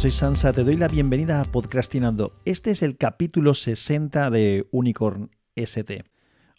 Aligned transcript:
soy 0.00 0.12
Sansa, 0.12 0.54
te 0.54 0.64
doy 0.64 0.76
la 0.76 0.88
bienvenida 0.88 1.42
a 1.42 1.44
Podcastinando. 1.44 2.32
Este 2.46 2.70
es 2.70 2.82
el 2.82 2.96
capítulo 2.96 3.52
60 3.52 4.30
de 4.30 4.66
Unicorn 4.70 5.30
ST. 5.56 6.04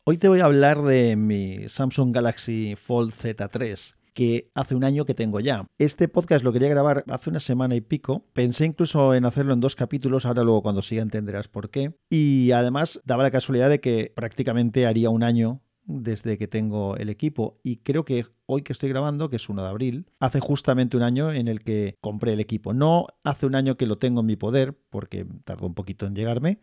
Hoy 0.04 0.18
te 0.20 0.28
voy 0.28 0.42
a 0.42 0.46
hablar 0.46 0.84
de 0.84 1.16
mi 1.16 1.68
Samsung 1.68 2.14
Galaxy 2.14 2.76
Fold 2.76 3.14
Z3 3.14 3.96
que 4.14 4.52
hace 4.54 4.76
un 4.76 4.84
año 4.84 5.06
que 5.06 5.16
tengo 5.16 5.40
ya. 5.40 5.66
Este 5.80 6.08
podcast 6.08 6.44
lo 6.44 6.54
quería 6.54 6.70
grabar 6.70 7.04
hace 7.08 7.32
una 7.32 7.40
semana 7.40 7.76
y 7.76 7.82
pico. 7.82 8.28
Pensé 8.34 8.68
incluso 8.68 9.16
en 9.16 9.26
hacerlo 9.26 9.54
en 9.54 9.60
dos 9.60 9.76
capítulos, 9.76 10.28
ahora 10.28 10.44
luego 10.44 10.62
cuando 10.62 10.84
siga 10.84 11.02
entenderás 11.02 11.48
por 11.48 11.72
qué. 11.72 11.96
Y 12.12 12.52
además 12.52 13.02
daba 13.06 13.24
la 13.24 13.32
casualidad 13.32 13.70
de 13.70 13.80
que 13.80 14.14
prácticamente 14.16 14.86
haría 14.86 15.10
un 15.10 15.24
año 15.24 15.64
desde 16.00 16.38
que 16.38 16.48
tengo 16.48 16.96
el 16.98 17.10
equipo 17.10 17.60
y 17.64 17.78
creo 17.78 18.06
que 18.06 18.26
hoy 18.46 18.62
que 18.62 18.74
estoy 18.74 18.90
grabando, 18.90 19.30
que 19.30 19.38
es 19.38 19.50
1 19.50 19.62
de 19.62 19.70
abril, 19.70 20.06
hace 20.20 20.40
justamente 20.40 20.98
un 20.98 21.04
año 21.04 21.32
en 21.32 21.48
el 21.48 21.62
que 21.62 21.98
compré 22.02 22.34
el 22.34 22.40
equipo. 22.40 22.74
No 22.74 23.08
hace 23.24 23.46
un 23.46 23.56
año 23.56 23.78
que 23.78 23.88
lo 23.88 23.98
tengo 23.98 24.22
en 24.22 24.28
mi 24.28 24.36
poder 24.36 24.78
porque 24.90 25.26
tardó 25.46 25.68
un 25.68 25.74
poquito 25.74 26.06
en 26.06 26.16
llegarme, 26.16 26.60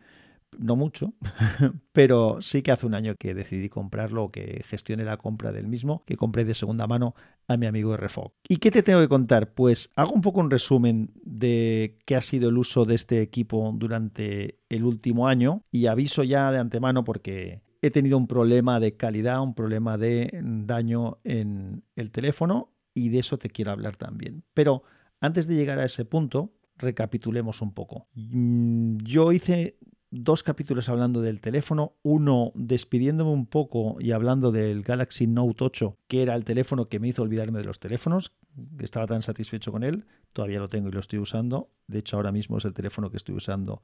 no 0.57 0.75
mucho, 0.75 1.13
pero 1.93 2.41
sí 2.41 2.61
que 2.61 2.71
hace 2.71 2.85
un 2.85 2.95
año 2.95 3.15
que 3.15 3.33
decidí 3.33 3.69
comprarlo, 3.69 4.31
que 4.31 4.63
gestione 4.67 5.03
la 5.03 5.17
compra 5.17 5.51
del 5.51 5.67
mismo, 5.67 6.03
que 6.05 6.17
compré 6.17 6.45
de 6.45 6.55
segunda 6.55 6.87
mano 6.87 7.15
a 7.47 7.57
mi 7.57 7.65
amigo 7.65 7.95
RFOG. 7.95 8.33
¿Y 8.47 8.57
qué 8.57 8.71
te 8.71 8.83
tengo 8.83 8.99
que 8.99 9.07
contar? 9.07 9.53
Pues 9.53 9.91
hago 9.95 10.11
un 10.11 10.21
poco 10.21 10.39
un 10.39 10.51
resumen 10.51 11.11
de 11.23 11.97
qué 12.05 12.15
ha 12.15 12.21
sido 12.21 12.49
el 12.49 12.57
uso 12.57 12.85
de 12.85 12.95
este 12.95 13.21
equipo 13.21 13.73
durante 13.75 14.59
el 14.69 14.83
último 14.83 15.27
año 15.27 15.63
y 15.71 15.87
aviso 15.87 16.23
ya 16.23 16.51
de 16.51 16.59
antemano 16.59 17.03
porque 17.03 17.61
he 17.81 17.91
tenido 17.91 18.17
un 18.17 18.27
problema 18.27 18.79
de 18.79 18.95
calidad, 18.95 19.41
un 19.41 19.53
problema 19.53 19.97
de 19.97 20.29
daño 20.41 21.19
en 21.23 21.83
el 21.95 22.11
teléfono 22.11 22.73
y 22.93 23.09
de 23.09 23.19
eso 23.19 23.37
te 23.37 23.49
quiero 23.49 23.71
hablar 23.71 23.95
también. 23.95 24.43
Pero 24.53 24.83
antes 25.21 25.47
de 25.47 25.55
llegar 25.55 25.79
a 25.79 25.85
ese 25.85 26.05
punto, 26.05 26.53
recapitulemos 26.77 27.61
un 27.61 27.73
poco. 27.73 28.07
Mm, 28.15 28.97
yo 29.03 29.31
hice 29.31 29.77
dos 30.11 30.43
capítulos 30.43 30.89
hablando 30.89 31.21
del 31.21 31.39
teléfono, 31.39 31.93
uno 32.01 32.51
despidiéndome 32.55 33.31
un 33.31 33.45
poco 33.45 33.97
y 33.99 34.11
hablando 34.11 34.51
del 34.51 34.81
Galaxy 34.81 35.27
Note 35.27 35.63
8, 35.63 35.97
que 36.07 36.23
era 36.23 36.35
el 36.35 36.43
teléfono 36.43 36.89
que 36.89 36.99
me 36.99 37.09
hizo 37.09 37.21
olvidarme 37.21 37.59
de 37.59 37.65
los 37.65 37.79
teléfonos, 37.79 38.33
estaba 38.79 39.05
tan 39.07 39.21
satisfecho 39.21 39.71
con 39.71 39.83
él, 39.83 40.05
todavía 40.33 40.59
lo 40.59 40.69
tengo 40.69 40.89
y 40.89 40.91
lo 40.91 40.99
estoy 40.99 41.19
usando, 41.19 41.69
de 41.87 41.99
hecho 41.99 42.15
ahora 42.15 42.31
mismo 42.31 42.57
es 42.57 42.65
el 42.65 42.73
teléfono 42.73 43.11
que 43.11 43.17
estoy 43.17 43.35
usando 43.35 43.83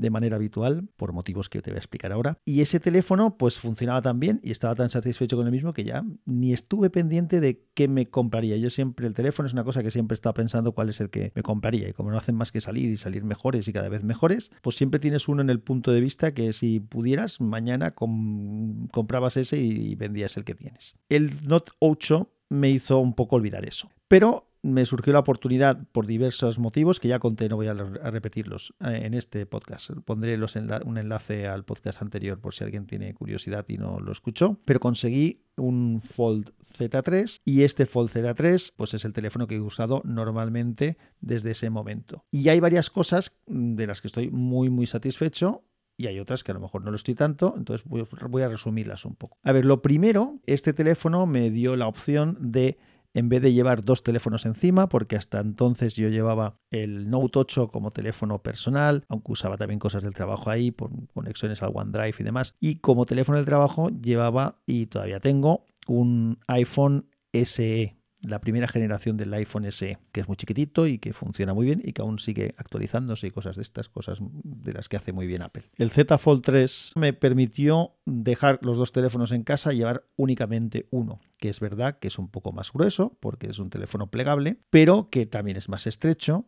de 0.00 0.10
manera 0.10 0.36
habitual, 0.36 0.88
por 0.96 1.12
motivos 1.12 1.48
que 1.48 1.62
te 1.62 1.70
voy 1.70 1.76
a 1.76 1.80
explicar 1.80 2.12
ahora. 2.12 2.38
Y 2.44 2.60
ese 2.60 2.80
teléfono 2.80 3.36
pues 3.36 3.58
funcionaba 3.58 4.02
tan 4.02 4.18
bien 4.20 4.40
y 4.42 4.50
estaba 4.50 4.74
tan 4.74 4.90
satisfecho 4.90 5.36
con 5.36 5.46
el 5.46 5.52
mismo 5.52 5.72
que 5.72 5.84
ya 5.84 6.04
ni 6.24 6.52
estuve 6.52 6.90
pendiente 6.90 7.40
de 7.40 7.64
qué 7.74 7.88
me 7.88 8.08
compraría. 8.08 8.56
Yo 8.56 8.70
siempre, 8.70 9.06
el 9.06 9.14
teléfono 9.14 9.46
es 9.46 9.52
una 9.52 9.64
cosa 9.64 9.82
que 9.82 9.90
siempre 9.90 10.14
estaba 10.14 10.34
pensando 10.34 10.72
cuál 10.72 10.88
es 10.88 11.00
el 11.00 11.10
que 11.10 11.32
me 11.34 11.42
compraría. 11.42 11.88
Y 11.88 11.92
como 11.92 12.10
no 12.10 12.18
hacen 12.18 12.34
más 12.34 12.52
que 12.52 12.60
salir 12.60 12.90
y 12.90 12.96
salir 12.96 13.24
mejores 13.24 13.68
y 13.68 13.72
cada 13.72 13.88
vez 13.88 14.04
mejores, 14.04 14.50
pues 14.62 14.76
siempre 14.76 15.00
tienes 15.00 15.28
uno 15.28 15.42
en 15.42 15.50
el 15.50 15.60
punto 15.60 15.92
de 15.92 16.00
vista 16.00 16.32
que 16.32 16.52
si 16.52 16.80
pudieras, 16.80 17.40
mañana 17.40 17.94
comprabas 17.94 19.36
ese 19.36 19.58
y 19.58 19.94
vendías 19.94 20.36
el 20.36 20.44
que 20.44 20.54
tienes. 20.54 20.94
El 21.08 21.46
Note 21.46 21.72
8 21.78 22.32
me 22.48 22.70
hizo 22.70 22.98
un 22.98 23.14
poco 23.14 23.36
olvidar 23.36 23.64
eso. 23.64 23.90
Pero 24.08 24.49
me 24.62 24.86
surgió 24.86 25.12
la 25.12 25.20
oportunidad 25.20 25.86
por 25.92 26.06
diversos 26.06 26.58
motivos 26.58 27.00
que 27.00 27.08
ya 27.08 27.18
conté, 27.18 27.48
no 27.48 27.56
voy 27.56 27.68
a, 27.68 27.74
repetirlos 27.74 28.74
eh, 28.80 29.02
en 29.04 29.14
este 29.14 29.46
podcast. 29.46 29.90
Pondré 30.04 30.38
un 30.84 30.98
enlace 30.98 31.46
al 31.46 31.64
podcast 31.64 32.02
anterior 32.02 32.38
por 32.40 32.54
si 32.54 32.64
alguien 32.64 32.86
tiene 32.86 33.14
curiosidad 33.14 33.64
y 33.68 33.78
no 33.78 34.00
lo 34.00 34.12
escuchó. 34.12 34.58
Pero 34.64 34.80
conseguí 34.80 35.42
un 35.56 36.02
Fold 36.02 36.52
Z3 36.78 37.40
y 37.44 37.62
este 37.62 37.86
Fold 37.86 38.10
Z3 38.10 38.72
pues 38.76 38.94
es 38.94 39.04
el 39.04 39.12
teléfono 39.12 39.46
que 39.46 39.56
he 39.56 39.60
usado 39.60 40.02
normalmente 40.04 40.96
desde 41.20 41.52
ese 41.52 41.70
momento. 41.70 42.24
Y 42.30 42.48
hay 42.48 42.60
varias 42.60 42.90
cosas 42.90 43.38
de 43.46 43.86
las 43.86 44.00
que 44.00 44.08
estoy 44.08 44.30
muy 44.30 44.70
muy 44.70 44.86
satisfecho 44.86 45.64
y 46.00 46.06
hay 46.06 46.18
otras 46.18 46.42
que 46.42 46.52
a 46.52 46.54
lo 46.54 46.60
mejor 46.60 46.82
no 46.82 46.90
lo 46.90 46.96
estoy 46.96 47.14
tanto, 47.14 47.54
entonces 47.58 47.86
voy 47.86 48.42
a 48.42 48.48
resumirlas 48.48 49.04
un 49.04 49.16
poco. 49.16 49.36
A 49.42 49.52
ver, 49.52 49.66
lo 49.66 49.82
primero, 49.82 50.40
este 50.46 50.72
teléfono 50.72 51.26
me 51.26 51.50
dio 51.50 51.76
la 51.76 51.88
opción 51.88 52.38
de 52.40 52.78
en 53.14 53.28
vez 53.28 53.42
de 53.42 53.52
llevar 53.52 53.82
dos 53.82 54.02
teléfonos 54.02 54.46
encima, 54.46 54.88
porque 54.88 55.16
hasta 55.16 55.40
entonces 55.40 55.94
yo 55.94 56.08
llevaba 56.08 56.58
el 56.70 57.10
Note 57.10 57.38
8 57.40 57.68
como 57.68 57.92
teléfono 57.92 58.42
personal, 58.42 59.04
aunque 59.08 59.32
usaba 59.32 59.56
también 59.56 59.78
cosas 59.78 60.02
del 60.02 60.14
trabajo 60.14 60.50
ahí, 60.50 60.70
por 60.70 60.90
conexiones 61.12 61.62
al 61.62 61.72
OneDrive 61.74 62.14
y 62.18 62.22
demás. 62.22 62.54
Y 62.60 62.76
como 62.76 63.06
teléfono 63.06 63.36
del 63.36 63.46
trabajo 63.46 63.88
llevaba, 63.88 64.60
y 64.66 64.86
todavía 64.86 65.20
tengo, 65.20 65.66
un 65.86 66.38
iPhone 66.46 67.08
SE, 67.32 67.99
la 68.22 68.40
primera 68.40 68.68
generación 68.68 69.16
del 69.16 69.32
iPhone 69.32 69.70
SE, 69.72 69.98
que 70.12 70.20
es 70.20 70.28
muy 70.28 70.36
chiquitito 70.36 70.86
y 70.86 70.98
que 70.98 71.12
funciona 71.12 71.54
muy 71.54 71.66
bien 71.66 71.80
y 71.84 71.92
que 71.92 72.02
aún 72.02 72.18
sigue 72.18 72.54
actualizándose 72.58 73.26
y 73.26 73.30
cosas 73.30 73.56
de 73.56 73.62
estas, 73.62 73.88
cosas 73.88 74.18
de 74.20 74.72
las 74.72 74.88
que 74.88 74.96
hace 74.96 75.12
muy 75.12 75.26
bien 75.26 75.42
Apple. 75.42 75.70
El 75.76 75.90
Z 75.90 76.18
Fold 76.18 76.42
3 76.42 76.92
me 76.96 77.12
permitió 77.12 77.96
dejar 78.04 78.58
los 78.62 78.76
dos 78.76 78.92
teléfonos 78.92 79.32
en 79.32 79.42
casa 79.42 79.72
y 79.72 79.78
llevar 79.78 80.04
únicamente 80.16 80.86
uno, 80.90 81.20
que 81.38 81.48
es 81.48 81.60
verdad 81.60 81.98
que 81.98 82.08
es 82.08 82.18
un 82.18 82.28
poco 82.28 82.52
más 82.52 82.72
grueso 82.72 83.16
porque 83.20 83.48
es 83.48 83.58
un 83.58 83.70
teléfono 83.70 84.10
plegable, 84.10 84.58
pero 84.70 85.08
que 85.10 85.26
también 85.26 85.56
es 85.56 85.68
más 85.68 85.86
estrecho, 85.86 86.46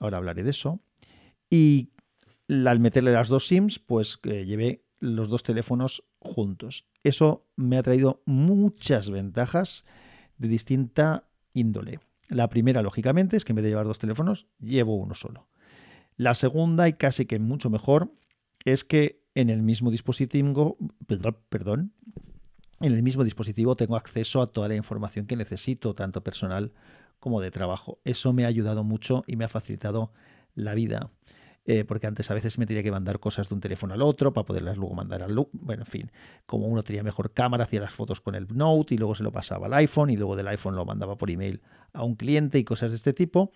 ahora 0.00 0.18
hablaré 0.18 0.42
de 0.42 0.50
eso, 0.50 0.80
y 1.48 1.90
al 2.48 2.80
meterle 2.80 3.12
las 3.12 3.28
dos 3.28 3.46
SIMs, 3.46 3.78
pues 3.78 4.18
eh, 4.24 4.44
llevé 4.44 4.84
los 4.98 5.28
dos 5.28 5.42
teléfonos 5.42 6.04
juntos. 6.18 6.86
Eso 7.02 7.46
me 7.56 7.76
ha 7.76 7.82
traído 7.82 8.22
muchas 8.24 9.10
ventajas 9.10 9.84
de 10.42 10.48
distinta 10.48 11.28
índole. 11.54 12.00
La 12.28 12.48
primera, 12.48 12.82
lógicamente, 12.82 13.36
es 13.36 13.44
que 13.44 13.52
en 13.52 13.56
vez 13.56 13.62
de 13.64 13.70
llevar 13.70 13.86
dos 13.86 13.98
teléfonos, 13.98 14.46
llevo 14.58 14.96
uno 14.96 15.14
solo. 15.14 15.48
La 16.16 16.34
segunda, 16.34 16.88
y 16.88 16.94
casi 16.94 17.26
que 17.26 17.38
mucho 17.38 17.70
mejor, 17.70 18.12
es 18.64 18.84
que 18.84 19.22
en 19.34 19.50
el 19.50 19.62
mismo 19.62 19.90
dispositivo, 19.90 20.76
perdón, 21.48 21.92
en 22.80 22.92
el 22.92 23.02
mismo 23.02 23.24
dispositivo 23.24 23.76
tengo 23.76 23.96
acceso 23.96 24.42
a 24.42 24.46
toda 24.46 24.68
la 24.68 24.74
información 24.74 25.26
que 25.26 25.36
necesito, 25.36 25.94
tanto 25.94 26.22
personal 26.22 26.72
como 27.18 27.40
de 27.40 27.50
trabajo. 27.50 28.00
Eso 28.04 28.32
me 28.32 28.44
ha 28.44 28.48
ayudado 28.48 28.84
mucho 28.84 29.24
y 29.26 29.36
me 29.36 29.44
ha 29.44 29.48
facilitado 29.48 30.12
la 30.54 30.74
vida. 30.74 31.10
Eh, 31.64 31.84
porque 31.84 32.08
antes 32.08 32.28
a 32.30 32.34
veces 32.34 32.58
me 32.58 32.66
tenía 32.66 32.82
que 32.82 32.90
mandar 32.90 33.20
cosas 33.20 33.48
de 33.48 33.54
un 33.54 33.60
teléfono 33.60 33.94
al 33.94 34.02
otro 34.02 34.32
para 34.32 34.44
poderlas 34.44 34.76
luego 34.76 34.94
mandar 34.94 35.22
al... 35.22 35.34
Bueno, 35.52 35.82
en 35.82 35.86
fin, 35.86 36.12
como 36.44 36.66
uno 36.66 36.82
tenía 36.82 37.04
mejor 37.04 37.32
cámara, 37.32 37.64
hacía 37.64 37.80
las 37.80 37.92
fotos 37.92 38.20
con 38.20 38.34
el 38.34 38.48
Note 38.48 38.94
y 38.94 38.98
luego 38.98 39.14
se 39.14 39.22
lo 39.22 39.30
pasaba 39.30 39.66
al 39.66 39.74
iPhone 39.74 40.10
y 40.10 40.16
luego 40.16 40.34
del 40.34 40.48
iPhone 40.48 40.74
lo 40.74 40.84
mandaba 40.84 41.16
por 41.16 41.30
email 41.30 41.62
a 41.92 42.02
un 42.02 42.16
cliente 42.16 42.58
y 42.58 42.64
cosas 42.64 42.90
de 42.90 42.96
este 42.96 43.12
tipo. 43.12 43.52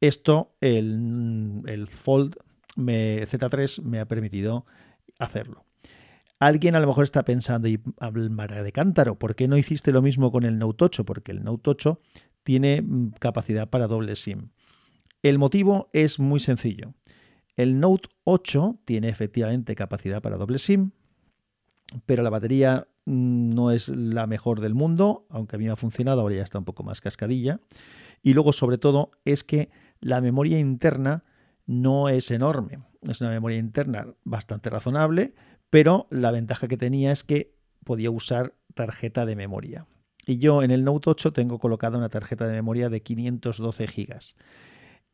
Esto, 0.00 0.56
el, 0.60 1.62
el 1.66 1.86
Fold 1.86 2.36
me, 2.76 3.26
Z3 3.26 3.82
me 3.82 4.00
ha 4.00 4.06
permitido 4.06 4.64
hacerlo. 5.18 5.66
Alguien 6.38 6.74
a 6.74 6.80
lo 6.80 6.88
mejor 6.88 7.04
está 7.04 7.24
pensando, 7.24 7.68
y 7.68 7.80
Mara 8.10 8.64
de 8.64 8.72
cántaro, 8.72 9.16
¿por 9.16 9.36
qué 9.36 9.46
no 9.46 9.56
hiciste 9.56 9.92
lo 9.92 10.02
mismo 10.02 10.32
con 10.32 10.42
el 10.42 10.58
Note 10.58 10.86
8? 10.86 11.04
Porque 11.04 11.30
el 11.30 11.44
Note 11.44 11.70
8 11.70 12.00
tiene 12.42 12.82
mm, 12.82 13.12
capacidad 13.20 13.70
para 13.70 13.86
doble 13.86 14.16
SIM. 14.16 14.48
El 15.22 15.38
motivo 15.38 15.88
es 15.92 16.18
muy 16.18 16.40
sencillo. 16.40 16.94
El 17.56 17.80
Note 17.80 18.08
8 18.24 18.78
tiene 18.84 19.08
efectivamente 19.08 19.74
capacidad 19.74 20.22
para 20.22 20.36
doble 20.36 20.58
SIM, 20.58 20.92
pero 22.06 22.22
la 22.22 22.30
batería 22.30 22.88
mm, 23.04 23.54
no 23.54 23.70
es 23.70 23.88
la 23.88 24.26
mejor 24.26 24.60
del 24.60 24.74
mundo, 24.74 25.26
aunque 25.28 25.56
a 25.56 25.58
mí 25.58 25.66
me 25.66 25.70
ha 25.70 25.76
funcionado, 25.76 26.20
ahora 26.22 26.36
ya 26.36 26.42
está 26.42 26.58
un 26.58 26.64
poco 26.64 26.82
más 26.82 27.00
cascadilla. 27.00 27.60
Y 28.22 28.34
luego, 28.34 28.52
sobre 28.52 28.78
todo, 28.78 29.10
es 29.24 29.44
que 29.44 29.70
la 30.00 30.20
memoria 30.20 30.58
interna 30.58 31.24
no 31.66 32.08
es 32.08 32.30
enorme. 32.30 32.80
Es 33.02 33.20
una 33.20 33.30
memoria 33.30 33.58
interna 33.58 34.06
bastante 34.24 34.70
razonable, 34.70 35.34
pero 35.70 36.06
la 36.10 36.30
ventaja 36.30 36.68
que 36.68 36.76
tenía 36.76 37.12
es 37.12 37.24
que 37.24 37.54
podía 37.84 38.10
usar 38.10 38.54
tarjeta 38.74 39.26
de 39.26 39.36
memoria. 39.36 39.86
Y 40.24 40.38
yo 40.38 40.62
en 40.62 40.70
el 40.70 40.84
Note 40.84 41.10
8 41.10 41.32
tengo 41.32 41.58
colocada 41.58 41.98
una 41.98 42.08
tarjeta 42.08 42.46
de 42.46 42.54
memoria 42.54 42.88
de 42.88 43.02
512 43.02 43.86
GB. 43.86 44.18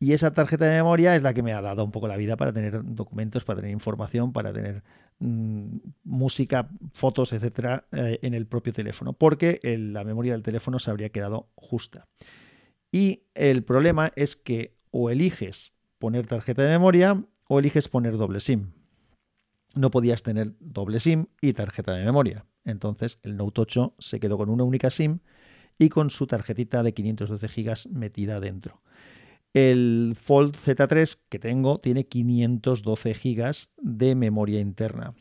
Y 0.00 0.12
esa 0.12 0.30
tarjeta 0.30 0.66
de 0.66 0.76
memoria 0.76 1.16
es 1.16 1.22
la 1.22 1.34
que 1.34 1.42
me 1.42 1.52
ha 1.52 1.60
dado 1.60 1.84
un 1.84 1.90
poco 1.90 2.06
la 2.06 2.16
vida 2.16 2.36
para 2.36 2.52
tener 2.52 2.80
documentos, 2.84 3.44
para 3.44 3.60
tener 3.60 3.72
información, 3.72 4.32
para 4.32 4.52
tener 4.52 4.84
mm, 5.18 5.76
música, 6.04 6.68
fotos, 6.92 7.32
etcétera, 7.32 7.86
eh, 7.90 8.20
en 8.22 8.34
el 8.34 8.46
propio 8.46 8.72
teléfono, 8.72 9.12
porque 9.12 9.60
la 9.62 10.04
memoria 10.04 10.32
del 10.34 10.42
teléfono 10.42 10.78
se 10.78 10.90
habría 10.90 11.08
quedado 11.08 11.50
justa. 11.56 12.06
Y 12.92 13.24
el 13.34 13.64
problema 13.64 14.12
es 14.14 14.36
que 14.36 14.78
o 14.90 15.10
eliges 15.10 15.72
poner 15.98 16.26
tarjeta 16.26 16.62
de 16.62 16.70
memoria 16.70 17.24
o 17.48 17.58
eliges 17.58 17.88
poner 17.88 18.16
doble 18.16 18.40
SIM. 18.40 18.72
No 19.74 19.90
podías 19.90 20.22
tener 20.22 20.54
doble 20.60 21.00
SIM 21.00 21.26
y 21.40 21.52
tarjeta 21.52 21.92
de 21.92 22.04
memoria. 22.04 22.46
Entonces 22.64 23.18
el 23.22 23.36
Note 23.36 23.62
8 23.62 23.94
se 23.98 24.20
quedó 24.20 24.38
con 24.38 24.48
una 24.48 24.64
única 24.64 24.90
SIM 24.90 25.18
y 25.76 25.88
con 25.88 26.10
su 26.10 26.26
tarjetita 26.26 26.82
de 26.82 26.94
512 26.94 27.46
GB 27.48 27.90
metida 27.90 28.40
dentro. 28.40 28.82
El 29.54 30.16
Fold 30.20 30.56
Z3 30.56 31.18
que 31.28 31.38
tengo 31.38 31.78
tiene 31.78 32.06
512 32.06 33.14
GB 33.14 33.54
de 33.78 34.14
memoria 34.14 34.60
interna 34.60 35.14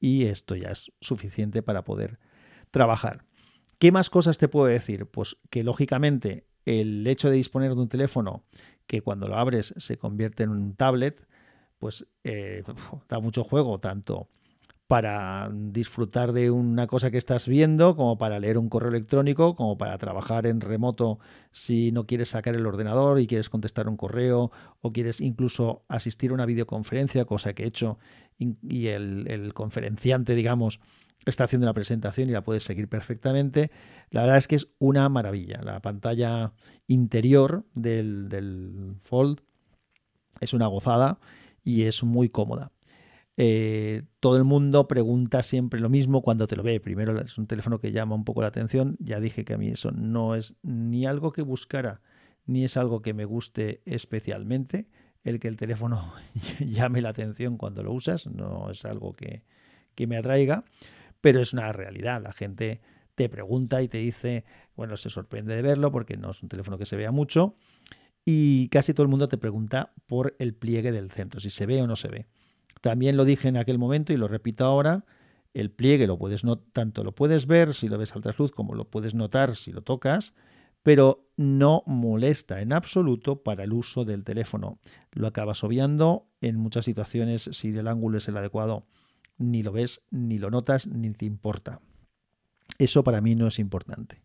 y 0.00 0.24
esto 0.24 0.56
ya 0.56 0.68
es 0.68 0.92
suficiente 1.00 1.62
para 1.62 1.84
poder 1.84 2.18
trabajar. 2.70 3.24
¿Qué 3.78 3.92
más 3.92 4.10
cosas 4.10 4.38
te 4.38 4.48
puedo 4.48 4.66
decir? 4.66 5.06
Pues 5.06 5.36
que 5.50 5.64
lógicamente 5.64 6.46
el 6.64 7.06
hecho 7.06 7.30
de 7.30 7.36
disponer 7.36 7.74
de 7.74 7.80
un 7.80 7.88
teléfono 7.88 8.44
que 8.86 9.02
cuando 9.02 9.28
lo 9.28 9.36
abres 9.36 9.74
se 9.76 9.96
convierte 9.96 10.42
en 10.42 10.50
un 10.50 10.74
tablet, 10.74 11.26
pues 11.78 12.06
eh, 12.24 12.62
da 13.08 13.20
mucho 13.20 13.44
juego, 13.44 13.78
tanto 13.80 14.28
para 14.86 15.50
disfrutar 15.50 16.32
de 16.32 16.50
una 16.50 16.86
cosa 16.86 17.10
que 17.10 17.16
estás 17.16 17.48
viendo, 17.48 17.96
como 17.96 18.18
para 18.18 18.38
leer 18.38 18.58
un 18.58 18.68
correo 18.68 18.90
electrónico, 18.90 19.56
como 19.56 19.78
para 19.78 19.96
trabajar 19.96 20.46
en 20.46 20.60
remoto 20.60 21.18
si 21.52 21.90
no 21.90 22.06
quieres 22.06 22.30
sacar 22.30 22.54
el 22.54 22.66
ordenador 22.66 23.18
y 23.18 23.26
quieres 23.26 23.48
contestar 23.48 23.88
un 23.88 23.96
correo 23.96 24.52
o 24.82 24.92
quieres 24.92 25.22
incluso 25.22 25.84
asistir 25.88 26.30
a 26.30 26.34
una 26.34 26.44
videoconferencia, 26.44 27.24
cosa 27.24 27.54
que 27.54 27.64
he 27.64 27.66
hecho, 27.66 27.98
y 28.38 28.88
el, 28.88 29.52
conferenciante, 29.54 30.34
digamos, 30.34 30.80
está 31.24 31.44
haciendo 31.44 31.64
una 31.66 31.74
presentación 31.74 32.28
y 32.28 32.32
la 32.32 32.44
puedes 32.44 32.64
seguir 32.64 32.88
perfectamente. 32.88 33.70
La 34.10 34.22
verdad 34.22 34.36
es 34.36 34.48
que 34.48 34.56
es 34.56 34.68
una 34.78 35.08
maravilla. 35.08 35.62
La 35.62 35.80
pantalla 35.80 36.52
interior 36.86 37.64
del 37.74 38.96
Fold 39.04 39.40
es 40.40 40.52
una 40.52 40.66
gozada 40.66 41.20
y 41.62 41.84
es 41.84 42.02
muy 42.02 42.28
cómoda. 42.28 42.73
Eh, 43.36 44.02
todo 44.20 44.36
el 44.36 44.44
mundo 44.44 44.86
pregunta 44.86 45.42
siempre 45.42 45.80
lo 45.80 45.88
mismo 45.88 46.22
cuando 46.22 46.46
te 46.46 46.56
lo 46.56 46.62
ve. 46.62 46.80
Primero 46.80 47.20
es 47.20 47.36
un 47.38 47.46
teléfono 47.46 47.80
que 47.80 47.92
llama 47.92 48.14
un 48.14 48.24
poco 48.24 48.42
la 48.42 48.48
atención. 48.48 48.96
Ya 49.00 49.20
dije 49.20 49.44
que 49.44 49.54
a 49.54 49.58
mí 49.58 49.68
eso 49.68 49.90
no 49.90 50.34
es 50.34 50.54
ni 50.62 51.06
algo 51.06 51.32
que 51.32 51.42
buscara, 51.42 52.00
ni 52.46 52.64
es 52.64 52.76
algo 52.76 53.02
que 53.02 53.14
me 53.14 53.24
guste 53.24 53.82
especialmente. 53.86 54.88
El 55.24 55.40
que 55.40 55.48
el 55.48 55.56
teléfono 55.56 56.12
llame 56.60 57.00
la 57.00 57.08
atención 57.08 57.56
cuando 57.56 57.82
lo 57.82 57.92
usas 57.92 58.26
no 58.26 58.70
es 58.70 58.84
algo 58.84 59.14
que, 59.14 59.44
que 59.94 60.06
me 60.06 60.16
atraiga, 60.16 60.64
pero 61.20 61.40
es 61.40 61.52
una 61.52 61.72
realidad. 61.72 62.22
La 62.22 62.32
gente 62.32 62.80
te 63.14 63.28
pregunta 63.28 63.82
y 63.82 63.88
te 63.88 63.98
dice, 63.98 64.44
bueno, 64.76 64.96
se 64.96 65.10
sorprende 65.10 65.56
de 65.56 65.62
verlo 65.62 65.90
porque 65.90 66.16
no 66.16 66.30
es 66.30 66.42
un 66.42 66.48
teléfono 66.48 66.78
que 66.78 66.86
se 66.86 66.96
vea 66.96 67.10
mucho. 67.10 67.56
Y 68.24 68.68
casi 68.68 68.94
todo 68.94 69.04
el 69.04 69.10
mundo 69.10 69.28
te 69.28 69.38
pregunta 69.38 69.92
por 70.06 70.34
el 70.38 70.54
pliegue 70.54 70.92
del 70.92 71.10
centro, 71.10 71.40
si 71.40 71.50
se 71.50 71.66
ve 71.66 71.82
o 71.82 71.86
no 71.86 71.96
se 71.96 72.08
ve. 72.08 72.26
También 72.80 73.16
lo 73.16 73.24
dije 73.24 73.48
en 73.48 73.56
aquel 73.56 73.78
momento 73.78 74.12
y 74.12 74.16
lo 74.16 74.28
repito 74.28 74.64
ahora, 74.64 75.04
el 75.54 75.70
pliegue 75.70 76.06
lo 76.06 76.18
puedes 76.18 76.44
no, 76.44 76.58
tanto 76.58 77.04
lo 77.04 77.14
puedes 77.14 77.46
ver 77.46 77.74
si 77.74 77.88
lo 77.88 77.96
ves 77.96 78.14
al 78.14 78.22
trasluz 78.22 78.50
como 78.50 78.74
lo 78.74 78.90
puedes 78.90 79.14
notar 79.14 79.56
si 79.56 79.72
lo 79.72 79.82
tocas, 79.82 80.34
pero 80.82 81.26
no 81.36 81.82
molesta 81.86 82.60
en 82.60 82.72
absoluto 82.72 83.42
para 83.42 83.64
el 83.64 83.72
uso 83.72 84.04
del 84.04 84.22
teléfono. 84.22 84.78
Lo 85.12 85.26
acabas 85.26 85.64
obviando 85.64 86.28
en 86.40 86.56
muchas 86.56 86.84
situaciones 86.84 87.48
si 87.52 87.68
el 87.68 87.88
ángulo 87.88 88.18
es 88.18 88.28
el 88.28 88.36
adecuado, 88.36 88.86
ni 89.38 89.62
lo 89.62 89.72
ves, 89.72 90.02
ni 90.10 90.38
lo 90.38 90.50
notas, 90.50 90.86
ni 90.86 91.10
te 91.12 91.24
importa. 91.24 91.80
Eso 92.78 93.02
para 93.02 93.20
mí 93.20 93.34
no 93.34 93.46
es 93.46 93.58
importante. 93.58 94.22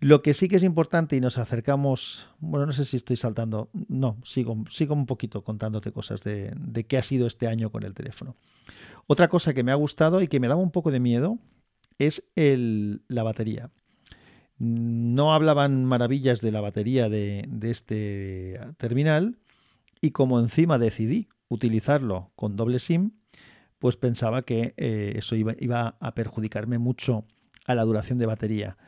Lo 0.00 0.22
que 0.22 0.32
sí 0.32 0.48
que 0.48 0.56
es 0.56 0.62
importante 0.62 1.14
y 1.14 1.20
nos 1.20 1.36
acercamos, 1.36 2.26
bueno, 2.38 2.64
no 2.64 2.72
sé 2.72 2.86
si 2.86 2.96
estoy 2.96 3.16
saltando, 3.16 3.68
no, 3.88 4.16
sigo, 4.24 4.64
sigo 4.70 4.94
un 4.94 5.04
poquito 5.04 5.44
contándote 5.44 5.92
cosas 5.92 6.24
de, 6.24 6.54
qué 6.88 6.96
ha 6.96 7.02
sido 7.02 7.26
este 7.26 7.48
año 7.48 7.70
con 7.70 7.82
el 7.82 7.92
teléfono. 7.92 8.34
Otra 9.06 9.28
cosa 9.28 9.52
que 9.52 9.62
me 9.62 9.72
ha 9.72 9.74
gustado 9.74 10.22
y 10.22 10.28
que 10.28 10.40
me 10.40 10.48
daba 10.48 10.62
un 10.62 10.70
poco 10.70 10.90
de 10.90 11.00
miedo 11.00 11.38
es 11.98 12.22
la 12.34 13.22
batería. 13.22 13.70
No 14.56 15.34
hablaban 15.34 15.84
maravillas 15.84 16.40
de 16.40 16.52
la 16.52 16.62
batería 16.62 17.10
de, 17.10 17.46
este 17.60 18.58
terminal 18.78 19.38
y 20.00 20.12
como 20.12 20.40
encima 20.40 20.78
decidí 20.78 21.28
utilizarlo 21.48 22.32
con 22.36 22.56
doble 22.56 22.78
SIM, 22.78 23.12
pues 23.78 23.98
pensaba 23.98 24.42
que 24.42 24.72
eh, 24.78 25.12
eso 25.16 25.36
iba, 25.36 25.54
iba 25.58 25.98
a 26.00 26.14
perjudicarme 26.14 26.78
mucho 26.78 27.26
a 27.66 27.74
la 27.74 27.84
duración 27.84 28.18
de 28.18 28.24
batería. 28.24 28.78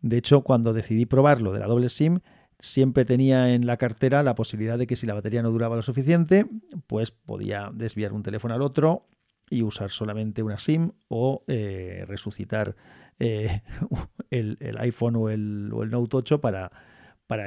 De 0.00 0.16
hecho, 0.16 0.42
cuando 0.42 0.72
decidí 0.72 1.06
probarlo 1.06 1.52
de 1.52 1.60
la 1.60 1.66
doble 1.66 1.88
SIM, 1.88 2.20
siempre 2.58 3.04
tenía 3.04 3.54
en 3.54 3.66
la 3.66 3.76
cartera 3.76 4.22
la 4.22 4.34
posibilidad 4.34 4.78
de 4.78 4.86
que 4.86 4.96
si 4.96 5.06
la 5.06 5.14
batería 5.14 5.42
no 5.42 5.50
duraba 5.50 5.76
lo 5.76 5.82
suficiente, 5.82 6.46
pues 6.86 7.10
podía 7.10 7.70
desviar 7.72 8.12
un 8.12 8.22
teléfono 8.22 8.54
al 8.54 8.62
otro 8.62 9.06
y 9.50 9.62
usar 9.62 9.90
solamente 9.90 10.42
una 10.42 10.58
SIM 10.58 10.92
o 11.08 11.44
eh, 11.46 12.04
resucitar 12.06 12.76
eh, 13.18 13.62
el, 14.30 14.58
iPhone 14.78 15.16
o 15.16 15.30
el, 15.30 15.68
Note 15.68 16.16
8 16.16 16.40
para, 16.40 16.70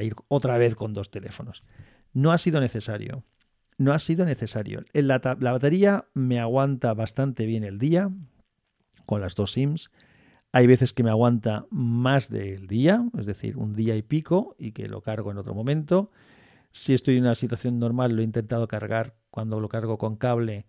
ir 0.01 0.15
otra 0.27 0.57
vez 0.57 0.75
con 0.75 0.93
dos 0.93 1.11
teléfonos. 1.11 1.63
No 2.13 2.31
ha 2.31 2.37
sido 2.37 2.59
necesario. 2.59 3.23
No 3.77 3.93
ha 3.93 3.99
sido 3.99 4.25
necesario. 4.25 4.83
La, 4.93 5.21
la 5.39 5.51
batería 5.51 6.05
me 6.13 6.39
aguanta 6.39 6.93
bastante 6.93 7.45
bien 7.45 7.63
el 7.63 7.79
día 7.79 8.11
con 9.05 9.21
las 9.21 9.35
dos 9.35 9.53
SIMs. 9.53 9.91
Hay 10.53 10.67
veces 10.67 10.91
que 10.93 11.03
me 11.03 11.09
aguanta 11.09 11.65
más 11.69 12.29
del 12.29 12.67
día, 12.67 13.05
es 13.17 13.25
decir, 13.25 13.57
un 13.57 13.73
día 13.73 13.95
y 13.95 14.01
pico, 14.01 14.55
y 14.59 14.73
que 14.73 14.87
lo 14.89 15.01
cargo 15.01 15.31
en 15.31 15.37
otro 15.37 15.53
momento. 15.53 16.11
Si 16.71 16.93
estoy 16.93 17.17
en 17.17 17.23
una 17.23 17.35
situación 17.35 17.79
normal, 17.79 18.15
lo 18.15 18.21
he 18.21 18.25
intentado 18.25 18.67
cargar 18.67 19.15
cuando 19.29 19.59
lo 19.61 19.69
cargo 19.69 19.97
con 19.97 20.17
cable, 20.17 20.65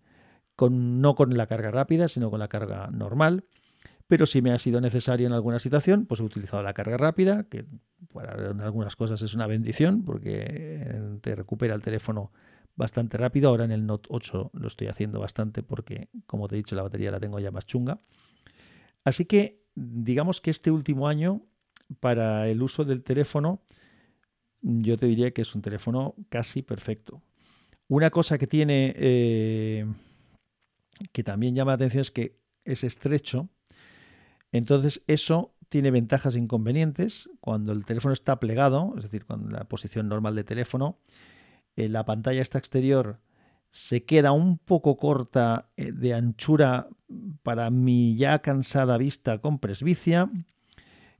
con, 0.55 1.01
no 1.01 1.15
con 1.15 1.35
la 1.35 1.47
carga 1.47 1.71
rápida, 1.71 2.07
sino 2.07 2.29
con 2.29 2.39
la 2.39 2.47
carga 2.47 2.89
normal. 2.91 3.43
Pero 4.07 4.25
si 4.25 4.41
me 4.41 4.51
ha 4.51 4.59
sido 4.59 4.79
necesario 4.79 5.27
en 5.27 5.33
alguna 5.33 5.59
situación, 5.59 6.05
pues 6.05 6.21
he 6.21 6.23
utilizado 6.23 6.63
la 6.63 6.73
carga 6.73 6.97
rápida, 6.97 7.43
que 7.43 7.65
para 8.13 8.51
algunas 8.63 8.95
cosas 8.95 9.21
es 9.21 9.33
una 9.33 9.47
bendición, 9.47 10.03
porque 10.05 11.19
te 11.21 11.35
recupera 11.35 11.75
el 11.75 11.81
teléfono 11.81 12.31
bastante 12.75 13.17
rápido. 13.17 13.49
Ahora 13.49 13.65
en 13.65 13.71
el 13.71 13.85
Note 13.85 14.07
8 14.11 14.51
lo 14.53 14.67
estoy 14.67 14.87
haciendo 14.87 15.19
bastante 15.19 15.61
porque, 15.61 16.09
como 16.25 16.47
te 16.47 16.55
he 16.55 16.57
dicho, 16.57 16.75
la 16.75 16.83
batería 16.83 17.11
la 17.11 17.19
tengo 17.19 17.39
ya 17.39 17.51
más 17.51 17.65
chunga. 17.65 17.99
Así 19.03 19.25
que 19.25 19.62
digamos 19.75 20.41
que 20.41 20.51
este 20.51 20.71
último 20.71 21.07
año, 21.07 21.41
para 21.99 22.47
el 22.47 22.61
uso 22.61 22.85
del 22.85 23.03
teléfono, 23.03 23.61
yo 24.61 24.97
te 24.97 25.05
diría 25.05 25.31
que 25.31 25.41
es 25.41 25.55
un 25.55 25.61
teléfono 25.61 26.15
casi 26.29 26.61
perfecto. 26.61 27.21
Una 27.87 28.09
cosa 28.09 28.37
que 28.37 28.47
tiene, 28.47 28.93
eh, 28.97 29.85
que 31.11 31.23
también 31.23 31.55
llama 31.55 31.71
la 31.71 31.75
atención 31.75 32.01
es 32.01 32.11
que 32.11 32.39
es 32.65 32.83
estrecho. 32.83 33.49
Entonces 34.51 35.03
eso 35.07 35.53
tiene 35.69 35.91
ventajas 35.91 36.35
e 36.35 36.39
inconvenientes. 36.39 37.29
Cuando 37.41 37.73
el 37.73 37.83
teléfono 37.83 38.13
está 38.13 38.39
plegado, 38.39 38.93
es 38.97 39.03
decir, 39.03 39.25
con 39.25 39.49
la 39.51 39.65
posición 39.65 40.07
normal 40.07 40.35
de 40.35 40.43
teléfono, 40.43 40.99
eh, 41.75 41.89
la 41.89 42.05
pantalla 42.05 42.41
está 42.41 42.57
exterior 42.57 43.19
se 43.73 44.05
queda 44.05 44.33
un 44.33 44.59
poco 44.59 44.97
corta 44.97 45.67
eh, 45.77 45.91
de 45.91 46.13
anchura 46.13 46.89
para 47.41 47.71
mi 47.71 48.15
ya 48.15 48.37
cansada 48.39 48.99
vista 48.99 49.39
con 49.39 49.57
presbicia. 49.57 50.29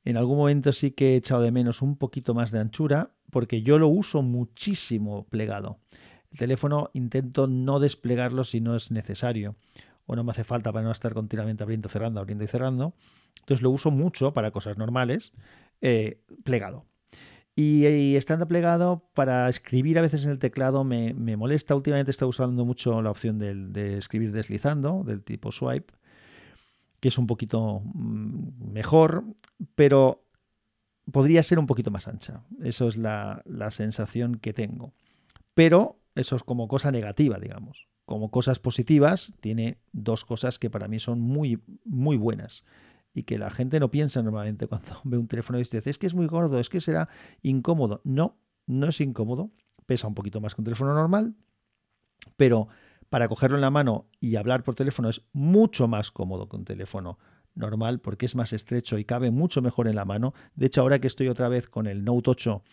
En 0.06 0.18
algún 0.18 0.38
momento 0.38 0.72
sí 0.72 0.92
que 0.92 1.14
he 1.14 1.16
echado 1.16 1.42
de 1.42 1.52
menos 1.52 1.82
un 1.82 1.98
poquito 1.98 2.36
más 2.36 2.52
de 2.52 2.60
anchura 2.60 3.10
porque 3.32 3.64
yo 3.64 3.80
lo 3.80 3.88
uso 3.88 4.22
muchísimo 4.22 5.26
plegado. 5.32 5.80
El 6.32 6.38
teléfono 6.38 6.92
intento 6.94 7.48
no 7.48 7.80
desplegarlo 7.80 8.44
si 8.44 8.62
no 8.62 8.76
es 8.76 8.92
necesario 8.92 9.56
o 10.06 10.16
no 10.16 10.24
me 10.24 10.30
hace 10.30 10.44
falta 10.44 10.72
para 10.72 10.86
no 10.86 10.92
estar 10.92 11.16
continuamente 11.16 11.64
abriendo, 11.64 11.90
cerrando, 11.90 12.20
abriendo 12.20 12.44
y 12.44 12.48
cerrando. 12.48 12.94
Entonces 13.40 13.64
lo 13.64 13.72
uso 13.72 13.90
mucho 13.90 14.32
para 14.32 14.52
cosas 14.52 14.78
normales 14.78 15.34
eh, 15.82 16.22
plegado. 16.44 16.86
Y, 17.56 18.16
estando 18.16 18.48
plegado, 18.48 19.08
para 19.14 19.48
escribir 19.48 20.00
a 20.00 20.02
veces 20.02 20.26
en 20.26 20.32
el 20.32 20.40
teclado 20.40 20.84
me, 20.84 21.14
molesta. 21.38 21.76
Últimamente 21.76 22.10
está 22.10 22.26
usando 22.26 22.66
mucho 22.66 23.02
la 23.02 23.12
opción 23.12 23.38
de, 23.38 23.98
escribir 23.98 24.32
deslizando, 24.32 25.04
del 25.04 25.24
tipo 25.24 25.52
swipe, 25.52 25.94
que 27.00 27.10
es 27.10 27.18
un 27.18 27.28
poquito 27.28 27.82
mm, 27.86 28.72
mejor, 28.72 29.24
pero 29.76 30.26
podría 31.12 31.44
ser 31.44 31.60
un 31.60 31.68
poquito 31.68 31.92
más 31.92 32.08
ancha. 32.08 32.44
Eso 32.64 32.88
es 32.88 32.98
la, 32.98 33.44
la 33.46 33.70
sensación 33.70 34.36
que 34.36 34.54
tengo. 34.54 34.94
Pero 35.54 36.00
eso 36.16 36.36
es 36.36 36.44
como 36.44 36.68
cosa 36.68 36.92
negativa, 36.92 37.38
digamos. 37.40 37.88
Como 38.06 38.32
cosas 38.32 38.58
positivas, 38.58 39.36
tiene 39.42 39.78
dos 39.92 40.26
cosas 40.26 40.58
que 40.58 40.72
para 40.72 40.88
mí 40.88 41.00
son 41.00 41.22
muy, 41.22 41.62
muy 41.86 42.18
buenas 42.18 42.64
y 43.14 43.24
que 43.24 43.38
la 43.38 43.52
gente 43.52 43.80
no 43.80 43.92
piensa 43.92 44.22
normalmente 44.22 44.68
cuando 44.68 45.00
ve 45.04 45.18
un 45.18 45.28
teléfono 45.28 45.60
y 45.60 45.64
dice, 45.64 45.82
es 45.86 45.98
que 45.98 46.08
es 46.08 46.14
muy 46.14 46.28
gordo, 46.28 46.60
es 46.60 46.70
que 46.70 46.82
será 46.82 47.08
incómodo. 47.42 48.02
No, 48.04 48.38
no 48.66 48.88
es 48.88 49.00
incómodo, 49.02 49.52
pesa 49.86 50.08
un 50.08 50.16
poquito 50.16 50.42
más 50.42 50.56
que 50.56 50.62
un 50.62 50.66
teléfono 50.66 50.94
normal, 50.94 51.36
pero 52.38 52.68
para 53.10 53.28
cogerlo 53.28 53.58
en 53.58 53.62
la 53.62 53.70
mano 53.70 54.08
y 54.20 54.36
hablar 54.38 54.64
por 54.64 54.76
teléfono 54.76 55.10
es 55.10 55.22
mucho 55.34 55.88
más 55.88 56.12
cómodo 56.12 56.50
que 56.50 56.56
un 56.56 56.66
teléfono 56.66 57.20
normal 57.54 58.00
porque 58.00 58.26
es 58.26 58.36
más 58.36 58.54
estrecho 58.54 58.98
y 58.98 59.06
cabe 59.06 59.30
mucho 59.30 59.62
mejor 59.62 59.88
en 59.88 59.96
la 59.96 60.06
mano. 60.06 60.34
De 60.56 60.66
hecho, 60.66 60.82
ahora 60.82 61.00
que 61.00 61.08
estoy 61.08 61.28
otra 61.28 61.50
vez 61.50 61.68
con 61.68 61.86
el 61.86 62.04
Note 62.04 62.32
8, 62.32 62.64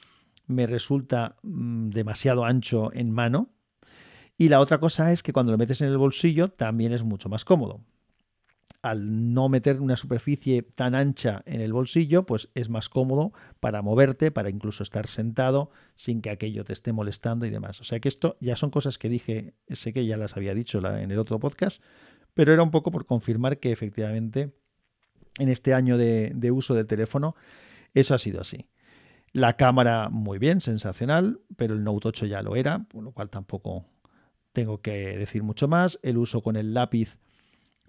me 0.47 0.67
resulta 0.67 1.37
mm, 1.43 1.91
demasiado 1.91 2.45
ancho 2.45 2.91
en 2.95 3.11
mano. 3.11 3.51
Y 4.39 4.49
la 4.49 4.61
otra 4.61 4.81
cosa 4.81 5.13
es 5.13 5.23
que 5.23 5.35
cuando 5.35 5.53
lo 5.53 5.59
metes 5.59 5.83
en 5.83 5.89
el 5.89 5.99
bolsillo 5.99 6.49
también 6.51 6.93
es 6.93 7.03
mucho 7.03 7.29
más 7.29 7.45
cómodo 7.45 7.85
al 8.83 9.35
no 9.35 9.49
meter 9.49 9.81
una 9.81 9.97
superficie 9.97 10.63
tan 10.63 10.95
ancha 10.95 11.43
en 11.45 11.61
el 11.61 11.73
bolsillo, 11.73 12.25
pues 12.25 12.49
es 12.55 12.71
más 12.71 12.89
cómodo 12.89 13.33
para 13.61 13.83
moverte, 13.83 14.31
para 14.31 14.49
incluso 14.49 14.83
estar 14.83 15.07
sentado 15.07 15.71
sin 15.95 16.23
que 16.23 16.31
aquello 16.31 16.65
te 16.65 16.73
esté 16.73 16.93
molestando 16.93 17.45
y 17.47 17.51
demás. 17.51 17.81
O 17.81 17.85
sea 17.85 18.01
que 18.01 18.09
esto 18.09 18.37
ya 18.41 18.57
son 18.57 18.71
cosas 18.71 18.97
que 18.97 19.09
dije, 19.09 19.55
sé 19.69 19.93
que 19.93 20.07
ya 20.07 20.17
las 20.17 20.37
había 20.37 20.55
dicho 20.55 20.79
en 20.79 21.11
el 21.11 21.19
otro 21.19 21.39
podcast, 21.39 21.83
pero 22.33 22.53
era 22.53 22.63
un 22.63 22.71
poco 22.71 22.91
por 22.91 23.05
confirmar 23.07 23.59
que 23.59 23.73
efectivamente 23.73 24.55
en 25.39 25.49
este 25.49 25.75
año 25.75 25.99
de, 25.99 26.51
uso 26.51 26.75
del 26.75 26.87
teléfono 26.87 27.35
eso 27.95 28.15
ha 28.15 28.19
sido 28.19 28.41
así. 28.41 28.69
La 29.33 29.57
cámara 29.57 30.09
muy 30.11 30.39
bien, 30.39 30.61
sensacional, 30.61 31.41
pero 31.57 31.75
el 31.75 31.85
Note 31.85 32.09
8 32.09 32.27
ya 32.27 32.43
lo 32.43 32.57
era, 32.57 32.85
por 32.85 33.05
lo 33.05 33.13
cual 33.13 33.31
tampoco 33.31 33.87
tengo 34.53 34.81
que 34.81 35.19
decir 35.19 35.43
mucho 35.43 35.69
más. 35.69 36.01
El 36.03 36.19
uso 36.19 36.43
con 36.43 36.57
el 36.57 36.75
lápiz 36.75 37.19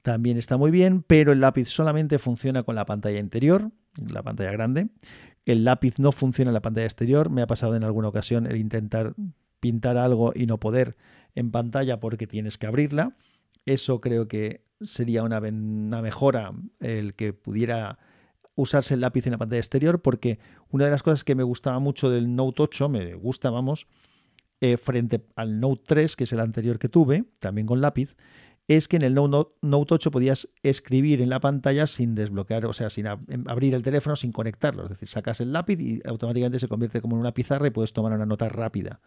también 0.01 0.38
está 0.38 0.58
muy 0.58 0.72
bien, 0.72 1.03
pero 1.03 1.31
el 1.31 1.41
lápiz 1.41 1.70
solamente 1.70 2.20
funciona 2.20 2.63
con 2.63 2.75
la 2.75 2.86
pantalla 2.86 3.20
interior, 3.20 3.72
la 3.98 4.24
pantalla 4.24 4.51
grande. 4.51 4.89
El 5.46 5.63
lápiz 5.63 6.00
no 6.00 6.12
funciona 6.12 6.50
en 6.50 6.53
la 6.53 6.62
pantalla 6.62 6.86
exterior. 6.86 7.29
Me 7.29 7.41
ha 7.41 7.48
pasado 7.48 7.75
en 7.75 7.84
alguna 7.84 8.08
ocasión 8.08 8.46
el 8.46 8.58
intentar 8.58 9.13
pintar 9.60 9.98
algo 9.98 10.34
y 10.36 10.46
no 10.46 10.60
poder 10.60 10.98
en 11.36 11.51
pantalla 11.51 12.00
porque 12.00 12.27
tienes 12.27 12.58
que 12.58 12.67
abrirla. 12.67 13.15
Eso 13.65 14.01
creo 14.01 14.27
que 14.27 14.65
sería 14.81 15.24
una, 15.24 15.39
mejora 15.39 16.51
el 16.79 17.13
que 17.13 17.34
pudiera 17.34 18.00
usarse 18.55 18.96
el 18.96 19.01
lápiz 19.01 19.25
en 19.25 19.31
la 19.31 19.38
pantalla 19.38 19.60
exterior 19.60 20.01
porque 20.01 20.39
una 20.70 20.86
de 20.86 20.91
las 20.91 21.03
cosas 21.03 21.24
que 21.24 21.36
me 21.36 21.43
gustaba 21.43 21.79
mucho 21.79 22.10
del 22.10 22.36
Note 22.36 22.63
8, 22.63 22.89
me 22.89 23.13
gusta, 23.13 23.50
vamos, 23.50 23.88
eh, 24.60 24.77
frente 24.77 25.25
al 25.36 25.60
Note 25.60 25.84
3, 25.86 26.15
que 26.15 26.24
es 26.25 26.34
el 26.34 26.39
anterior 26.39 26.79
que 26.79 26.89
tuve, 26.89 27.25
también 27.39 27.67
con 27.67 27.81
lápiz, 27.81 28.15
es 28.77 28.87
que 28.87 28.95
en 28.95 29.01
el 29.01 29.13
Note, 29.13 29.53
8 29.61 30.11
podías 30.11 30.47
escribir 30.63 31.21
en 31.21 31.29
la 31.29 31.41
pantalla 31.41 31.87
sin 31.87 32.15
desbloquear, 32.15 32.65
o 32.65 32.73
sea, 32.73 32.89
sin 32.89 33.05
em, 33.05 33.43
abrir 33.47 33.75
el 33.75 33.81
teléfono, 33.81 34.15
sin 34.15 34.31
conectarlo. 34.31 34.83
Es 34.83 34.89
decir, 34.91 35.09
sacas 35.09 35.41
el 35.41 35.51
lápiz 35.51 35.79
y 35.79 36.01
automáticamente 36.05 36.59
se 36.59 36.69
convierte 36.69 37.01
como 37.01 37.15
en 37.15 37.21
una 37.21 37.33
pizarra 37.33 37.67
y 37.67 37.71
puedes 37.71 37.91
tomar 37.91 38.13
una 38.13 38.25
nota 38.25 38.47
rápida. 38.47 39.01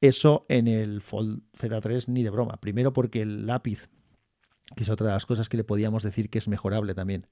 Eso 0.00 0.46
en 0.48 0.66
el 0.66 1.00
Fold 1.00 1.42
Z3 1.56 2.08
ni 2.08 2.24
de 2.24 2.30
broma. 2.30 2.58
Primero 2.60 2.92
porque 2.92 3.22
el 3.22 3.46
lápiz, 3.46 3.88
que 4.74 4.82
es 4.82 4.88
otra 4.88 5.08
de 5.08 5.12
las 5.12 5.26
cosas 5.26 5.48
que 5.48 5.56
le 5.56 5.64
podíamos 5.64 6.02
decir 6.02 6.28
que 6.28 6.38
es 6.38 6.48
mejorable 6.48 6.94
también. 6.94 7.26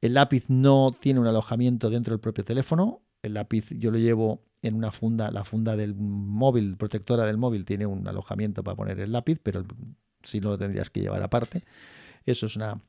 El 0.00 0.14
lápiz 0.14 0.46
no 0.48 0.96
tiene 0.98 1.20
un 1.20 1.26
alojamiento 1.26 1.90
dentro 1.90 2.12
del 2.12 2.20
propio 2.20 2.44
teléfono. 2.44 3.02
El 3.22 3.34
lápiz 3.34 3.68
yo 3.70 3.90
lo 3.90 3.98
llevo 3.98 4.44
en 4.62 4.74
una 4.74 4.92
funda, 4.92 5.30
la 5.30 5.44
funda 5.44 5.76
del 5.76 5.94
móvil, 5.94 6.76
protectora 6.76 7.26
del 7.26 7.36
móvil, 7.36 7.64
tiene 7.64 7.84
un 7.84 8.08
alojamiento 8.08 8.64
para 8.64 8.76
poner 8.76 9.00
el 9.00 9.12
lápiz, 9.12 9.38
pero 9.42 9.64
si 10.24 10.40
no 10.40 10.50
lo 10.50 10.58
tendrías 10.58 10.90
que 10.90 11.00
llevar 11.00 11.22
aparte. 11.22 11.64
Eso 12.26 12.46
es 12.46 12.56
una, 12.56 12.80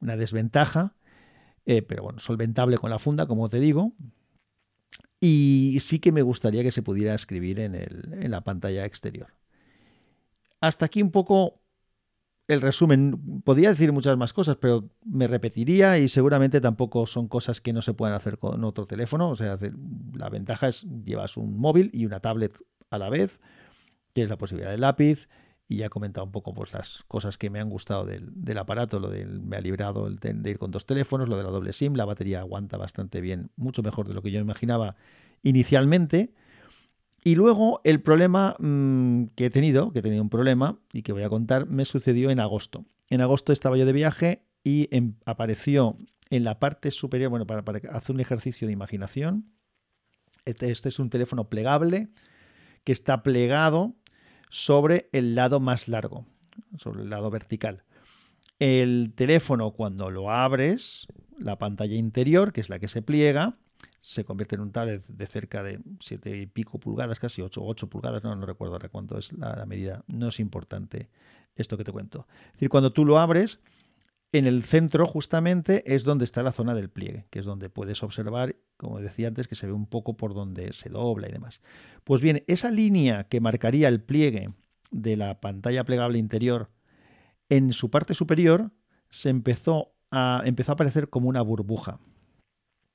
desventaja, 0.00 0.94
eh, 1.64 1.82
pero 1.82 2.04
bueno, 2.04 2.20
solventable 2.20 2.78
con 2.78 2.90
la 2.90 2.98
funda, 2.98 3.26
como 3.26 3.48
te 3.48 3.60
digo. 3.60 3.92
Y 5.20 5.78
sí 5.80 5.98
que 5.98 6.12
me 6.12 6.22
gustaría 6.22 6.62
que 6.62 6.72
se 6.72 6.82
pudiera 6.82 7.14
escribir 7.14 7.60
en, 7.60 7.74
el, 7.74 8.12
en 8.20 8.30
la 8.30 8.42
pantalla 8.42 8.84
exterior. 8.84 9.28
Hasta 10.60 10.86
aquí 10.86 11.02
un 11.02 11.10
poco 11.10 11.60
el 12.48 12.60
resumen. 12.60 13.42
Podría 13.44 13.70
decir 13.70 13.92
muchas 13.92 14.16
más 14.16 14.32
cosas, 14.32 14.56
pero 14.56 14.88
me 15.04 15.26
repetiría 15.26 15.98
y 15.98 16.08
seguramente 16.08 16.60
tampoco 16.60 17.06
son 17.06 17.28
cosas 17.28 17.60
que 17.60 17.72
no 17.72 17.82
se 17.82 17.94
puedan 17.94 18.14
hacer 18.14 18.38
con 18.38 18.62
otro 18.64 18.86
teléfono. 18.86 19.30
O 19.30 19.36
sea, 19.36 19.58
la 20.14 20.28
ventaja 20.28 20.68
es 20.68 20.86
llevas 21.04 21.36
un 21.36 21.58
móvil 21.58 21.90
y 21.92 22.06
una 22.06 22.20
tablet 22.20 22.52
a 22.90 22.98
la 22.98 23.10
vez, 23.10 23.40
tienes 24.12 24.30
la 24.30 24.38
posibilidad 24.38 24.70
del 24.70 24.80
lápiz, 24.82 25.28
y 25.68 25.78
ya 25.78 25.86
he 25.86 25.90
comentado 25.90 26.24
un 26.24 26.32
poco 26.32 26.54
pues, 26.54 26.72
las 26.72 27.04
cosas 27.08 27.38
que 27.38 27.50
me 27.50 27.60
han 27.60 27.68
gustado 27.68 28.06
del, 28.06 28.58
aparato, 28.58 29.00
lo 29.00 29.10
del 29.10 29.40
me 29.40 29.56
ha 29.56 29.60
librado 29.60 30.06
el 30.06 30.16
de, 30.16 30.50
ir 30.50 30.58
con 30.58 30.70
dos 30.70 30.86
teléfonos, 30.86 31.28
lo 31.28 31.36
de 31.36 31.42
la 31.42 31.50
doble 31.50 31.72
SIM, 31.72 31.94
la 31.94 32.04
batería 32.04 32.40
aguanta 32.40 32.76
bastante 32.76 33.20
bien, 33.20 33.50
mucho 33.56 33.82
mejor 33.82 34.06
de 34.06 34.14
lo 34.14 34.22
que 34.22 34.30
yo 34.30 34.40
imaginaba 34.40 34.96
inicialmente. 35.42 36.32
Y 37.24 37.34
luego 37.34 37.80
el 37.82 38.00
problema 38.00 38.54
mm, 38.60 39.26
que 39.34 39.46
he 39.46 39.50
tenido, 39.50 39.92
que 39.92 39.98
he 39.98 40.02
tenido 40.02 40.22
un 40.22 40.30
problema 40.30 40.78
y 40.92 41.02
que 41.02 41.12
voy 41.12 41.24
a 41.24 41.28
contar, 41.28 41.66
me 41.66 41.84
sucedió 41.84 42.30
en 42.30 42.38
agosto. 42.38 42.84
En 43.10 43.20
agosto 43.20 43.52
estaba 43.52 43.76
yo 43.76 43.86
de 43.86 43.92
viaje 43.92 44.46
y 44.62 44.88
em, 44.92 45.14
apareció 45.24 45.98
en 46.30 46.44
la 46.44 46.60
parte 46.60 46.92
superior, 46.92 47.30
bueno, 47.30 47.46
para, 47.46 47.64
para 47.64 47.80
hacer 47.90 48.14
un 48.14 48.20
ejercicio 48.20 48.68
de 48.68 48.72
imaginación, 48.72 49.50
este, 50.44 50.70
este 50.70 50.88
es 50.88 51.00
un 51.00 51.10
teléfono 51.10 51.48
plegable 51.48 52.08
que 52.84 52.92
está 52.92 53.24
plegado 53.24 53.96
sobre 54.48 55.08
el 55.12 55.34
lado 55.34 55.60
más 55.60 55.88
largo, 55.88 56.26
sobre 56.78 57.02
el 57.02 57.10
lado 57.10 57.30
vertical. 57.30 57.84
El 58.58 59.12
teléfono 59.14 59.72
cuando 59.72 60.10
lo 60.10 60.30
abres, 60.30 61.06
la 61.38 61.58
pantalla 61.58 61.94
interior, 61.94 62.52
que 62.52 62.60
es 62.60 62.70
la 62.70 62.78
que 62.78 62.88
se 62.88 63.02
pliega, 63.02 63.56
se 64.00 64.24
convierte 64.24 64.54
en 64.54 64.60
un 64.60 64.72
tablet 64.72 65.04
de 65.08 65.26
cerca 65.26 65.62
de 65.62 65.80
7 66.00 66.38
y 66.38 66.46
pico 66.46 66.78
pulgadas, 66.78 67.18
casi 67.18 67.42
8 67.42 67.60
8 67.62 67.88
pulgadas, 67.88 68.22
no, 68.22 68.34
no 68.36 68.46
recuerdo 68.46 68.74
ahora 68.74 68.88
cuánto 68.88 69.18
es 69.18 69.32
la, 69.32 69.66
medida, 69.66 70.04
no 70.06 70.28
es 70.28 70.38
importante 70.38 71.10
esto 71.56 71.76
que 71.76 71.84
te 71.84 71.92
cuento. 71.92 72.26
Es 72.46 72.52
decir, 72.52 72.68
cuando 72.68 72.92
tú 72.92 73.04
lo 73.04 73.18
abres, 73.18 73.58
en 74.32 74.46
el 74.46 74.62
centro 74.62 75.06
justamente 75.06 75.82
es 75.92 76.04
donde 76.04 76.24
está 76.24 76.42
la 76.42 76.52
zona 76.52 76.74
del 76.74 76.88
pliegue, 76.88 77.26
que 77.30 77.40
es 77.40 77.44
donde 77.44 77.68
puedes 77.68 78.02
observar, 78.02 78.54
como 78.76 79.00
decía 79.00 79.28
antes, 79.28 79.48
que 79.48 79.54
se 79.54 79.66
ve 79.66 79.72
un 79.72 79.86
poco 79.86 80.16
por 80.16 80.34
donde 80.34 80.72
se 80.72 80.88
dobla 80.88 81.28
y 81.28 81.32
demás. 81.32 81.60
Pues 82.04 82.20
bien, 82.20 82.44
esa 82.46 82.70
línea 82.70 83.24
que 83.24 83.40
marcaría 83.40 83.88
el 83.88 84.02
pliegue 84.02 84.50
de 84.90 85.16
la 85.16 85.40
pantalla 85.40 85.84
plegable 85.84 86.18
interior 86.18 86.70
en 87.48 87.72
su 87.72 87.90
parte 87.90 88.14
superior 88.14 88.72
se 89.08 89.30
empezó 89.30 89.92
a, 90.10 90.42
empezó 90.44 90.72
a 90.72 90.74
aparecer 90.74 91.08
como 91.08 91.28
una 91.28 91.42
burbuja. 91.42 92.00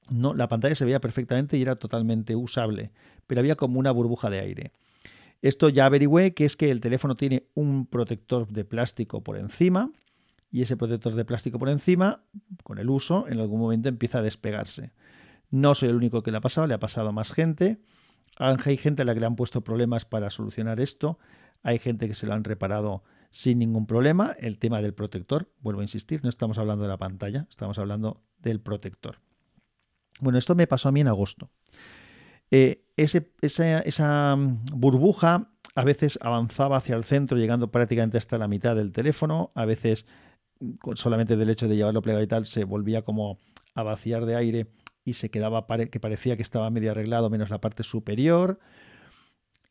No, 0.09 0.33
la 0.33 0.47
pantalla 0.49 0.75
se 0.75 0.85
veía 0.85 0.99
perfectamente 0.99 1.57
y 1.57 1.61
era 1.61 1.75
totalmente 1.75 2.35
usable, 2.35 2.91
pero 3.27 3.39
había 3.39 3.55
como 3.55 3.79
una 3.79 3.91
burbuja 3.91 4.29
de 4.29 4.39
aire. 4.39 4.71
Esto 5.41 5.69
ya 5.69 5.85
averigüé 5.85 6.33
que 6.33 6.45
es 6.45 6.55
que 6.55 6.69
el 6.69 6.81
teléfono 6.81 7.15
tiene 7.15 7.47
un 7.55 7.85
protector 7.85 8.47
de 8.47 8.65
plástico 8.65 9.23
por 9.23 9.37
encima 9.37 9.91
y 10.51 10.61
ese 10.61 10.75
protector 10.75 11.15
de 11.15 11.25
plástico 11.25 11.57
por 11.57 11.69
encima, 11.69 12.23
con 12.63 12.77
el 12.77 12.89
uso, 12.89 13.27
en 13.27 13.39
algún 13.39 13.59
momento 13.59 13.87
empieza 13.87 14.19
a 14.19 14.21
despegarse. 14.21 14.91
No 15.51 15.75
soy 15.75 15.89
el 15.89 15.95
único 15.95 16.23
que 16.23 16.31
le 16.31 16.37
ha 16.37 16.41
pasado, 16.41 16.65
le 16.65 16.73
ha 16.73 16.79
pasado 16.79 17.09
a 17.09 17.11
más 17.11 17.31
gente. 17.31 17.81
Hay 18.37 18.77
gente 18.77 19.03
a 19.03 19.05
la 19.05 19.13
que 19.13 19.19
le 19.19 19.25
han 19.25 19.35
puesto 19.35 19.63
problemas 19.63 20.05
para 20.05 20.29
solucionar 20.29 20.79
esto. 20.79 21.19
Hay 21.61 21.77
gente 21.77 22.07
que 22.07 22.15
se 22.15 22.25
lo 22.25 22.33
han 22.33 22.43
reparado 22.43 23.03
sin 23.29 23.59
ningún 23.59 23.85
problema. 23.85 24.35
El 24.39 24.57
tema 24.57 24.81
del 24.81 24.93
protector, 24.93 25.51
vuelvo 25.59 25.81
a 25.81 25.83
insistir, 25.83 26.23
no 26.23 26.29
estamos 26.29 26.57
hablando 26.57 26.83
de 26.83 26.89
la 26.89 26.97
pantalla, 26.97 27.47
estamos 27.49 27.77
hablando 27.77 28.23
del 28.39 28.61
protector. 28.61 29.19
Bueno, 30.19 30.37
esto 30.37 30.55
me 30.55 30.67
pasó 30.67 30.89
a 30.89 30.91
mí 30.91 31.01
en 31.01 31.07
agosto. 31.07 31.49
Eh, 32.51 32.83
esa, 32.97 34.35
mm, 34.35 34.65
burbuja 34.73 35.49
a 35.73 35.83
veces 35.85 36.19
avanzaba 36.21 36.77
hacia 36.77 36.95
el 36.95 37.05
centro, 37.05 37.37
llegando 37.37 37.71
prácticamente 37.71 38.17
hasta 38.17 38.37
la 38.37 38.47
mitad 38.47 38.75
del 38.75 38.91
teléfono, 38.91 39.51
a 39.55 39.65
veces 39.65 40.05
solamente 40.95 41.37
del 41.37 41.49
hecho 41.49 41.67
de 41.67 41.75
llevarlo 41.75 42.01
plegado 42.01 42.23
y 42.23 42.27
tal, 42.27 42.45
se 42.45 42.65
volvía 42.65 43.03
como 43.03 43.39
a 43.73 43.83
vaciar 43.83 44.25
de 44.25 44.35
aire 44.35 44.67
y 45.03 45.13
se 45.13 45.29
quedaba 45.29 45.65
que 45.89 45.99
parecía 45.99 46.35
que 46.35 46.43
estaba 46.43 46.69
medio 46.69 46.91
arreglado, 46.91 47.29
menos 47.29 47.49
la 47.49 47.61
parte 47.61 47.83
superior. 47.83 48.59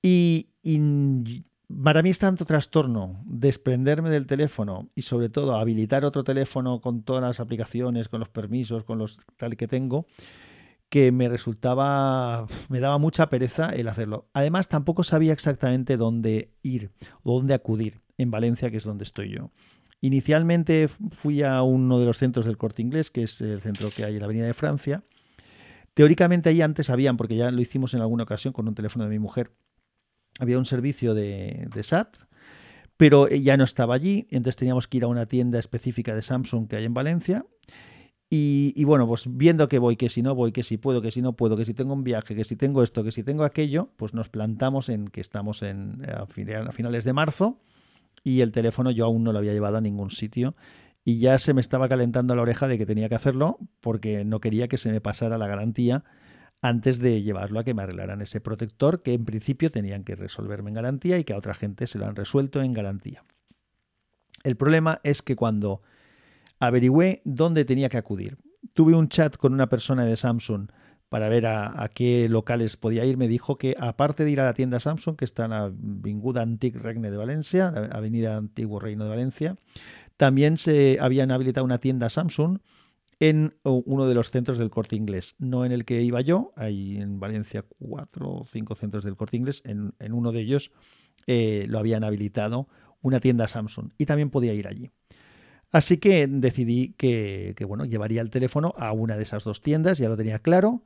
Y, 0.03 0.49
para 1.85 2.03
mí 2.03 2.11
es 2.11 2.19
tanto 2.19 2.45
trastorno 2.45 3.23
desprenderme 3.27 4.11
del 4.11 4.27
teléfono 4.27 4.91
y 4.97 5.03
sobre 5.03 5.29
todo 5.29 5.57
habilitar 5.57 6.05
otro 6.05 6.25
teléfono 6.25 6.81
con 6.81 7.05
todas 7.05 7.23
las 7.23 7.39
aplicaciones, 7.39 8.09
con 8.09 8.19
los 8.19 8.29
permisos, 8.29 8.83
con 8.83 8.99
los 8.99 9.21
tal 9.37 9.57
que 9.57 9.69
tengo, 9.69 10.07
que 10.89 11.13
me 11.13 11.29
resultaba, 11.29 12.49
me 12.69 12.81
daba 12.81 12.99
mucha 12.99 13.31
pereza 13.31 13.71
el 13.71 13.87
hacerlo. 13.87 14.29
Además, 14.33 14.69
tampoco 14.69 15.05
sabía 15.05 15.33
exactamente 15.33 15.97
dónde 15.97 16.51
ir 16.63 16.91
o 17.23 17.37
dónde 17.37 17.55
acudir 17.55 18.01
en 18.19 18.33
Valencia, 18.33 18.71
que 18.73 18.79
es 18.79 18.85
donde 18.85 19.05
estoy 19.05 19.31
yo. 19.31 19.53
Inicialmente 20.01 20.89
fui 20.89 21.43
a 21.43 21.63
uno 21.63 22.01
de 22.01 22.07
los 22.07 22.19
centros 22.19 22.47
del 22.47 22.57
corte 22.57 22.83
inglés, 22.83 23.11
que 23.11 23.23
es 23.23 23.41
el 23.41 23.61
centro 23.61 23.91
que 23.91 24.05
hay 24.05 24.15
en 24.15 24.21
la 24.21 24.25
Avenida 24.25 24.47
de 24.47 24.55
Francia. 24.55 25.05
Teóricamente 26.01 26.49
ahí 26.49 26.63
antes 26.63 26.89
habían, 26.89 27.19
porque 27.19 27.37
ya 27.37 27.51
lo 27.51 27.61
hicimos 27.61 27.93
en 27.93 28.01
alguna 28.01 28.23
ocasión 28.23 28.55
con 28.55 28.67
un 28.67 28.75
teléfono 28.75 29.05
de 29.05 29.11
mi 29.11 29.19
mujer, 29.19 29.53
había 30.39 30.57
un 30.57 30.65
servicio 30.65 31.13
de, 31.13 31.69
SAT, 31.83 32.17
pero 32.97 33.29
ya 33.29 33.59
no 33.59 33.65
estaba 33.65 33.97
allí, 33.97 34.27
entonces 34.31 34.57
teníamos 34.57 34.89
que 34.89 34.97
ir 34.97 35.05
a 35.05 35.09
una 35.09 35.27
tienda 35.27 35.59
específica 35.59 36.15
de 36.15 36.23
Samsung 36.23 36.69
que 36.69 36.77
hay 36.77 36.87
en 36.87 36.95
Valencia. 36.95 37.45
Y, 38.31 38.73
y, 38.77 38.85
bueno, 38.85 39.07
pues 39.07 39.25
viendo 39.29 39.69
que 39.69 39.79
voy, 39.79 39.97
que 39.97 40.09
si 40.09 40.23
no 40.23 40.35
voy, 40.35 40.53
que 40.53 40.63
si 40.63 40.79
puedo, 40.79 41.03
que 41.03 41.11
si 41.11 41.21
no 41.21 41.35
puedo, 41.37 41.55
que 41.55 41.67
si 41.67 41.75
tengo 41.75 41.93
un 41.93 42.03
viaje, 42.03 42.35
que 42.35 42.45
si 42.45 42.57
tengo 42.57 42.83
esto, 42.83 43.05
que 43.05 43.13
si 43.13 43.23
tengo 43.23 43.45
aquello, 43.45 43.93
pues 43.99 44.15
nos 44.15 44.31
plantamos 44.31 44.89
en 44.89 45.07
que 45.07 45.21
estamos 45.21 45.61
en, 45.63 46.01
a 46.09 46.25
finales 46.25 47.05
de 47.05 47.13
marzo 47.13 47.61
y 48.25 48.41
el 48.41 48.53
teléfono 48.53 48.91
yo 48.91 49.05
aún 49.05 49.23
no 49.23 49.35
lo 49.35 49.39
había 49.39 49.53
llevado 49.53 49.77
a 49.77 49.81
ningún 49.83 50.11
sitio 50.11 50.57
y 51.05 51.19
ya 51.19 51.39
se 51.39 51.55
me 51.55 51.61
estaba 51.61 51.89
calentando 51.89 52.35
la 52.35 52.43
oreja 52.43 52.69
de 52.69 52.79
que 52.79 52.87
tenía 52.87 53.09
que 53.09 53.15
hacerlo 53.15 53.59
porque 53.81 54.25
no 54.25 54.41
quería 54.41 54.69
que 54.69 54.79
se 54.79 54.91
me 54.91 55.01
pasara 55.01 55.39
la 55.39 55.47
garantía 55.47 56.05
antes 56.63 57.01
de 57.01 57.23
llevarlo 57.23 57.61
a 57.61 57.65
que 57.65 57.75
me 57.75 57.83
arreglaran 57.83 58.21
ese 58.21 58.41
protector 58.41 59.03
que 59.03 59.15
en 59.15 59.25
principio 59.25 59.71
tenían 59.71 60.05
que 60.05 60.15
resolverme 60.15 60.71
en 60.71 60.75
garantía 60.75 61.19
y 61.19 61.25
que 61.25 61.33
a 61.33 61.39
otra 61.39 61.55
gente 61.55 61.87
se 61.87 61.99
lo 61.99 62.07
han 62.07 62.17
resuelto 62.17 62.63
en 62.63 62.75
garantía. 62.75 63.25
El 64.45 64.57
problema 64.57 65.01
es 65.03 65.23
que 65.23 65.37
cuando 65.37 65.83
averigüé 66.59 67.23
dónde 67.25 67.65
tenía 67.65 67.89
que 67.89 67.99
acudir, 67.99 68.39
tuve 68.75 68.95
un 68.95 69.09
chat 69.09 69.37
con 69.37 69.55
una 69.55 69.69
persona 69.69 70.05
de 70.05 70.17
Samsung 70.17 70.69
para 71.09 71.29
ver 71.29 71.45
a, 71.47 71.91
qué 71.93 72.29
locales 72.29 72.77
podía 72.77 73.05
ir, 73.05 73.17
me 73.17 73.27
dijo 73.27 73.59
que 73.59 73.75
aparte 73.81 74.25
de 74.25 74.31
ir 74.31 74.41
a 74.41 74.45
la 74.45 74.53
tienda 74.53 74.79
Samsung, 74.79 75.17
que 75.17 75.25
está 75.25 75.47
en 75.47 75.51
la 75.51 75.65
Avinguda 75.65 76.43
Antic 76.43 76.77
Regne 76.77 77.11
de 77.11 77.17
Valencia, 77.17 77.67
Avenida 77.91 78.37
Antiguo 78.37 78.79
Reino 78.79 79.05
de 79.05 79.11
Valencia, 79.11 79.57
también 80.21 80.59
se 80.59 80.99
habían 81.01 81.31
habilitado 81.31 81.65
una 81.65 81.79
tienda 81.79 82.11
Samsung 82.11 82.59
en 83.21 83.55
uno 83.63 84.07
de 84.07 84.13
los 84.13 84.31
centros 84.31 84.59
del 84.59 84.69
corte 84.69 84.95
inglés, 84.95 85.35
no 85.39 85.65
en 85.65 85.73
el 85.73 85.87
que 85.87 86.03
iba 86.03 86.21
yo, 86.21 86.53
hay 86.57 86.99
en 86.99 87.21
Valencia 87.21 87.65
cuatro 87.79 88.31
o 88.31 88.47
cinco 88.47 88.75
centros 88.75 89.03
del 89.03 89.17
corte 89.17 89.39
inglés, 89.39 89.63
en, 89.65 89.95
uno 90.13 90.31
de 90.33 90.43
ellos 90.43 90.73
eh, 91.27 91.65
lo 91.71 91.79
habían 91.79 92.05
habilitado 92.05 92.69
una 93.01 93.19
tienda 93.19 93.49
Samsung 93.49 93.93
y 93.97 94.05
también 94.05 94.29
podía 94.29 94.53
ir 94.53 94.69
allí. 94.69 94.91
Así 95.73 95.97
que 95.97 96.27
decidí 96.27 96.93
que, 96.99 97.55
bueno, 97.67 97.87
llevaría 97.87 98.21
el 98.21 98.29
teléfono 98.29 98.75
a 98.77 98.93
una 98.93 99.17
de 99.17 99.23
esas 99.23 99.43
dos 99.43 99.63
tiendas, 99.63 99.97
ya 99.97 100.11
lo 100.11 100.19
tenía 100.19 100.41
claro. 100.41 100.83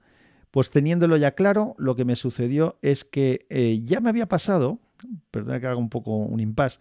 Pues 0.53 0.71
teniéndolo 0.71 1.17
ya 1.17 1.33
claro, 1.33 1.75
lo 1.77 1.97
que 1.97 2.05
me 2.05 2.15
sucedió 2.15 2.79
es 2.83 3.05
que 3.05 3.47
eh, 3.51 3.83
ya 3.83 3.99
me 3.99 4.11
había 4.11 4.29
pasado, 4.29 4.79
perdona 5.33 5.59
que 5.59 5.67
haga 5.67 5.77
un 5.77 5.91
poco 5.91 6.19
un 6.19 6.39
impasse, 6.39 6.79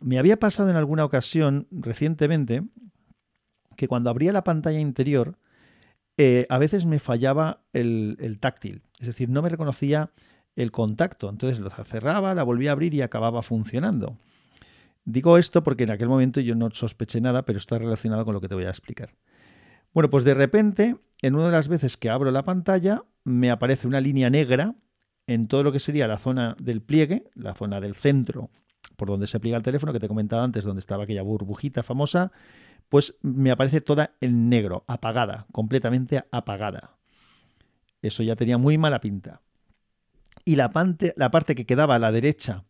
me 0.00 0.18
había 0.18 0.38
pasado 0.38 0.70
en 0.70 0.76
alguna 0.76 1.04
ocasión 1.04 1.66
recientemente 1.70 2.62
que 3.76 3.88
cuando 3.88 4.10
abría 4.10 4.32
la 4.32 4.44
pantalla 4.44 4.80
interior, 4.80 5.38
eh, 6.16 6.46
a 6.48 6.58
veces 6.58 6.84
me 6.84 6.98
fallaba 6.98 7.62
el, 7.72 8.38
táctil, 8.40 8.82
es 8.98 9.06
decir, 9.06 9.28
no 9.28 9.40
me 9.40 9.48
reconocía 9.48 10.10
el 10.56 10.72
contacto, 10.72 11.30
entonces 11.30 11.60
lo 11.60 11.70
cerraba, 11.70 12.34
la 12.34 12.42
volvía 12.42 12.70
a 12.70 12.72
abrir 12.72 12.92
y 12.94 13.02
acababa 13.02 13.42
funcionando. 13.42 14.16
Digo 15.04 15.38
esto 15.38 15.62
porque 15.62 15.84
en 15.84 15.92
aquel 15.92 16.08
momento 16.08 16.40
yo 16.40 16.56
no 16.56 16.70
sospeché 16.72 17.20
nada, 17.20 17.44
pero 17.44 17.58
está 17.58 17.78
relacionado 17.78 18.24
con 18.24 18.34
lo 18.34 18.40
que 18.40 18.48
te 18.48 18.56
voy 18.56 18.64
a 18.64 18.70
explicar. 18.70 19.14
Bueno, 19.94 20.10
pues 20.10 20.24
de 20.24 20.34
repente, 20.34 20.96
en 21.22 21.34
una 21.36 21.46
de 21.46 21.52
las 21.52 21.68
veces 21.68 21.96
que 21.96 22.10
abro 22.10 22.32
la 22.32 22.44
pantalla, 22.44 23.04
me 23.22 23.50
aparece 23.50 23.86
una 23.86 24.00
línea 24.00 24.28
negra 24.28 24.74
en 25.28 25.46
todo 25.46 25.62
lo 25.62 25.70
que 25.70 25.80
sería 25.80 26.08
la 26.08 26.18
zona 26.18 26.56
del 26.58 26.82
pliegue, 26.82 27.30
la 27.34 27.54
zona 27.54 27.80
del 27.80 27.94
centro 27.94 28.50
por 28.98 29.08
donde 29.08 29.28
se 29.28 29.38
pliega 29.38 29.56
el 29.56 29.62
teléfono, 29.62 29.92
que 29.92 30.00
te 30.00 30.06
he 30.06 30.08
comentado 30.08 30.42
antes, 30.42 30.64
donde 30.64 30.80
estaba 30.80 31.04
aquella 31.04 31.22
burbujita 31.22 31.84
famosa, 31.84 32.32
pues 32.88 33.14
me 33.22 33.52
aparece 33.52 33.80
toda 33.80 34.16
en 34.20 34.48
negro, 34.48 34.84
apagada, 34.88 35.46
completamente 35.52 36.24
apagada. 36.32 36.96
Eso 38.02 38.24
ya 38.24 38.34
tenía 38.34 38.58
muy 38.58 38.76
mala 38.76 39.00
pinta. 39.00 39.40
Y 40.44 40.56
la 40.56 40.70
parte, 40.70 41.14
la 41.16 41.30
parte 41.30 41.54
que 41.54 41.64
quedaba 41.64 41.94
a 41.94 41.98
la 42.00 42.10
derecha 42.10 42.64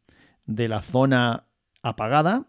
de 0.44 0.68
la 0.68 0.82
zona 0.82 1.46
apagada, 1.82 2.46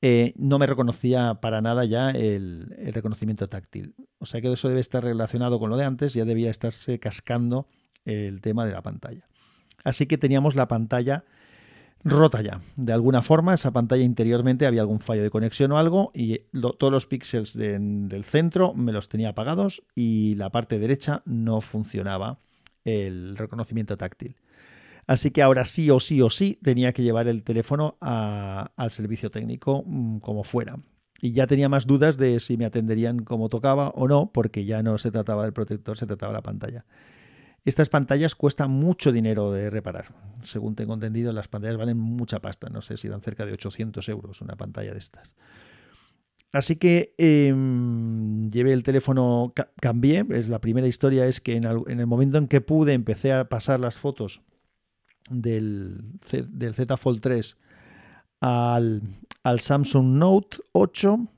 eh, 0.00 0.32
no 0.36 0.60
me 0.60 0.68
reconocía 0.68 1.40
para 1.40 1.60
nada 1.60 1.84
ya 1.84 2.10
el, 2.10 2.76
el, 2.78 2.94
reconocimiento 2.94 3.48
táctil. 3.48 3.96
O 4.18 4.26
sea 4.26 4.40
que 4.40 4.52
eso 4.52 4.68
debe 4.68 4.80
estar 4.80 5.02
relacionado 5.02 5.58
con 5.58 5.70
lo 5.70 5.76
de 5.76 5.86
antes, 5.86 6.14
ya 6.14 6.24
debía 6.24 6.52
estarse 6.52 7.00
cascando 7.00 7.66
el 8.04 8.40
tema 8.42 8.64
de 8.64 8.72
la 8.72 8.82
pantalla. 8.82 9.26
Así 9.82 10.06
que 10.06 10.18
teníamos 10.18 10.54
la 10.54 10.68
pantalla 10.68 11.24
rota 12.04 12.42
ya. 12.42 12.60
De 12.76 12.92
alguna 12.92 13.22
forma, 13.22 13.54
esa 13.54 13.72
pantalla 13.72 14.04
interiormente 14.04 14.66
había 14.66 14.80
algún 14.80 15.00
fallo 15.00 15.22
de 15.22 15.30
conexión 15.30 15.72
o 15.72 15.78
algo 15.78 16.10
y 16.14 16.40
todos 16.78 16.92
los 16.92 17.06
píxeles 17.06 17.54
del 17.54 18.24
centro 18.24 18.74
me 18.74 18.92
los 18.92 19.08
tenía 19.08 19.30
apagados 19.30 19.82
y 19.94 20.34
la 20.36 20.50
parte 20.50 20.78
derecha 20.78 21.22
no 21.24 21.60
funcionaba 21.60 22.38
el 22.84 23.36
reconocimiento 23.36 23.96
táctil. 23.96 24.36
Así 25.06 25.30
que 25.30 25.42
ahora 25.42 25.64
sí 25.64 25.90
o 25.90 26.00
sí 26.00 26.20
o 26.20 26.28
sí 26.28 26.58
tenía 26.62 26.92
que 26.92 27.02
llevar 27.02 27.28
el 27.28 27.42
teléfono 27.42 27.96
al 28.00 28.90
servicio 28.90 29.30
técnico 29.30 29.82
mm, 29.86 30.18
como 30.18 30.44
fuera. 30.44 30.76
Y 31.20 31.32
ya 31.32 31.46
tenía 31.46 31.68
más 31.68 31.86
dudas 31.86 32.18
de 32.18 32.38
si 32.40 32.56
me 32.56 32.66
atenderían 32.66 33.20
como 33.20 33.48
tocaba 33.48 33.88
o 33.88 34.06
no, 34.06 34.30
porque 34.32 34.64
ya 34.66 34.82
no 34.82 34.98
se 34.98 35.10
trataba 35.10 35.42
del 35.44 35.52
protector, 35.52 35.98
se 35.98 36.06
trataba 36.06 36.32
de 36.32 36.38
la 36.38 36.42
pantalla. 36.42 36.84
Estas 37.68 37.90
pantallas 37.90 38.34
cuestan 38.34 38.70
mucho 38.70 39.12
dinero 39.12 39.52
de 39.52 39.68
reparar. 39.68 40.06
Según 40.40 40.74
tengo 40.74 40.94
entendido, 40.94 41.32
las 41.32 41.48
pantallas 41.48 41.76
valen 41.76 41.98
mucha 41.98 42.40
pasta. 42.40 42.70
No 42.70 42.80
sé 42.80 42.96
si 42.96 43.08
dan 43.08 43.20
cerca 43.20 43.44
de 43.44 43.52
800 43.52 44.08
euros 44.08 44.40
una 44.40 44.56
pantalla 44.56 44.92
de 44.92 44.98
estas. 44.98 45.34
Así 46.50 46.76
que 46.76 47.14
em, 47.18 48.48
llevé 48.50 48.72
el 48.72 48.82
teléfono, 48.82 49.52
cambié. 49.82 50.24
Es, 50.30 50.48
la 50.48 50.62
primera 50.62 50.86
historia 50.86 51.26
es 51.26 51.42
que 51.42 51.56
en, 51.56 51.64
el 51.64 52.06
momento 52.06 52.38
en 52.38 52.48
que 52.48 52.62
pude 52.62 52.94
empecé 52.94 53.34
a 53.34 53.50
pasar 53.50 53.80
las 53.80 53.96
fotos 53.96 54.40
del, 55.28 56.18
Z 56.22 56.96
Fold 56.96 57.20
3 57.20 57.58
al, 58.40 59.02
al 59.42 59.60
Samsung 59.60 60.16
Note 60.16 60.56
8 60.72 61.28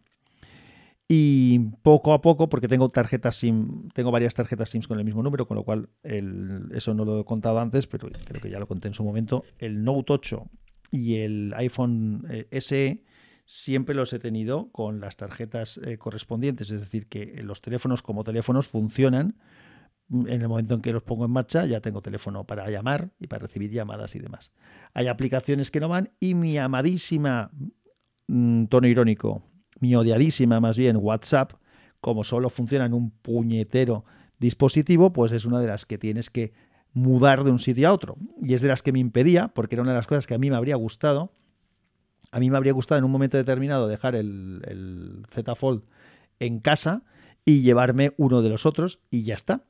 y 1.12 1.58
poco 1.82 2.12
a 2.12 2.20
poco, 2.20 2.48
porque 2.48 2.68
tengo 2.68 2.88
tarjetas 2.88 3.34
SIM, 3.34 3.88
tengo 3.94 4.12
varias 4.12 4.32
tarjetas 4.32 4.70
SIM 4.70 4.82
con 4.82 4.96
el 4.96 5.04
mismo 5.04 5.24
número, 5.24 5.48
con 5.48 5.56
lo 5.56 5.64
cual 5.64 5.88
eso 6.04 6.94
no 6.94 7.04
lo 7.04 7.18
he 7.18 7.24
contado 7.24 7.58
antes, 7.58 7.88
pero 7.88 8.08
creo 8.26 8.40
que 8.40 8.48
ya 8.48 8.60
lo 8.60 8.68
conté 8.68 8.86
en 8.86 8.94
su 8.94 9.02
momento. 9.02 9.42
El 9.58 9.82
Note 9.82 10.12
8 10.12 10.48
y 10.92 11.16
el 11.16 11.52
iPhone 11.56 12.28
eh, 12.30 12.60
SE 12.60 13.02
siempre 13.44 13.96
los 13.96 14.12
he 14.12 14.20
tenido 14.20 14.70
con 14.70 15.00
las 15.00 15.16
tarjetas 15.16 15.78
eh, 15.78 15.98
correspondientes, 15.98 16.70
es 16.70 16.80
decir, 16.80 17.08
que 17.08 17.42
los 17.42 17.60
teléfonos 17.60 18.04
como 18.04 18.22
teléfonos 18.22 18.68
funcionan. 18.68 19.36
En 20.12 20.40
el 20.42 20.48
momento 20.48 20.74
en 20.74 20.80
que 20.80 20.92
los 20.92 21.02
pongo 21.02 21.24
en 21.24 21.32
marcha, 21.32 21.66
ya 21.66 21.80
tengo 21.80 22.02
teléfono 22.02 22.44
para 22.44 22.70
llamar 22.70 23.10
y 23.18 23.26
para 23.26 23.46
recibir 23.46 23.72
llamadas 23.72 24.14
y 24.14 24.20
demás. 24.20 24.52
Hay 24.94 25.08
aplicaciones 25.08 25.72
que 25.72 25.80
no 25.80 25.88
van 25.88 26.12
y 26.20 26.36
mi 26.36 26.56
amadísima, 26.56 27.50
mm, 28.28 28.66
tono 28.66 28.86
irónico, 28.86 29.49
mi 29.80 29.94
odiadísima 29.94 30.60
más 30.60 30.76
bien 30.78 30.96
WhatsApp, 30.96 31.52
como 32.00 32.24
solo 32.24 32.50
funciona 32.50 32.86
en 32.86 32.94
un 32.94 33.10
puñetero 33.10 34.04
dispositivo, 34.38 35.12
pues 35.12 35.32
es 35.32 35.44
una 35.44 35.60
de 35.60 35.66
las 35.66 35.84
que 35.84 35.98
tienes 35.98 36.30
que 36.30 36.52
mudar 36.92 37.44
de 37.44 37.50
un 37.50 37.58
sitio 37.58 37.88
a 37.88 37.92
otro. 37.92 38.16
Y 38.42 38.54
es 38.54 38.62
de 38.62 38.68
las 38.68 38.82
que 38.82 38.92
me 38.92 38.98
impedía, 38.98 39.48
porque 39.48 39.74
era 39.74 39.82
una 39.82 39.92
de 39.92 39.98
las 39.98 40.06
cosas 40.06 40.26
que 40.26 40.34
a 40.34 40.38
mí 40.38 40.50
me 40.50 40.56
habría 40.56 40.76
gustado. 40.76 41.32
A 42.32 42.40
mí 42.40 42.50
me 42.50 42.56
habría 42.56 42.72
gustado 42.72 42.98
en 42.98 43.04
un 43.04 43.10
momento 43.10 43.36
determinado 43.36 43.88
dejar 43.88 44.14
el, 44.14 44.62
el 44.66 45.26
Z 45.30 45.54
Fold 45.54 45.82
en 46.38 46.60
casa 46.60 47.02
y 47.44 47.62
llevarme 47.62 48.12
uno 48.16 48.42
de 48.42 48.48
los 48.48 48.66
otros 48.66 49.00
y 49.10 49.24
ya 49.24 49.34
está 49.34 49.64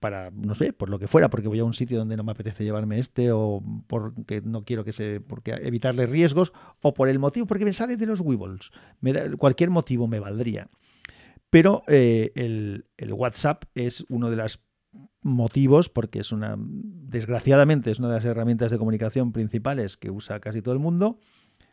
para, 0.00 0.30
no 0.30 0.54
sé, 0.54 0.72
por 0.72 0.90
lo 0.90 0.98
que 0.98 1.08
fuera, 1.08 1.28
porque 1.30 1.48
voy 1.48 1.58
a 1.58 1.64
un 1.64 1.74
sitio 1.74 1.98
donde 1.98 2.16
no 2.16 2.24
me 2.24 2.32
apetece 2.32 2.64
llevarme 2.64 2.98
este, 2.98 3.32
o 3.32 3.62
porque 3.86 4.40
no 4.42 4.64
quiero 4.64 4.84
que 4.84 4.92
se, 4.92 5.20
porque 5.20 5.52
evitarle 5.52 6.06
riesgos, 6.06 6.52
o 6.82 6.94
por 6.94 7.08
el 7.08 7.18
motivo, 7.18 7.46
porque 7.46 7.64
me 7.64 7.72
sale 7.72 7.96
de 7.96 8.06
los 8.06 8.20
Weebles. 8.20 8.70
cualquier 9.38 9.70
motivo 9.70 10.06
me 10.06 10.20
valdría. 10.20 10.68
Pero 11.50 11.82
eh, 11.88 12.32
el, 12.34 12.86
el, 12.96 13.12
WhatsApp 13.12 13.64
es 13.74 14.04
uno 14.08 14.30
de 14.30 14.36
los 14.36 14.60
motivos, 15.22 15.88
porque 15.88 16.20
es 16.20 16.30
una, 16.30 16.56
desgraciadamente, 16.58 17.90
es 17.90 17.98
una 17.98 18.08
de 18.08 18.14
las 18.16 18.24
herramientas 18.24 18.70
de 18.70 18.78
comunicación 18.78 19.32
principales 19.32 19.96
que 19.96 20.10
usa 20.10 20.40
casi 20.40 20.62
todo 20.62 20.74
el 20.74 20.80
mundo, 20.80 21.18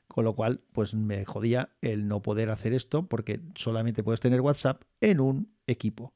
con 0.07 0.23
lo 0.23 0.33
cual, 0.33 0.61
pues 0.71 0.93
me 0.93 1.25
jodía 1.25 1.69
el 1.81 2.07
no 2.07 2.21
poder 2.21 2.49
hacer 2.49 2.73
esto, 2.73 3.07
porque 3.07 3.41
solamente 3.55 4.03
puedes 4.03 4.21
tener 4.21 4.41
WhatsApp 4.41 4.83
en 5.01 5.19
un 5.19 5.51
equipo. 5.67 6.13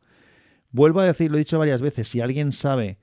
Vuelvo 0.71 0.99
a 0.99 1.05
decir, 1.05 1.31
lo 1.31 1.37
he 1.37 1.39
dicho 1.39 1.59
varias 1.59 1.81
veces, 1.81 2.07
si 2.07 2.21
alguien 2.21 2.51
sabe 2.51 2.99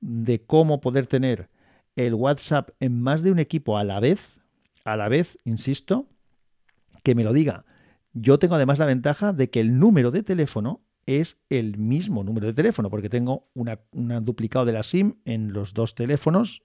de 0.00 0.44
cómo 0.44 0.80
poder 0.80 1.06
tener 1.06 1.50
el 1.96 2.14
WhatsApp 2.14 2.70
en 2.80 3.02
más 3.02 3.22
de 3.22 3.32
un 3.32 3.38
equipo 3.38 3.76
a 3.76 3.84
la 3.84 3.98
vez, 3.98 4.40
a 4.84 4.96
la 4.96 5.08
vez, 5.08 5.38
insisto, 5.44 6.06
que 7.02 7.14
me 7.14 7.24
lo 7.24 7.32
diga. 7.32 7.64
Yo 8.12 8.38
tengo 8.38 8.54
además 8.54 8.78
la 8.78 8.86
ventaja 8.86 9.32
de 9.32 9.50
que 9.50 9.60
el 9.60 9.78
número 9.78 10.10
de 10.10 10.22
teléfono 10.22 10.80
es 11.06 11.40
el 11.48 11.78
mismo 11.78 12.22
número 12.22 12.46
de 12.46 12.52
teléfono, 12.52 12.90
porque 12.90 13.08
tengo 13.08 13.48
una, 13.54 13.80
duplicado 14.20 14.64
de 14.64 14.72
la 14.72 14.82
SIM 14.82 15.14
en 15.24 15.52
los 15.52 15.74
dos 15.74 15.94
teléfonos. 15.94 16.62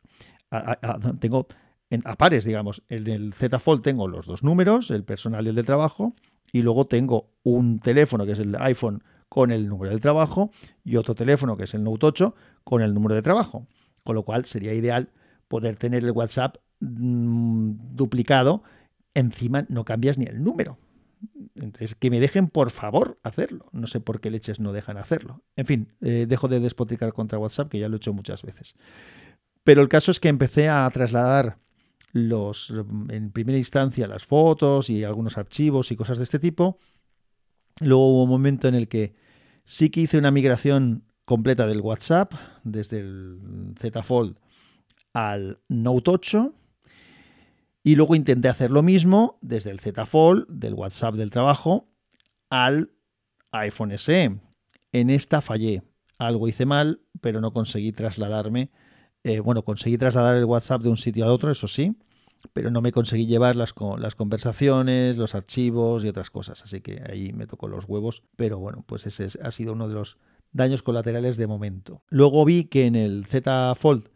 tengo 1.19 1.47
en, 1.89 2.01
a 2.05 2.15
pares, 2.15 2.43
digamos. 2.43 2.83
En 2.89 3.07
el 3.07 3.33
Z 3.33 3.57
Fold 3.59 3.81
tengo 3.81 4.07
los 4.07 4.25
dos 4.25 4.43
números, 4.43 4.91
el 4.91 5.03
personal 5.03 5.45
y 5.45 5.49
el 5.49 5.55
de 5.55 5.63
trabajo, 5.63 6.13
y 6.51 6.61
luego 6.61 6.85
tengo 6.85 7.31
un 7.43 7.79
teléfono 7.79 8.25
que 8.25 8.33
es 8.33 8.39
el 8.39 8.55
iPhone 8.59 9.03
con 9.33 9.49
el 9.49 9.67
número 9.67 9.89
del 9.89 9.99
trabajo 9.99 10.51
y 10.85 10.95
otro 10.97 11.15
teléfono 11.15 11.57
que 11.57 11.63
es 11.63 11.73
el 11.73 11.83
Note 11.83 12.05
8 12.05 12.35
con 12.63 12.83
el 12.83 12.93
número 12.93 13.15
de 13.15 13.23
trabajo. 13.23 13.65
Con 14.03 14.13
lo 14.13 14.21
cual 14.21 14.45
sería 14.45 14.75
ideal 14.75 15.09
poder 15.47 15.75
tener 15.75 16.03
el 16.03 16.11
WhatsApp 16.11 16.57
mm, 16.81 17.95
duplicado. 17.95 18.61
Encima 19.15 19.65
no 19.69 19.85
cambias 19.85 20.19
ni 20.19 20.25
el 20.25 20.43
número. 20.43 20.77
Entonces, 21.55 21.95
que 21.95 22.11
me 22.11 22.19
dejen 22.19 22.47
por 22.47 22.69
favor 22.69 23.17
hacerlo. 23.23 23.65
No 23.71 23.87
sé 23.87 23.99
por 23.99 24.21
qué 24.21 24.29
leches 24.29 24.59
no 24.59 24.71
dejan 24.71 24.97
hacerlo. 24.97 25.41
En 25.55 25.65
fin, 25.65 25.91
eh, 26.01 26.27
dejo 26.29 26.47
de 26.47 26.59
despotricar 26.59 27.11
contra 27.11 27.39
WhatsApp, 27.39 27.69
que 27.69 27.79
ya 27.79 27.89
lo 27.89 27.95
he 27.95 27.97
hecho 27.97 28.13
muchas 28.13 28.43
veces. 28.43 28.75
Pero 29.63 29.81
el 29.81 29.89
caso 29.89 30.11
es 30.11 30.19
que 30.19 30.29
empecé 30.29 30.69
a 30.69 30.87
trasladar 30.93 31.57
los, 32.11 32.71
en 33.09 33.31
primera 33.31 33.57
instancia, 33.57 34.05
las 34.05 34.27
fotos 34.27 34.91
y 34.91 35.03
algunos 35.03 35.39
archivos 35.39 35.91
y 35.91 35.95
cosas 35.95 36.19
de 36.19 36.25
este 36.25 36.37
tipo. 36.37 36.77
Luego 37.81 38.09
hubo 38.09 38.23
un 38.25 38.29
momento 38.29 38.67
en 38.67 38.75
el 38.75 38.87
que 38.87 39.22
Sí 39.65 39.89
que 39.89 40.01
hice 40.01 40.17
una 40.17 40.31
migración 40.31 41.05
completa 41.25 41.67
del 41.67 41.81
WhatsApp 41.81 42.33
desde 42.63 42.99
el 42.99 43.75
Z 43.79 44.03
Fold 44.03 44.37
al 45.13 45.59
Note 45.69 46.11
8 46.11 46.53
y 47.83 47.95
luego 47.95 48.15
intenté 48.15 48.49
hacer 48.49 48.71
lo 48.71 48.81
mismo 48.81 49.37
desde 49.41 49.71
el 49.71 49.79
Z 49.79 50.05
Fold 50.05 50.47
del 50.49 50.73
WhatsApp 50.73 51.15
del 51.15 51.29
trabajo 51.29 51.89
al 52.49 52.91
iPhone 53.51 53.97
SE. 53.97 54.39
En 54.91 55.09
esta 55.09 55.41
fallé. 55.41 55.83
Algo 56.17 56.47
hice 56.47 56.65
mal, 56.65 57.01
pero 57.21 57.41
no 57.41 57.51
conseguí 57.51 57.91
trasladarme. 57.91 58.71
Eh, 59.23 59.39
bueno, 59.39 59.63
conseguí 59.63 59.97
trasladar 59.97 60.37
el 60.37 60.45
WhatsApp 60.45 60.81
de 60.81 60.89
un 60.89 60.97
sitio 60.97 61.25
a 61.25 61.33
otro, 61.33 61.51
eso 61.51 61.67
sí, 61.67 61.95
pero 62.51 62.71
no 62.71 62.81
me 62.81 62.91
conseguí 62.91 63.25
llevar 63.25 63.55
las, 63.55 63.73
las 63.97 64.15
conversaciones, 64.15 65.17
los 65.17 65.35
archivos 65.35 66.03
y 66.03 66.09
otras 66.09 66.29
cosas. 66.29 66.63
Así 66.63 66.81
que 66.81 67.01
ahí 67.09 67.33
me 67.33 67.47
tocó 67.47 67.67
los 67.67 67.85
huevos. 67.85 68.23
Pero 68.35 68.59
bueno, 68.59 68.83
pues 68.85 69.05
ese 69.05 69.27
ha 69.41 69.51
sido 69.51 69.73
uno 69.73 69.87
de 69.87 69.93
los 69.93 70.17
daños 70.51 70.83
colaterales 70.83 71.37
de 71.37 71.47
momento. 71.47 72.03
Luego 72.09 72.43
vi 72.45 72.65
que 72.65 72.85
en 72.85 72.95
el 72.95 73.25
Z 73.25 73.73
Fold 73.75 74.09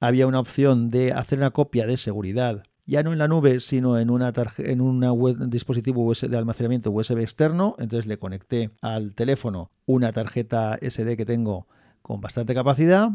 había 0.00 0.26
una 0.26 0.40
opción 0.40 0.90
de 0.90 1.12
hacer 1.12 1.38
una 1.38 1.50
copia 1.50 1.86
de 1.86 1.96
seguridad, 1.96 2.64
ya 2.86 3.02
no 3.02 3.12
en 3.12 3.18
la 3.18 3.28
nube, 3.28 3.60
sino 3.60 3.98
en, 3.98 4.08
una 4.08 4.32
en 4.58 4.80
un 4.80 5.50
dispositivo 5.50 6.10
de 6.14 6.36
almacenamiento 6.36 6.90
USB 6.90 7.18
externo. 7.18 7.76
Entonces 7.78 8.06
le 8.06 8.18
conecté 8.18 8.70
al 8.80 9.14
teléfono 9.14 9.70
una 9.84 10.12
tarjeta 10.12 10.78
SD 10.80 11.16
que 11.16 11.26
tengo 11.26 11.66
con 12.00 12.22
bastante 12.22 12.54
capacidad 12.54 13.10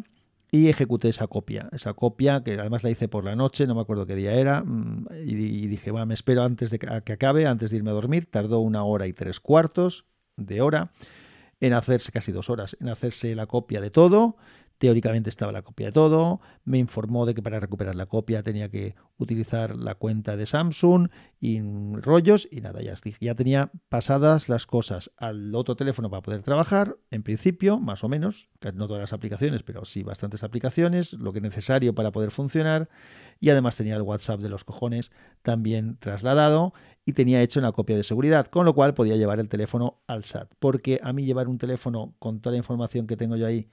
y 0.53 0.69
ejecuté 0.69 1.09
esa 1.09 1.25
copia. 1.25 1.67
Esa 1.71 1.95
copia 1.95 2.43
que 2.43 2.53
además 2.59 2.83
la 2.83 2.91
hice 2.91 3.07
por 3.07 3.25
la 3.25 3.35
noche, 3.35 3.65
no 3.65 3.73
me 3.73 3.81
acuerdo 3.81 4.05
qué 4.05 4.13
día 4.13 4.33
era, 4.33 4.61
mm, 4.63 5.07
y, 5.25 5.65
dije, 5.65 5.89
bueno, 5.89 6.05
me 6.05 6.13
espero 6.13 6.43
antes 6.43 6.69
de 6.69 6.77
que, 6.77 6.87
que 7.03 7.13
acabe, 7.13 7.47
antes 7.47 7.71
de 7.71 7.77
irme 7.77 7.89
a 7.89 7.93
dormir. 7.93 8.27
Tardó 8.27 8.59
una 8.59 8.83
hora 8.83 9.07
y 9.07 9.13
tres 9.13 9.39
cuartos 9.39 10.05
de 10.37 10.61
hora 10.61 10.91
en 11.59 11.73
hacerse, 11.73 12.11
casi 12.11 12.31
dos 12.31 12.51
horas, 12.51 12.77
en 12.79 12.89
hacerse 12.89 13.33
la 13.33 13.47
copia 13.47 13.81
de 13.81 13.89
todo 13.89 14.37
Teóricamente 14.83 15.29
estaba 15.29 15.53
la 15.53 15.61
copia 15.61 15.85
de 15.85 15.91
todo, 15.93 16.41
me 16.65 16.77
informó 16.77 17.25
de 17.25 17.33
que 17.33 17.41
para 17.41 17.61
recuperar 17.61 17.95
la 17.95 18.05
copia 18.05 18.43
tenía 18.43 18.67
que 18.67 18.95
utilizar 19.17 19.77
la 19.77 19.95
cuenta 19.95 20.35
de 20.35 20.45
Samsung 20.45 21.07
y 21.39 21.61
rollos 22.01 22.49
y 22.51 22.59
nada, 22.59 22.81
ya, 22.81 22.93
ya 23.21 23.33
tenía 23.33 23.71
pasadas 23.87 24.49
las 24.49 24.65
cosas 24.65 25.09
al 25.15 25.55
otro 25.55 25.77
teléfono 25.77 26.09
para 26.09 26.21
poder 26.21 26.41
trabajar, 26.41 26.97
en 27.11 27.23
principio, 27.23 27.79
más 27.79 28.03
o 28.03 28.09
menos, 28.09 28.49
no 28.73 28.87
todas 28.87 28.99
las 28.99 29.13
aplicaciones, 29.13 29.63
pero 29.63 29.85
sí 29.85 30.03
bastantes 30.03 30.43
aplicaciones, 30.43 31.13
lo 31.13 31.31
que 31.31 31.39
es 31.39 31.43
necesario 31.43 31.95
para 31.95 32.11
poder 32.11 32.31
funcionar 32.31 32.89
y 33.39 33.51
además 33.51 33.77
tenía 33.77 33.95
el 33.95 34.01
WhatsApp 34.01 34.41
de 34.41 34.49
los 34.49 34.65
cojones 34.65 35.11
también 35.43 35.95
trasladado 35.95 36.73
y 37.05 37.13
tenía 37.13 37.41
hecho 37.41 37.61
una 37.61 37.71
copia 37.71 37.95
de 37.95 38.03
seguridad, 38.03 38.47
con 38.47 38.65
lo 38.65 38.75
cual 38.75 38.93
podía 38.95 39.15
llevar 39.15 39.39
el 39.39 39.47
teléfono 39.47 40.01
al 40.07 40.25
SAT, 40.25 40.55
porque 40.59 40.99
a 41.01 41.13
mí 41.13 41.23
llevar 41.23 41.47
un 41.47 41.57
teléfono 41.57 42.15
con 42.19 42.41
toda 42.41 42.51
la 42.51 42.57
información 42.57 43.07
que 43.07 43.15
tengo 43.15 43.37
yo 43.37 43.47
ahí 43.47 43.69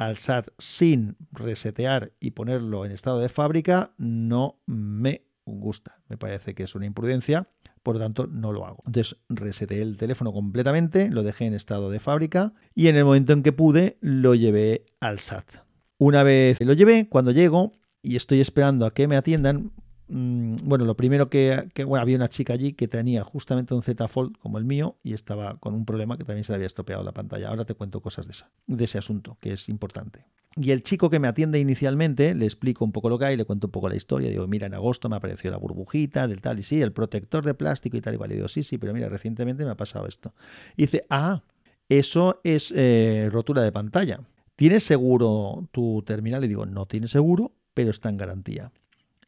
al 0.00 0.16
SAT 0.16 0.48
sin 0.56 1.18
resetear 1.30 2.14
y 2.20 2.30
ponerlo 2.30 2.86
en 2.86 2.90
estado 2.92 3.20
de 3.20 3.28
fábrica 3.28 3.92
no 3.98 4.58
me 4.64 5.26
gusta. 5.44 6.00
Me 6.08 6.16
parece 6.16 6.54
que 6.54 6.62
es 6.62 6.74
una 6.74 6.86
imprudencia, 6.86 7.48
por 7.82 7.96
lo 7.96 8.00
tanto 8.00 8.26
no 8.26 8.50
lo 8.50 8.64
hago. 8.64 8.78
Entonces 8.86 9.18
reseteé 9.28 9.82
el 9.82 9.98
teléfono 9.98 10.32
completamente, 10.32 11.10
lo 11.10 11.22
dejé 11.22 11.44
en 11.44 11.52
estado 11.52 11.90
de 11.90 12.00
fábrica 12.00 12.54
y 12.74 12.88
en 12.88 12.96
el 12.96 13.04
momento 13.04 13.34
en 13.34 13.42
que 13.42 13.52
pude 13.52 13.98
lo 14.00 14.34
llevé 14.34 14.86
al 15.00 15.18
SAT. 15.18 15.66
Una 15.98 16.22
vez 16.22 16.58
lo 16.62 16.72
llevé, 16.72 17.10
cuando 17.10 17.30
llego 17.30 17.72
y 18.00 18.16
estoy 18.16 18.40
esperando 18.40 18.86
a 18.86 18.94
que 18.94 19.06
me 19.06 19.18
atiendan, 19.18 19.70
Mm, 20.12 20.56
bueno, 20.64 20.84
lo 20.86 20.96
primero 20.96 21.30
que, 21.30 21.70
había 21.96 22.16
una 22.16 22.28
chica 22.28 22.52
allí 22.52 22.72
que 22.72 22.88
tenía 22.88 23.22
justamente 23.22 23.74
un 23.74 23.82
Z 23.82 24.08
Fold 24.08 24.36
como 24.38 24.58
el 24.58 24.64
mío 24.64 24.96
y 25.04 25.14
estaba 25.14 25.56
con 25.58 25.72
un 25.72 25.84
problema 25.86 26.18
que 26.18 26.24
también 26.24 26.42
se 26.42 26.50
le 26.52 26.56
había 26.56 26.66
estropeado 26.66 27.04
la 27.04 27.12
pantalla. 27.12 27.48
Ahora 27.48 27.64
te 27.64 27.74
cuento 27.74 28.00
cosas 28.00 28.26
de, 28.26 28.32
esa, 28.32 28.50
de 28.66 28.84
ese 28.84 28.98
asunto, 28.98 29.38
que 29.40 29.52
es 29.52 29.68
importante. 29.68 30.26
Y 30.56 30.72
el 30.72 30.82
chico 30.82 31.10
que 31.10 31.20
me 31.20 31.28
atiende 31.28 31.60
inicialmente, 31.60 32.34
le 32.34 32.44
explico 32.44 32.84
un 32.84 32.90
poco 32.90 33.08
lo 33.08 33.20
que 33.20 33.26
hay, 33.26 33.36
le 33.36 33.44
cuento 33.44 33.68
un 33.68 33.70
poco 33.70 33.88
la 33.88 33.94
historia. 33.94 34.28
Digo, 34.30 34.48
mira, 34.48 34.66
en 34.66 34.74
agosto 34.74 35.08
me 35.08 35.14
apareció 35.14 35.48
la 35.48 35.58
burbujita 35.58 36.26
del 36.26 36.40
tal 36.40 36.58
y 36.58 36.64
sí, 36.64 36.82
el 36.82 36.92
protector 36.92 37.44
de 37.44 37.54
plástico 37.54 37.96
y 37.96 38.00
tal 38.00 38.14
y. 38.14 38.32
Y 38.32 38.34
digo, 38.34 38.48
sí, 38.48 38.64
sí, 38.64 38.78
pero 38.78 38.92
mira, 38.92 39.08
recientemente 39.08 39.64
me 39.64 39.70
ha 39.70 39.76
pasado 39.76 40.08
esto. 40.08 40.34
Y 40.76 40.82
dice, 40.82 41.06
ah, 41.08 41.44
eso 41.88 42.40
es 42.42 42.72
eh, 42.74 43.28
rotura 43.30 43.62
de 43.62 43.70
pantalla. 43.70 44.20
¿Tienes 44.56 44.82
seguro 44.82 45.68
tu 45.70 46.02
terminal? 46.04 46.44
Y 46.44 46.48
digo, 46.48 46.66
no 46.66 46.86
tiene 46.86 47.06
seguro, 47.06 47.52
pero 47.74 47.90
está 47.90 48.08
en 48.08 48.16
garantía 48.16 48.72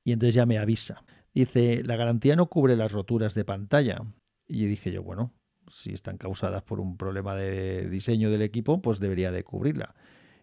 y 0.04 0.12
entonces 0.12 0.34
ya 0.34 0.46
me 0.46 0.58
avisa. 0.58 1.04
Dice, 1.34 1.82
la 1.84 1.96
garantía 1.96 2.36
no 2.36 2.46
cubre 2.46 2.76
las 2.76 2.92
roturas 2.92 3.34
de 3.34 3.44
pantalla. 3.44 4.02
Y 4.46 4.66
dije 4.66 4.92
yo, 4.92 5.02
bueno, 5.02 5.32
si 5.68 5.92
están 5.92 6.18
causadas 6.18 6.62
por 6.62 6.80
un 6.80 6.96
problema 6.96 7.34
de 7.34 7.88
diseño 7.88 8.30
del 8.30 8.42
equipo, 8.42 8.82
pues 8.82 9.00
debería 9.00 9.30
de 9.30 9.44
cubrirla. 9.44 9.94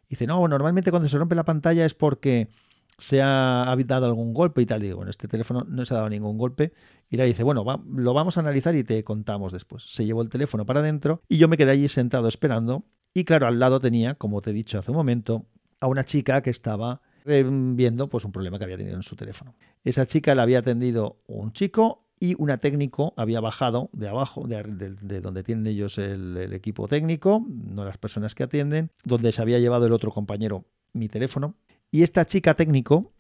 Dice, 0.10 0.26
no, 0.26 0.48
normalmente 0.48 0.90
cuando 0.90 1.08
se 1.08 1.18
rompe 1.18 1.36
la 1.36 1.46
pantalla 1.46 1.86
es 1.86 1.94
porque 1.94 2.50
se 2.98 3.22
ha 3.22 3.76
dado 3.86 4.08
algún 4.08 4.34
golpe 4.34 4.62
y 4.62 4.66
tal. 4.66 4.82
Digo, 4.82 4.98
bueno, 4.98 5.12
este 5.12 5.28
teléfono 5.28 5.64
no 5.68 5.86
se 5.86 5.94
ha 5.94 5.98
dado 5.98 6.10
ningún 6.10 6.38
golpe. 6.38 6.74
Y 7.10 7.18
le 7.18 7.26
dice, 7.26 7.44
bueno, 7.44 7.64
lo 7.96 8.14
vamos 8.14 8.38
a 8.38 8.40
analizar 8.40 8.76
y 8.76 8.84
te 8.84 9.04
contamos 9.04 9.54
después. 9.54 9.84
Se 9.84 10.06
llevó 10.06 10.22
el 10.22 10.30
teléfono 10.30 10.66
para 10.66 10.80
adentro 10.80 11.22
y 11.28 11.38
yo 11.38 11.48
me 11.48 11.58
quedé 11.58 11.72
allí 11.72 11.88
sentado 11.88 12.28
esperando. 12.28 12.86
Y 13.14 13.24
claro, 13.24 13.48
al 13.48 13.60
lado 13.60 13.80
tenía, 13.80 14.16
como 14.16 14.42
te 14.42 14.52
he 14.52 14.54
dicho 14.54 14.80
hace 14.80 14.92
un 14.92 14.98
momento, 14.98 15.48
a 15.80 15.88
una 15.88 16.04
chica 16.04 16.42
que 16.42 16.50
estaba 16.50 17.02
viendo 17.30 18.10
pues, 18.10 18.26
un 18.26 18.32
problema 18.32 18.58
que 18.58 18.66
había 18.66 18.78
tenido 18.78 18.96
en 18.96 19.04
su 19.04 19.16
teléfono. 19.16 19.56
Esa 19.84 20.06
chica 20.06 20.36
la 20.36 20.44
había 20.44 20.60
atendido 20.60 21.18
un 21.28 21.54
chico 21.54 22.06
y 22.20 22.36
una 22.38 22.58
técnico 22.58 23.14
había 23.16 23.40
bajado 23.40 23.90
de 23.94 24.10
abajo, 24.10 24.46
de, 24.48 25.22
donde 25.22 25.44
tienen 25.44 25.68
ellos 25.68 25.98
el, 25.98 26.54
equipo 26.54 26.88
técnico, 26.88 27.46
no 27.48 27.86
las 27.86 27.98
personas 27.98 28.36
que 28.36 28.44
atienden, 28.44 28.92
donde 29.06 29.32
se 29.32 29.42
había 29.42 29.60
llevado 29.60 29.86
el 29.86 29.94
otro 29.94 30.12
compañero 30.12 30.66
mi 30.94 31.08
teléfono. 31.08 31.56
Y 31.92 32.04
esta 32.04 32.26
chica 32.26 32.56
técnico 32.56 33.14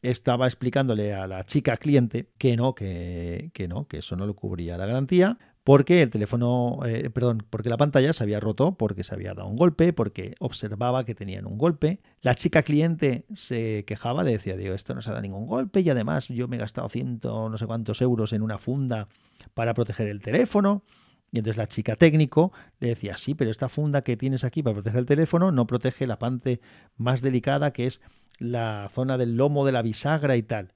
estaba 0.00 0.46
explicándole 0.46 1.12
a 1.12 1.26
la 1.26 1.44
chica 1.44 1.76
cliente 1.76 2.30
que 2.38 2.56
no, 2.56 2.74
que 2.74 3.50
no, 3.68 3.86
que 3.86 3.98
eso 3.98 4.16
no 4.16 4.26
lo 4.26 4.34
cubría 4.34 4.78
la 4.78 4.86
garantía, 4.86 5.38
porque 5.68 6.00
el 6.00 6.08
teléfono, 6.08 6.78
eh, 6.86 7.10
perdón, 7.10 7.44
porque 7.50 7.68
la 7.68 7.76
pantalla 7.76 8.14
se 8.14 8.22
había 8.22 8.40
roto, 8.40 8.78
porque 8.78 9.04
se 9.04 9.14
había 9.14 9.34
dado 9.34 9.50
un 9.50 9.56
golpe, 9.56 9.92
porque 9.92 10.34
observaba 10.38 11.04
que 11.04 11.14
tenían 11.14 11.44
un 11.44 11.58
golpe. 11.58 12.00
La 12.22 12.34
chica 12.34 12.62
cliente 12.62 13.26
se 13.34 13.84
quejaba, 13.84 14.24
decía, 14.24 14.56
digo, 14.56 14.74
esto 14.74 14.94
no 14.94 15.02
se 15.02 15.10
ha 15.10 15.12
dado 15.12 15.20
ningún 15.20 15.46
golpe 15.46 15.80
y 15.80 15.90
además 15.90 16.28
yo 16.28 16.48
me 16.48 16.56
he 16.56 16.58
gastado 16.58 16.88
ciento 16.88 17.50
no 17.50 17.58
sé 17.58 17.66
cuántos 17.66 18.00
euros 18.00 18.32
en 18.32 18.40
una 18.40 18.56
funda 18.56 19.08
para 19.52 19.74
proteger 19.74 20.08
el 20.08 20.22
teléfono. 20.22 20.84
Y 21.32 21.36
entonces 21.40 21.58
la 21.58 21.66
chica 21.66 21.96
técnico 21.96 22.50
le 22.80 22.88
decía, 22.88 23.18
sí, 23.18 23.34
pero 23.34 23.50
esta 23.50 23.68
funda 23.68 24.00
que 24.00 24.16
tienes 24.16 24.44
aquí 24.44 24.62
para 24.62 24.72
proteger 24.72 25.00
el 25.00 25.04
teléfono 25.04 25.52
no 25.52 25.66
protege 25.66 26.06
la 26.06 26.18
parte 26.18 26.62
más 26.96 27.20
delicada 27.20 27.74
que 27.74 27.86
es 27.86 28.00
la 28.38 28.90
zona 28.94 29.18
del 29.18 29.36
lomo 29.36 29.66
de 29.66 29.72
la 29.72 29.82
bisagra 29.82 30.34
y 30.38 30.42
tal. 30.42 30.72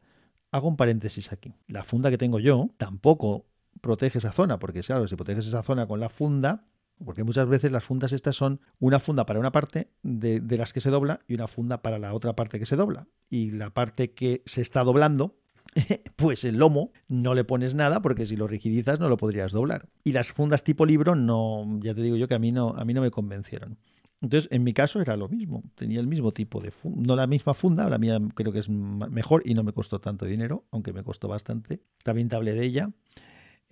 Hago 0.50 0.68
un 0.68 0.76
paréntesis 0.76 1.32
aquí. 1.32 1.54
La 1.66 1.82
funda 1.82 2.10
que 2.10 2.18
tengo 2.18 2.38
yo 2.38 2.68
tampoco 2.76 3.46
protege 3.82 4.18
esa 4.18 4.32
zona, 4.32 4.58
porque 4.58 4.80
claro, 4.80 5.06
si 5.06 5.16
proteges 5.16 5.46
esa 5.46 5.62
zona 5.62 5.86
con 5.86 6.00
la 6.00 6.08
funda, 6.08 6.64
porque 7.04 7.24
muchas 7.24 7.48
veces 7.48 7.70
las 7.72 7.84
fundas 7.84 8.12
estas 8.12 8.36
son 8.36 8.60
una 8.78 9.00
funda 9.00 9.26
para 9.26 9.40
una 9.40 9.52
parte 9.52 9.90
de, 10.02 10.40
las 10.56 10.72
que 10.72 10.80
se 10.80 10.88
dobla 10.88 11.20
y 11.28 11.34
una 11.34 11.48
funda 11.48 11.82
para 11.82 11.98
la 11.98 12.14
otra 12.14 12.34
parte 12.34 12.58
que 12.58 12.64
se 12.64 12.76
dobla. 12.76 13.08
Y 13.28 13.50
la 13.50 13.70
parte 13.70 14.12
que 14.12 14.42
se 14.46 14.62
está 14.62 14.84
doblando, 14.84 15.36
pues 16.16 16.44
el 16.44 16.58
lomo 16.58 16.92
no 17.08 17.34
le 17.34 17.44
pones 17.44 17.74
nada 17.74 18.00
porque 18.00 18.24
si 18.24 18.36
lo 18.36 18.46
rigidizas 18.46 19.00
no 19.00 19.08
lo 19.08 19.16
podrías 19.16 19.52
doblar. 19.52 19.88
Y 20.04 20.12
las 20.12 20.32
fundas 20.32 20.62
tipo 20.62 20.86
libro 20.86 21.16
no, 21.16 21.80
ya 21.82 21.94
te 21.94 22.02
digo 22.02 22.16
yo 22.16 22.28
que 22.28 22.34
a 22.34 22.38
mí 22.38 22.52
no, 22.52 22.70
a 22.70 22.84
mí 22.84 22.94
no 22.94 23.02
me 23.02 23.10
convencieron. 23.10 23.78
Entonces, 24.20 24.48
en 24.52 24.62
mi 24.62 24.72
caso 24.72 25.00
era 25.00 25.16
lo 25.16 25.28
mismo, 25.28 25.64
tenía 25.74 25.98
el 25.98 26.06
mismo 26.06 26.30
tipo 26.30 26.60
de 26.60 26.70
funda, 26.70 27.02
no 27.04 27.16
la 27.16 27.26
misma 27.26 27.54
funda, 27.54 27.88
la 27.88 27.98
mía 27.98 28.20
creo 28.36 28.52
que 28.52 28.60
es 28.60 28.68
mejor 28.68 29.42
y 29.44 29.54
no 29.54 29.64
me 29.64 29.72
costó 29.72 30.00
tanto 30.00 30.26
dinero, 30.26 30.64
aunque 30.70 30.92
me 30.92 31.02
costó 31.02 31.26
bastante. 31.26 31.82
También 32.04 32.28
te 32.28 32.36
hablé 32.36 32.54
de 32.54 32.64
ella 32.64 32.92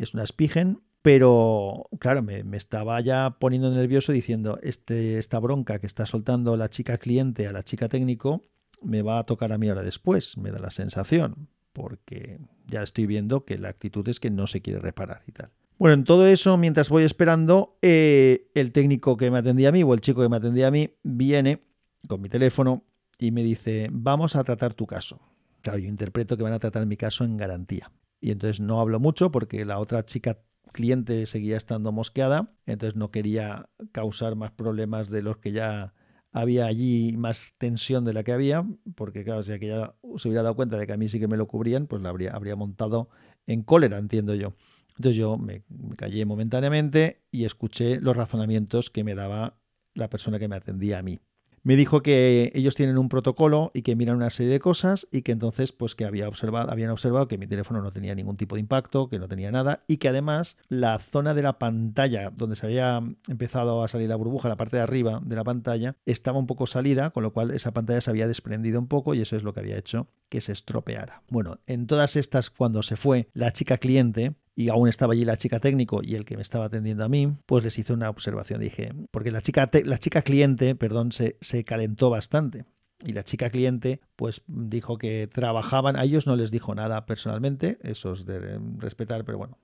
es 0.03 0.15
una 0.15 0.27
Spigen, 0.27 0.81
pero 1.03 1.85
claro, 1.99 2.23
me, 2.23 2.45
estaba 2.57 3.01
ya 3.01 3.37
poniendo 3.39 3.71
nervioso 3.71 4.13
diciendo, 4.13 4.59
este, 4.63 5.19
esta 5.19 5.39
bronca 5.39 5.79
que 5.79 5.87
está 5.87 6.07
soltando 6.07 6.57
la 6.57 6.69
chica 6.69 6.99
cliente 6.99 7.47
a 7.47 7.53
la 7.53 7.63
chica 7.63 7.89
técnico 7.89 8.43
me 8.83 9.03
va 9.03 9.19
a 9.19 9.25
tocar 9.25 9.53
a 9.53 9.59
mí 9.59 9.69
ahora 9.69 9.83
después, 9.83 10.37
me 10.37 10.51
da 10.51 10.59
la 10.59 10.71
sensación, 10.71 11.49
porque 11.73 12.41
ya 12.67 12.83
estoy 12.83 13.07
viendo 13.07 13.45
que 13.45 13.59
la 13.59 13.69
actitud 13.69 14.07
es 14.09 14.21
que 14.21 14.31
no 14.31 14.47
se 14.47 14.63
quiere 14.63 14.81
reparar 14.81 15.23
y 15.27 15.33
tal. 15.33 15.51
Bueno, 15.79 15.95
en 15.95 16.05
todo 16.05 16.27
eso, 16.27 16.57
mientras 16.59 16.91
voy 16.91 17.05
esperando, 17.05 17.79
eh, 17.81 18.51
el 18.55 18.73
técnico 18.73 19.17
que 19.17 19.31
me 19.31 19.39
atendía 19.39 19.71
a 19.71 19.73
mí 19.73 19.83
o 19.83 19.95
el 19.95 20.01
chico 20.01 20.23
que 20.23 20.29
me 20.29 20.37
atendía 20.37 20.69
a 20.69 20.71
mí 20.71 20.95
viene 21.03 21.63
con 22.07 22.21
mi 22.21 22.29
teléfono 22.29 22.85
y 23.19 23.31
me 23.31 23.43
dice, 23.43 23.89
vamos 23.91 24.37
a 24.37 24.45
tratar 24.45 24.75
tu 24.75 24.87
caso. 24.87 25.21
Claro, 25.63 25.79
yo 25.79 25.89
interpreto 25.89 26.37
que 26.37 26.43
van 26.43 26.53
a 26.53 26.59
tratar 26.59 26.87
mi 26.87 26.97
caso 26.97 27.25
en 27.25 27.37
garantía 27.37 27.91
y 28.20 28.30
entonces 28.30 28.61
no 28.61 28.80
hablo 28.80 29.00
mucho 29.00 29.30
porque 29.30 29.64
la 29.64 29.78
otra 29.78 30.04
chica 30.04 30.38
cliente 30.72 31.26
seguía 31.26 31.56
estando 31.56 31.92
mosqueada, 31.92 32.52
entonces 32.66 32.96
no 32.96 33.11
quería 33.11 33.68
causar 33.92 34.37
más 34.37 34.52
problemas 34.52 35.11
de 35.11 35.22
los 35.22 35.38
que 35.38 35.52
ya 35.52 35.94
había 36.33 36.66
allí, 36.66 37.16
más 37.16 37.52
tensión 37.59 38.04
de 38.04 38.12
la 38.12 38.22
que 38.22 38.33
había, 38.33 38.64
porque 38.94 39.24
claro, 39.24 39.42
si 39.42 39.52
aquella 39.52 39.94
se 40.16 40.28
hubiera 40.28 40.42
dado 40.44 40.54
cuenta 40.54 40.78
de 40.78 40.87
que 40.87 40.92
a 40.92 40.96
mí 40.96 41.09
sí 41.09 41.18
que 41.18 41.26
me 41.26 41.37
lo 41.37 41.48
cubrían, 41.48 41.87
pues 41.87 42.02
la 42.02 42.11
habría, 42.11 42.33
habría 42.33 42.54
montado 42.54 43.09
en 43.46 43.62
cólera, 43.62 43.98
entiendo 43.98 44.35
yo. 44.35 44.54
Entonces 44.90 45.16
yo 45.16 45.38
me 45.38 45.64
callé 45.96 46.24
momentáneamente 46.26 47.22
y 47.30 47.46
escuché 47.46 48.00
los 48.00 48.16
razonamientos 48.16 48.90
que 48.90 49.02
me 49.02 49.14
daba 49.14 49.59
la 49.94 50.09
persona 50.09 50.38
que 50.38 50.46
me 50.46 50.56
atendía 50.56 50.98
a 50.98 51.02
mí. 51.02 51.20
Me 51.62 51.77
dijo 51.77 52.03
que 52.03 52.53
ellos 52.55 52.75
tienen 52.75 52.99
un 52.99 53.09
protocolo 53.09 53.70
y 53.75 53.83
que 53.83 53.96
miran 53.96 54.16
una 54.16 54.31
serie 54.31 54.53
de 54.53 54.61
cosas 54.61 55.07
y 55.11 55.23
que 55.23 55.33
entonces 55.33 55.73
pues 55.73 55.94
que 55.94 56.05
había 56.05 56.29
observado, 56.29 56.70
habían 56.70 56.90
observado 56.90 57.29
que 57.29 57.38
mi 57.38 57.46
teléfono 57.46 57.83
no 57.83 57.92
tenía 57.92 58.14
ningún 58.14 58.37
tipo 58.37 58.55
de 58.57 58.61
impacto, 58.61 59.09
que 59.09 59.18
no 59.18 59.29
tenía 59.29 59.51
nada 59.51 59.85
y 59.87 59.99
que 59.99 60.09
además 60.09 60.57
la 60.68 60.99
zona 60.99 61.35
de 61.35 61.42
la 61.42 61.59
pantalla 61.59 62.31
donde 62.31 62.57
se 62.57 62.66
había 62.66 63.03
empezado 63.29 63.83
a 63.83 63.88
salir 63.88 64.09
la 64.09 64.16
burbuja, 64.16 64.49
la 64.49 64.57
parte 64.57 64.77
de 64.77 64.83
arriba 64.83 65.20
de 65.23 65.37
la 65.37 65.44
pantalla, 65.44 65.96
estaba 66.07 66.38
un 66.38 66.46
poco 66.46 66.66
salida, 66.66 67.11
con 67.11 67.23
lo 67.23 67.33
cual 67.33 67.51
esa 67.51 67.73
pantalla 67.73 68.01
se 68.01 68.11
había 68.11 68.29
desprendido 68.29 68.79
un 68.79 68.88
poco 68.88 69.14
y 69.14 69.20
eso 69.20 69.37
es 69.37 69.42
lo 69.42 69.53
que 69.53 69.61
había 69.61 69.79
hecho 69.79 70.09
que 70.29 70.40
se 70.40 70.53
estropeara. 70.53 71.23
Bueno, 71.29 71.59
en 71.66 71.87
todas 71.87 72.16
estas 72.16 72.51
cuando 72.51 72.83
se 72.83 72.96
fue 72.96 73.29
la 73.35 73.53
chica 73.53 73.79
cliente, 73.79 74.35
y 74.55 74.69
aún 74.69 74.89
estaba 74.89 75.15
allí 75.15 75.25
la 75.25 75.37
chica 75.37 75.61
técnico 75.61 76.01
y 76.03 76.15
el 76.15 76.25
que 76.25 76.37
me 76.37 76.43
estaba 76.43 76.67
atendiendo 76.67 77.05
a 77.05 77.09
mí, 77.09 77.33
pues 77.47 77.65
les 77.65 77.79
hice 77.79 77.93
una 77.93 78.11
observación. 78.11 78.61
Dije, 78.61 78.93
porque 79.11 79.31
la 79.31 79.41
chica, 79.41 79.71
la 79.85 79.99
chica 79.99 80.23
cliente, 80.23 80.75
perdón, 80.75 81.13
se, 81.13 81.37
se 81.41 81.65
calentó 81.65 82.11
bastante. 82.11 82.65
Y 83.03 83.13
la 83.13 83.25
chica 83.25 83.49
cliente, 83.49 84.01
pues 84.17 84.43
dijo 84.47 84.99
que 84.99 85.27
trabajaban, 85.27 85.97
a 85.97 86.05
ellos 86.05 86.27
no 86.27 86.37
les 86.37 86.51
dijo 86.51 86.75
nada 86.75 87.07
personalmente, 87.07 87.79
eso 87.83 88.13
es 88.13 88.27
de 88.27 88.61
respetar, 88.77 89.25
pero 89.25 89.39
bueno, 89.39 89.59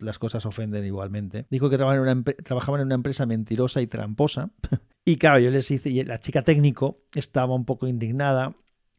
las 0.00 0.18
cosas 0.18 0.46
ofenden 0.46 0.86
igualmente. 0.86 1.46
Dijo 1.50 1.68
que 1.68 1.76
trabajaban 1.76 2.08
en 2.08 2.18
una, 2.18 2.32
trabajaban 2.42 2.80
en 2.80 2.86
una 2.86 2.94
empresa 2.94 3.26
mentirosa 3.26 3.82
y 3.82 3.86
tramposa. 3.86 4.52
y 5.04 5.16
claro, 5.18 5.38
yo 5.38 5.50
les 5.50 5.70
hice, 5.70 5.90
y 5.90 6.02
la 6.02 6.18
chica 6.18 6.42
técnico 6.42 7.02
estaba 7.14 7.54
un 7.54 7.66
poco 7.66 7.86
indignada 7.86 8.56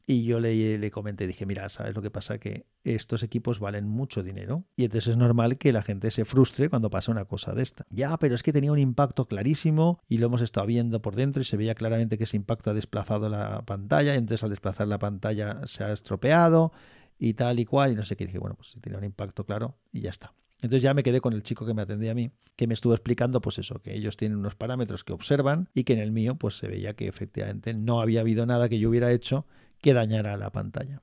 y 0.09 0.23
yo 0.23 0.39
le, 0.39 0.79
le 0.79 0.89
comenté, 0.89 1.27
dije, 1.27 1.45
mira, 1.45 1.69
¿sabes 1.69 1.93
lo 1.93 2.01
que 2.01 2.09
pasa? 2.09 2.39
Que 2.39 2.65
estos 2.83 3.21
equipos 3.21 3.59
valen 3.59 3.87
mucho 3.87 4.23
dinero 4.23 4.65
y 4.75 4.85
entonces 4.85 5.11
es 5.11 5.17
normal 5.17 5.59
que 5.59 5.71
la 5.71 5.83
gente 5.83 6.09
se 6.09 6.25
frustre 6.25 6.67
cuando 6.67 6.89
pasa 6.89 7.11
una 7.11 7.25
cosa 7.25 7.53
de 7.53 7.61
esta. 7.61 7.85
Ya, 7.91 8.17
pero 8.17 8.33
es 8.33 8.41
que 8.41 8.51
tenía 8.51 8.71
un 8.71 8.79
impacto 8.79 9.27
clarísimo 9.27 9.99
y 10.07 10.17
lo 10.17 10.25
hemos 10.25 10.41
estado 10.41 10.65
viendo 10.65 10.99
por 11.03 11.15
dentro 11.15 11.43
y 11.43 11.45
se 11.45 11.57
veía 11.57 11.75
claramente 11.75 12.17
que 12.17 12.23
ese 12.23 12.37
impacto 12.37 12.71
ha 12.71 12.73
desplazado 12.73 13.29
la 13.29 13.63
pantalla 13.67 14.15
y 14.15 14.17
entonces 14.17 14.43
al 14.43 14.49
desplazar 14.49 14.87
la 14.87 14.97
pantalla 14.97 15.67
se 15.67 15.83
ha 15.83 15.93
estropeado 15.93 16.73
y 17.19 17.35
tal 17.35 17.59
y 17.59 17.65
cual 17.65 17.91
y 17.91 17.95
no 17.95 18.01
sé 18.01 18.15
qué. 18.15 18.25
Dije, 18.25 18.39
bueno, 18.39 18.55
pues 18.55 18.69
si 18.69 18.79
tenía 18.79 18.97
un 18.97 19.05
impacto 19.05 19.45
claro 19.45 19.77
y 19.91 20.01
ya 20.01 20.09
está. 20.09 20.33
Entonces 20.55 20.81
ya 20.81 20.95
me 20.95 21.03
quedé 21.03 21.21
con 21.21 21.33
el 21.33 21.43
chico 21.43 21.67
que 21.67 21.75
me 21.75 21.83
atendía 21.83 22.13
a 22.13 22.15
mí, 22.15 22.31
que 22.55 22.65
me 22.65 22.73
estuvo 22.73 22.95
explicando 22.95 23.41
pues 23.41 23.59
eso, 23.59 23.75
que 23.83 23.93
ellos 23.93 24.17
tienen 24.17 24.39
unos 24.39 24.55
parámetros 24.55 25.03
que 25.03 25.13
observan 25.13 25.69
y 25.75 25.83
que 25.83 25.93
en 25.93 25.99
el 25.99 26.11
mío 26.11 26.35
pues 26.35 26.57
se 26.57 26.67
veía 26.67 26.95
que 26.95 27.07
efectivamente 27.07 27.75
no 27.75 28.01
había 28.01 28.21
habido 28.21 28.47
nada 28.47 28.69
que 28.69 28.79
yo 28.79 28.89
hubiera 28.89 29.11
hecho 29.11 29.45
que 29.81 29.93
dañara 29.93 30.37
la 30.37 30.51
pantalla. 30.51 31.01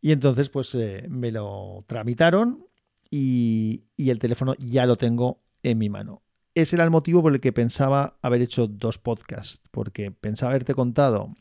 Y 0.00 0.12
entonces 0.12 0.48
pues 0.48 0.74
eh, 0.74 1.06
me 1.08 1.30
lo 1.30 1.84
tramitaron 1.86 2.66
y, 3.10 3.84
y 3.96 4.10
el 4.10 4.18
teléfono 4.18 4.54
ya 4.58 4.86
lo 4.86 4.96
tengo 4.96 5.42
en 5.62 5.78
mi 5.78 5.88
mano. 5.88 6.22
Ese 6.54 6.76
era 6.76 6.84
el 6.84 6.90
motivo 6.90 7.22
por 7.22 7.32
el 7.32 7.40
que 7.40 7.52
pensaba 7.52 8.18
haber 8.20 8.42
hecho 8.42 8.66
dos 8.66 8.98
podcasts, 8.98 9.68
porque 9.70 10.10
pensaba 10.10 10.50
haberte 10.50 10.74
contado 10.74 11.34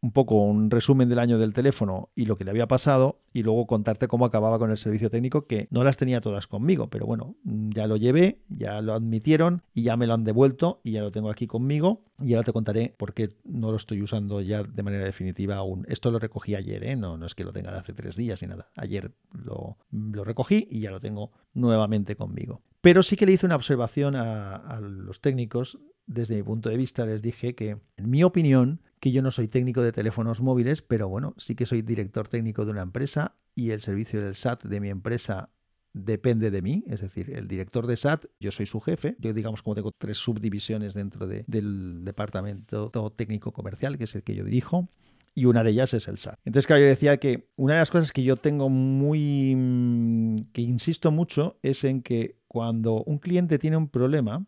un 0.00 0.12
poco 0.12 0.36
un 0.36 0.70
resumen 0.70 1.08
del 1.08 1.18
año 1.18 1.38
del 1.38 1.52
teléfono 1.52 2.10
y 2.14 2.26
lo 2.26 2.36
que 2.36 2.44
le 2.44 2.50
había 2.50 2.68
pasado 2.68 3.20
y 3.32 3.42
luego 3.42 3.66
contarte 3.66 4.06
cómo 4.06 4.24
acababa 4.24 4.58
con 4.58 4.70
el 4.70 4.78
servicio 4.78 5.10
técnico 5.10 5.46
que 5.46 5.66
no 5.70 5.82
las 5.82 5.96
tenía 5.96 6.20
todas 6.20 6.46
conmigo, 6.46 6.88
pero 6.88 7.06
bueno, 7.06 7.34
ya 7.44 7.86
lo 7.86 7.96
llevé, 7.96 8.42
ya 8.48 8.80
lo 8.80 8.94
admitieron 8.94 9.62
y 9.74 9.82
ya 9.82 9.96
me 9.96 10.06
lo 10.06 10.14
han 10.14 10.24
devuelto 10.24 10.80
y 10.84 10.92
ya 10.92 11.02
lo 11.02 11.10
tengo 11.10 11.30
aquí 11.30 11.46
conmigo 11.46 12.04
y 12.20 12.34
ahora 12.34 12.44
te 12.44 12.52
contaré 12.52 12.94
por 12.96 13.12
qué 13.12 13.30
no 13.44 13.70
lo 13.70 13.76
estoy 13.76 14.02
usando 14.02 14.40
ya 14.40 14.62
de 14.62 14.82
manera 14.82 15.04
definitiva 15.04 15.56
aún. 15.56 15.84
Esto 15.88 16.10
lo 16.10 16.18
recogí 16.18 16.54
ayer, 16.54 16.84
¿eh? 16.84 16.96
no, 16.96 17.16
no 17.16 17.26
es 17.26 17.34
que 17.34 17.44
lo 17.44 17.52
tenga 17.52 17.72
de 17.72 17.78
hace 17.78 17.92
tres 17.92 18.16
días 18.16 18.40
ni 18.42 18.48
nada. 18.48 18.70
Ayer 18.76 19.12
lo, 19.32 19.78
lo 19.90 20.24
recogí 20.24 20.68
y 20.70 20.80
ya 20.80 20.90
lo 20.90 21.00
tengo 21.00 21.32
nuevamente 21.54 22.14
conmigo. 22.14 22.62
Pero 22.80 23.02
sí 23.02 23.16
que 23.16 23.26
le 23.26 23.32
hice 23.32 23.46
una 23.46 23.56
observación 23.56 24.14
a 24.14 24.80
los 24.80 25.20
técnicos 25.20 25.78
desde 26.08 26.36
mi 26.36 26.42
punto 26.42 26.70
de 26.70 26.76
vista 26.76 27.04
les 27.04 27.22
dije 27.22 27.54
que, 27.54 27.78
en 27.96 28.10
mi 28.10 28.24
opinión, 28.24 28.80
que 29.00 29.12
yo 29.12 29.22
no 29.22 29.30
soy 29.30 29.48
técnico 29.48 29.82
de 29.82 29.92
teléfonos 29.92 30.40
móviles, 30.40 30.82
pero 30.82 31.08
bueno, 31.08 31.34
sí 31.38 31.54
que 31.54 31.66
soy 31.66 31.82
director 31.82 32.28
técnico 32.28 32.64
de 32.64 32.72
una 32.72 32.82
empresa 32.82 33.36
y 33.54 33.70
el 33.70 33.80
servicio 33.80 34.22
del 34.22 34.34
SAT 34.34 34.64
de 34.64 34.80
mi 34.80 34.88
empresa 34.88 35.50
depende 35.92 36.50
de 36.50 36.62
mí, 36.62 36.84
es 36.86 37.00
decir, 37.00 37.30
el 37.34 37.48
director 37.48 37.86
de 37.86 37.96
SAT, 37.96 38.26
yo 38.38 38.52
soy 38.52 38.66
su 38.66 38.80
jefe, 38.80 39.16
yo 39.18 39.32
digamos 39.32 39.62
como 39.62 39.74
tengo 39.74 39.92
tres 39.92 40.18
subdivisiones 40.18 40.94
dentro 40.94 41.26
del 41.26 42.04
departamento 42.04 42.90
técnico 43.16 43.52
comercial, 43.52 43.98
que 43.98 44.04
es 44.04 44.14
el 44.14 44.22
que 44.22 44.34
yo 44.34 44.44
dirijo, 44.44 44.88
y 45.34 45.44
una 45.44 45.62
de 45.62 45.70
ellas 45.70 45.94
es 45.94 46.08
el 46.08 46.18
SAT. 46.18 46.38
Entonces, 46.44 46.66
claro, 46.66 46.82
yo 46.82 46.88
decía 46.88 47.16
que 47.18 47.48
una 47.56 47.74
de 47.74 47.80
las 47.80 47.90
cosas 47.90 48.12
que 48.12 48.22
yo 48.22 48.36
tengo 48.36 48.68
muy, 48.68 49.54
mm, 49.56 50.50
que 50.52 50.62
insisto 50.62 51.10
mucho, 51.10 51.58
es 51.62 51.84
en 51.84 52.02
que 52.02 52.36
cuando 52.48 53.02
un 53.04 53.18
cliente 53.18 53.58
tiene 53.58 53.76
un 53.76 53.88
problema, 53.88 54.46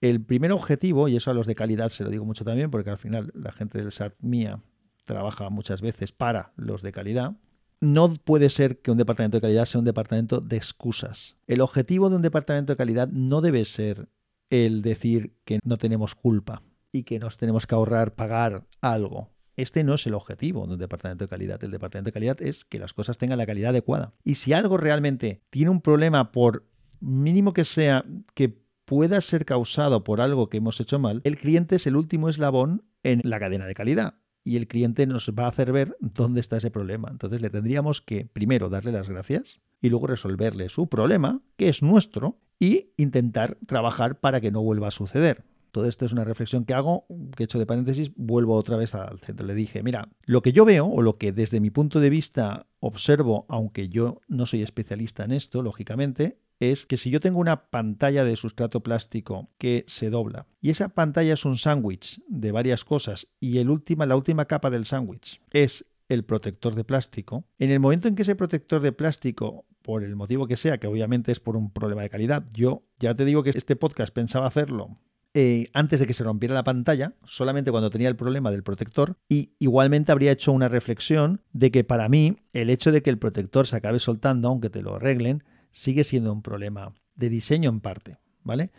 el 0.00 0.22
primer 0.22 0.52
objetivo, 0.52 1.08
y 1.08 1.16
eso 1.16 1.30
a 1.30 1.34
los 1.34 1.46
de 1.46 1.54
calidad 1.54 1.90
se 1.90 2.04
lo 2.04 2.10
digo 2.10 2.24
mucho 2.24 2.44
también, 2.44 2.70
porque 2.70 2.90
al 2.90 2.98
final 2.98 3.30
la 3.34 3.52
gente 3.52 3.78
del 3.78 3.92
SAT 3.92 4.14
mía 4.20 4.62
trabaja 5.04 5.50
muchas 5.50 5.80
veces 5.80 6.12
para 6.12 6.52
los 6.56 6.82
de 6.82 6.92
calidad, 6.92 7.36
no 7.80 8.12
puede 8.14 8.50
ser 8.50 8.80
que 8.80 8.90
un 8.90 8.98
departamento 8.98 9.38
de 9.38 9.42
calidad 9.42 9.64
sea 9.64 9.78
un 9.78 9.84
departamento 9.84 10.40
de 10.40 10.56
excusas. 10.56 11.36
El 11.46 11.60
objetivo 11.60 12.10
de 12.10 12.16
un 12.16 12.22
departamento 12.22 12.72
de 12.72 12.76
calidad 12.76 13.08
no 13.08 13.40
debe 13.40 13.64
ser 13.64 14.08
el 14.50 14.82
decir 14.82 15.36
que 15.44 15.60
no 15.64 15.78
tenemos 15.78 16.14
culpa 16.14 16.62
y 16.92 17.04
que 17.04 17.18
nos 17.18 17.38
tenemos 17.38 17.66
que 17.66 17.74
ahorrar 17.74 18.14
pagar 18.14 18.66
algo. 18.80 19.30
Este 19.56 19.84
no 19.84 19.94
es 19.94 20.06
el 20.06 20.14
objetivo 20.14 20.66
de 20.66 20.74
un 20.74 20.78
departamento 20.78 21.24
de 21.24 21.28
calidad. 21.28 21.62
El 21.62 21.70
departamento 21.70 22.08
de 22.08 22.12
calidad 22.12 22.42
es 22.42 22.64
que 22.64 22.78
las 22.78 22.94
cosas 22.94 23.18
tengan 23.18 23.38
la 23.38 23.46
calidad 23.46 23.70
adecuada. 23.70 24.12
Y 24.24 24.36
si 24.36 24.52
algo 24.52 24.76
realmente 24.76 25.42
tiene 25.50 25.70
un 25.70 25.80
problema 25.80 26.32
por 26.32 26.66
mínimo 27.00 27.52
que 27.52 27.64
sea 27.64 28.04
que 28.34 28.59
pueda 28.90 29.20
ser 29.20 29.44
causado 29.44 30.02
por 30.02 30.20
algo 30.20 30.48
que 30.48 30.56
hemos 30.56 30.80
hecho 30.80 30.98
mal, 30.98 31.20
el 31.22 31.38
cliente 31.38 31.76
es 31.76 31.86
el 31.86 31.94
último 31.94 32.28
eslabón 32.28 32.82
en 33.04 33.20
la 33.22 33.38
cadena 33.38 33.66
de 33.66 33.74
calidad. 33.76 34.14
Y 34.42 34.56
el 34.56 34.66
cliente 34.66 35.06
nos 35.06 35.28
va 35.28 35.44
a 35.44 35.50
hacer 35.50 35.70
ver 35.70 35.96
dónde 36.00 36.40
está 36.40 36.56
ese 36.56 36.72
problema. 36.72 37.08
Entonces 37.08 37.40
le 37.40 37.50
tendríamos 37.50 38.00
que 38.00 38.26
primero 38.26 38.68
darle 38.68 38.90
las 38.90 39.08
gracias 39.08 39.60
y 39.80 39.90
luego 39.90 40.08
resolverle 40.08 40.68
su 40.70 40.88
problema, 40.88 41.40
que 41.56 41.68
es 41.68 41.84
nuestro, 41.84 42.40
y 42.58 42.90
intentar 42.96 43.58
trabajar 43.64 44.18
para 44.18 44.40
que 44.40 44.50
no 44.50 44.60
vuelva 44.60 44.88
a 44.88 44.90
suceder. 44.90 45.44
Todo 45.70 45.86
esto 45.86 46.04
es 46.04 46.10
una 46.10 46.24
reflexión 46.24 46.64
que 46.64 46.74
hago, 46.74 47.06
que 47.36 47.44
he 47.44 47.46
hecho 47.46 47.60
de 47.60 47.66
paréntesis, 47.66 48.10
vuelvo 48.16 48.56
otra 48.56 48.76
vez 48.76 48.96
al 48.96 49.20
centro. 49.20 49.46
Le 49.46 49.54
dije, 49.54 49.84
mira, 49.84 50.08
lo 50.24 50.42
que 50.42 50.50
yo 50.50 50.64
veo 50.64 50.86
o 50.86 51.00
lo 51.00 51.16
que 51.16 51.30
desde 51.30 51.60
mi 51.60 51.70
punto 51.70 52.00
de 52.00 52.10
vista 52.10 52.66
observo, 52.80 53.46
aunque 53.48 53.88
yo 53.88 54.20
no 54.26 54.46
soy 54.46 54.62
especialista 54.62 55.22
en 55.22 55.30
esto, 55.30 55.62
lógicamente, 55.62 56.40
es 56.60 56.86
que 56.86 56.96
si 56.96 57.10
yo 57.10 57.18
tengo 57.18 57.40
una 57.40 57.70
pantalla 57.70 58.24
de 58.24 58.36
sustrato 58.36 58.82
plástico 58.82 59.50
que 59.58 59.84
se 59.88 60.10
dobla 60.10 60.46
y 60.60 60.70
esa 60.70 60.90
pantalla 60.90 61.32
es 61.34 61.44
un 61.44 61.58
sándwich 61.58 62.22
de 62.28 62.52
varias 62.52 62.84
cosas 62.84 63.26
y 63.40 63.58
el 63.58 63.70
última, 63.70 64.06
la 64.06 64.16
última 64.16 64.44
capa 64.44 64.70
del 64.70 64.86
sándwich 64.86 65.40
es 65.50 65.86
el 66.08 66.24
protector 66.24 66.74
de 66.74 66.84
plástico, 66.84 67.44
en 67.58 67.70
el 67.70 67.80
momento 67.80 68.08
en 68.08 68.16
que 68.16 68.22
ese 68.22 68.34
protector 68.34 68.82
de 68.82 68.92
plástico, 68.92 69.64
por 69.80 70.02
el 70.02 70.16
motivo 70.16 70.48
que 70.48 70.56
sea, 70.56 70.78
que 70.78 70.88
obviamente 70.88 71.30
es 71.30 71.38
por 71.38 71.56
un 71.56 71.70
problema 71.70 72.02
de 72.02 72.10
calidad, 72.10 72.44
yo 72.52 72.82
ya 72.98 73.14
te 73.14 73.24
digo 73.24 73.44
que 73.44 73.50
este 73.50 73.76
podcast 73.76 74.12
pensaba 74.12 74.48
hacerlo 74.48 74.98
eh, 75.32 75.68
antes 75.72 76.00
de 76.00 76.08
que 76.08 76.14
se 76.14 76.24
rompiera 76.24 76.54
la 76.54 76.64
pantalla, 76.64 77.14
solamente 77.24 77.70
cuando 77.70 77.90
tenía 77.90 78.08
el 78.08 78.16
problema 78.16 78.50
del 78.50 78.64
protector, 78.64 79.16
y 79.28 79.52
igualmente 79.60 80.10
habría 80.10 80.32
hecho 80.32 80.50
una 80.50 80.68
reflexión 80.68 81.42
de 81.52 81.70
que 81.70 81.84
para 81.84 82.08
mí 82.08 82.38
el 82.52 82.68
hecho 82.68 82.90
de 82.90 83.02
que 83.02 83.10
el 83.10 83.18
protector 83.18 83.68
se 83.68 83.76
acabe 83.76 84.00
soltando, 84.00 84.48
aunque 84.48 84.70
te 84.70 84.82
lo 84.82 84.96
arreglen, 84.96 85.44
sigue 85.72 86.04
siendo 86.04 86.32
un 86.32 86.42
problema 86.42 86.94
de 87.14 87.28
diseño 87.28 87.70
en 87.70 87.80
parte, 87.80 88.18
¿vale? 88.42 88.70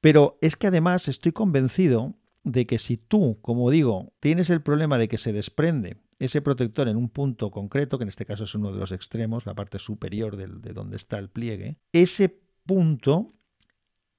Pero 0.00 0.38
es 0.40 0.56
que 0.56 0.68
además 0.68 1.08
estoy 1.08 1.32
convencido 1.32 2.14
de 2.44 2.66
que 2.66 2.78
si 2.78 2.96
tú, 2.96 3.38
como 3.42 3.70
digo, 3.70 4.12
tienes 4.20 4.50
el 4.50 4.62
problema 4.62 4.98
de 4.98 5.08
que 5.08 5.18
se 5.18 5.32
desprende 5.32 5.98
ese 6.18 6.40
protector 6.42 6.88
en 6.88 6.96
un 6.96 7.08
punto 7.08 7.50
concreto, 7.50 7.98
que 7.98 8.02
en 8.02 8.08
este 8.08 8.26
caso 8.26 8.44
es 8.44 8.54
uno 8.54 8.72
de 8.72 8.78
los 8.78 8.92
extremos, 8.92 9.46
la 9.46 9.54
parte 9.54 9.78
superior 9.78 10.36
de 10.36 10.72
donde 10.72 10.96
está 10.96 11.18
el 11.18 11.28
pliegue, 11.28 11.78
ese 11.92 12.40
punto 12.64 13.34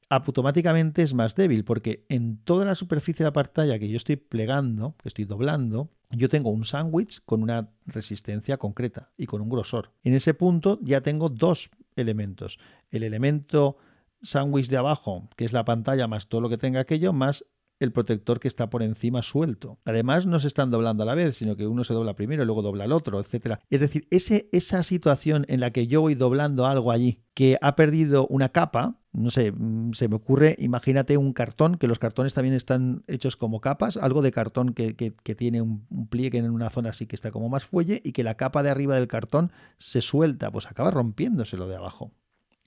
automáticamente 0.09 1.03
es 1.03 1.13
más 1.13 1.35
débil, 1.35 1.63
porque 1.63 2.05
en 2.09 2.37
toda 2.43 2.65
la 2.65 2.75
superficie 2.75 3.23
de 3.23 3.29
la 3.29 3.33
pantalla 3.33 3.77
que 3.77 3.89
yo 3.89 3.97
estoy 3.97 4.15
plegando, 4.15 4.95
que 5.01 5.07
estoy 5.07 5.25
doblando, 5.25 5.91
yo 6.09 6.29
tengo 6.29 6.49
un 6.49 6.65
sándwich 6.65 7.21
con 7.25 7.43
una 7.43 7.69
resistencia 7.85 8.57
concreta 8.57 9.11
y 9.17 9.27
con 9.27 9.41
un 9.41 9.49
grosor. 9.49 9.91
En 10.03 10.15
ese 10.15 10.33
punto 10.33 10.79
ya 10.81 11.01
tengo 11.01 11.29
dos 11.29 11.69
elementos. 11.99 12.59
El 12.89 13.03
elemento 13.03 13.77
sándwich 14.21 14.67
de 14.67 14.77
abajo, 14.77 15.29
que 15.35 15.45
es 15.45 15.53
la 15.53 15.65
pantalla 15.65 16.07
más 16.07 16.27
todo 16.27 16.41
lo 16.41 16.49
que 16.49 16.57
tenga 16.57 16.79
aquello, 16.79 17.13
más 17.13 17.45
el 17.79 17.91
protector 17.91 18.39
que 18.39 18.47
está 18.47 18.69
por 18.69 18.83
encima 18.83 19.23
suelto. 19.23 19.79
Además, 19.85 20.25
no 20.25 20.39
se 20.39 20.47
están 20.47 20.69
doblando 20.69 21.03
a 21.03 21.05
la 21.05 21.15
vez, 21.15 21.37
sino 21.37 21.55
que 21.55 21.67
uno 21.67 21.83
se 21.83 21.93
dobla 21.93 22.15
primero 22.15 22.43
y 22.43 22.45
luego 22.45 22.61
dobla 22.61 22.85
el 22.85 22.91
otro, 22.91 23.19
etc. 23.19 23.55
Es 23.69 23.81
decir, 23.81 24.07
ese, 24.11 24.49
esa 24.51 24.83
situación 24.83 25.45
en 25.47 25.61
la 25.61 25.71
que 25.71 25.87
yo 25.87 26.01
voy 26.01 26.15
doblando 26.15 26.65
algo 26.65 26.91
allí 26.91 27.23
que 27.33 27.57
ha 27.61 27.75
perdido 27.77 28.27
una 28.27 28.49
capa, 28.49 28.99
no 29.13 29.31
sé, 29.31 29.53
mm, 29.53 29.93
se 29.93 30.09
me 30.09 30.15
ocurre, 30.15 30.57
imagínate 30.59 31.15
un 31.15 31.31
cartón, 31.31 31.77
que 31.77 31.87
los 31.87 31.97
cartones 31.97 32.33
también 32.33 32.53
están 32.53 33.03
hechos 33.07 33.37
como 33.37 33.61
capas, 33.61 33.95
algo 33.95 34.21
de 34.21 34.33
cartón 34.33 34.73
que, 34.73 34.93
tiene 35.37 35.61
un, 35.61 35.85
un, 35.89 36.07
pliegue 36.07 36.39
en 36.39 36.49
una 36.49 36.69
zona 36.69 36.89
así 36.89 37.05
que 37.05 37.15
está 37.15 37.31
como 37.31 37.47
más 37.47 37.63
fuelle 37.63 38.01
y 38.03 38.11
que 38.11 38.23
la 38.23 38.35
capa 38.35 38.61
de 38.61 38.71
arriba 38.71 38.95
del 38.95 39.07
cartón 39.07 39.51
se 39.77 40.01
suelta, 40.01 40.51
pues 40.51 40.67
acaba 40.67 40.91
rompiéndose 40.91 41.55
lo 41.55 41.67
de 41.69 41.77
abajo. 41.77 42.11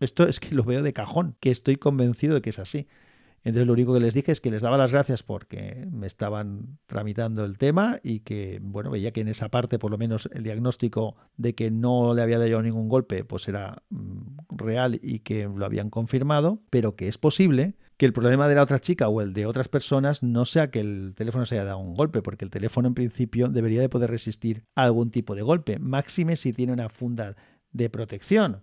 Esto 0.00 0.26
es 0.26 0.40
que 0.40 0.54
lo 0.54 0.64
veo 0.64 0.82
de 0.82 0.92
cajón, 0.92 1.36
que 1.38 1.50
estoy 1.50 1.76
convencido 1.76 2.34
de 2.34 2.42
que 2.42 2.50
es 2.50 2.58
así. 2.58 2.88
Entonces 3.44 3.66
lo 3.66 3.72
único 3.72 3.92
que 3.94 4.00
les 4.00 4.14
dije 4.14 4.30
es 4.30 4.40
que 4.40 4.50
les 4.50 4.62
daba 4.62 4.78
las 4.78 4.92
gracias 4.92 5.22
porque 5.22 5.88
me 5.90 6.06
estaban 6.06 6.78
tramitando 6.86 7.44
el 7.44 7.58
tema 7.58 7.98
y 8.02 8.20
que, 8.20 8.60
bueno, 8.62 8.90
veía 8.90 9.12
que 9.12 9.20
en 9.20 9.28
esa 9.28 9.48
parte 9.48 9.78
por 9.78 9.90
lo 9.90 9.98
menos 9.98 10.28
el 10.32 10.44
diagnóstico 10.44 11.16
de 11.36 11.54
que 11.54 11.70
no 11.70 12.14
le 12.14 12.22
había 12.22 12.38
dado 12.38 12.62
ningún 12.62 12.88
golpe 12.88 13.24
pues 13.24 13.48
era 13.48 13.82
mm, 13.90 14.56
real 14.56 15.00
y 15.02 15.20
que 15.20 15.48
lo 15.48 15.64
habían 15.64 15.90
confirmado, 15.90 16.62
pero 16.70 16.94
que 16.94 17.08
es 17.08 17.18
posible 17.18 17.74
que 17.96 18.06
el 18.06 18.12
problema 18.12 18.48
de 18.48 18.54
la 18.54 18.62
otra 18.62 18.80
chica 18.80 19.08
o 19.08 19.20
el 19.20 19.32
de 19.32 19.46
otras 19.46 19.68
personas 19.68 20.22
no 20.22 20.44
sea 20.44 20.70
que 20.70 20.80
el 20.80 21.14
teléfono 21.16 21.46
se 21.46 21.56
haya 21.56 21.64
dado 21.64 21.78
un 21.78 21.94
golpe, 21.94 22.22
porque 22.22 22.44
el 22.44 22.50
teléfono 22.50 22.88
en 22.88 22.94
principio 22.94 23.48
debería 23.48 23.80
de 23.80 23.88
poder 23.88 24.10
resistir 24.10 24.64
algún 24.74 25.10
tipo 25.10 25.34
de 25.34 25.42
golpe, 25.42 25.78
máxime 25.78 26.36
si 26.36 26.52
tiene 26.52 26.72
una 26.72 26.88
funda 26.88 27.36
de 27.70 27.90
protección. 27.90 28.62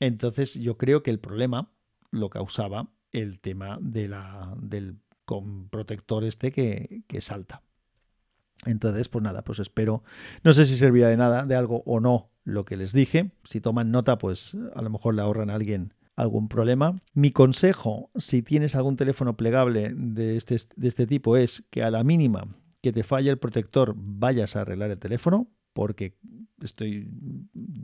Entonces 0.00 0.54
yo 0.54 0.78
creo 0.78 1.02
que 1.02 1.10
el 1.10 1.20
problema 1.20 1.72
lo 2.10 2.28
causaba 2.28 2.88
el 3.12 3.40
tema 3.40 3.78
de 3.80 4.08
la, 4.08 4.54
del 4.60 4.98
con 5.24 5.68
protector 5.68 6.24
este 6.24 6.52
que, 6.52 7.02
que 7.06 7.20
salta. 7.20 7.62
Entonces, 8.64 9.08
pues 9.08 9.22
nada, 9.22 9.42
pues 9.42 9.58
espero. 9.58 10.02
No 10.44 10.52
sé 10.52 10.66
si 10.66 10.76
servía 10.76 11.08
de 11.08 11.16
nada, 11.16 11.46
de 11.46 11.56
algo 11.56 11.82
o 11.86 12.00
no 12.00 12.30
lo 12.44 12.64
que 12.64 12.76
les 12.76 12.92
dije. 12.92 13.32
Si 13.44 13.60
toman 13.60 13.90
nota, 13.90 14.18
pues 14.18 14.56
a 14.74 14.82
lo 14.82 14.90
mejor 14.90 15.14
le 15.14 15.22
ahorran 15.22 15.50
a 15.50 15.54
alguien 15.54 15.94
algún 16.16 16.48
problema. 16.48 17.00
Mi 17.14 17.30
consejo, 17.30 18.10
si 18.16 18.42
tienes 18.42 18.74
algún 18.74 18.96
teléfono 18.96 19.36
plegable 19.36 19.92
de 19.94 20.36
este, 20.36 20.56
de 20.76 20.88
este 20.88 21.06
tipo, 21.06 21.36
es 21.36 21.64
que 21.70 21.82
a 21.82 21.90
la 21.90 22.04
mínima 22.04 22.56
que 22.80 22.92
te 22.92 23.02
falle 23.02 23.30
el 23.30 23.38
protector 23.38 23.94
vayas 23.96 24.56
a 24.56 24.62
arreglar 24.62 24.90
el 24.90 24.98
teléfono, 24.98 25.48
porque 25.72 26.16
estoy 26.62 27.08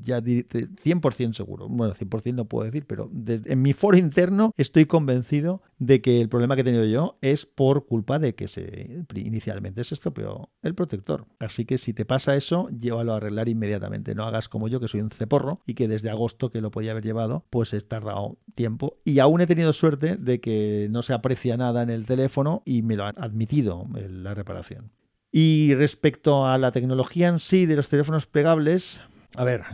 ya 0.03 0.21
100% 0.21 1.35
seguro, 1.35 1.69
bueno, 1.69 1.95
100% 1.95 2.35
no 2.35 2.45
puedo 2.47 2.65
decir, 2.65 2.87
pero 2.87 3.11
en 3.27 3.63
mi 3.63 3.73
foro 3.73 3.97
interno 3.97 4.53
estoy 4.57 4.87
convencido 4.87 5.63
de 5.79 6.01
que 6.01 6.21
el 6.21 6.29
problema 6.29 6.55
que 6.55 6.63
he 6.63 6.65
tenido 6.65 6.85
yo 6.85 7.19
es 7.21 7.47
por 7.47 7.87
culpa 7.87 8.19
de 8.19 8.35
que 8.35 8.49
se 8.49 9.05
inicialmente 9.15 9.85
se 9.85 9.95
estropeó 9.95 10.51
el 10.63 10.75
protector. 10.75 11.27
Así 11.39 11.65
que 11.65 11.79
si 11.79 11.93
te 11.93 12.05
pasa 12.05 12.37
eso, 12.37 12.69
llévalo 12.69 13.13
a 13.13 13.17
arreglar 13.17 13.49
inmediatamente. 13.49 14.15
No 14.15 14.25
hagas 14.25 14.49
como 14.49 14.69
yo, 14.69 14.81
que 14.81 14.89
soy 14.89 15.01
un 15.01 15.11
ceporro 15.11 15.61
y 15.67 15.75
que 15.75 15.89
desde 15.89 16.11
agosto 16.11 16.51
que 16.51 16.61
lo 16.61 16.71
podía 16.71 16.93
haber 16.93 17.05
llevado, 17.05 17.45
pues 17.51 17.73
he 17.73 17.81
tardado 17.81 18.39
tiempo. 18.55 18.99
Y 19.05 19.19
aún 19.19 19.41
he 19.41 19.47
tenido 19.47 19.73
suerte 19.73 20.17
de 20.17 20.41
que 20.41 20.89
no 20.91 21.03
se 21.03 21.13
aprecia 21.13 21.57
nada 21.57 21.83
en 21.83 21.91
el 21.91 22.07
teléfono 22.07 22.63
y 22.65 22.83
me 22.83 22.97
lo 22.97 23.05
han 23.05 23.15
admitido 23.19 23.87
la 24.09 24.35
reparación. 24.35 24.93
Y 25.31 25.75
respecto 25.75 26.47
a 26.47 26.57
la 26.59 26.71
tecnología 26.73 27.29
en 27.29 27.39
sí 27.39 27.67
de 27.67 27.77
los 27.77 27.89
teléfonos 27.89 28.27
plegables, 28.27 29.01
a 29.37 29.45
ver, 29.45 29.65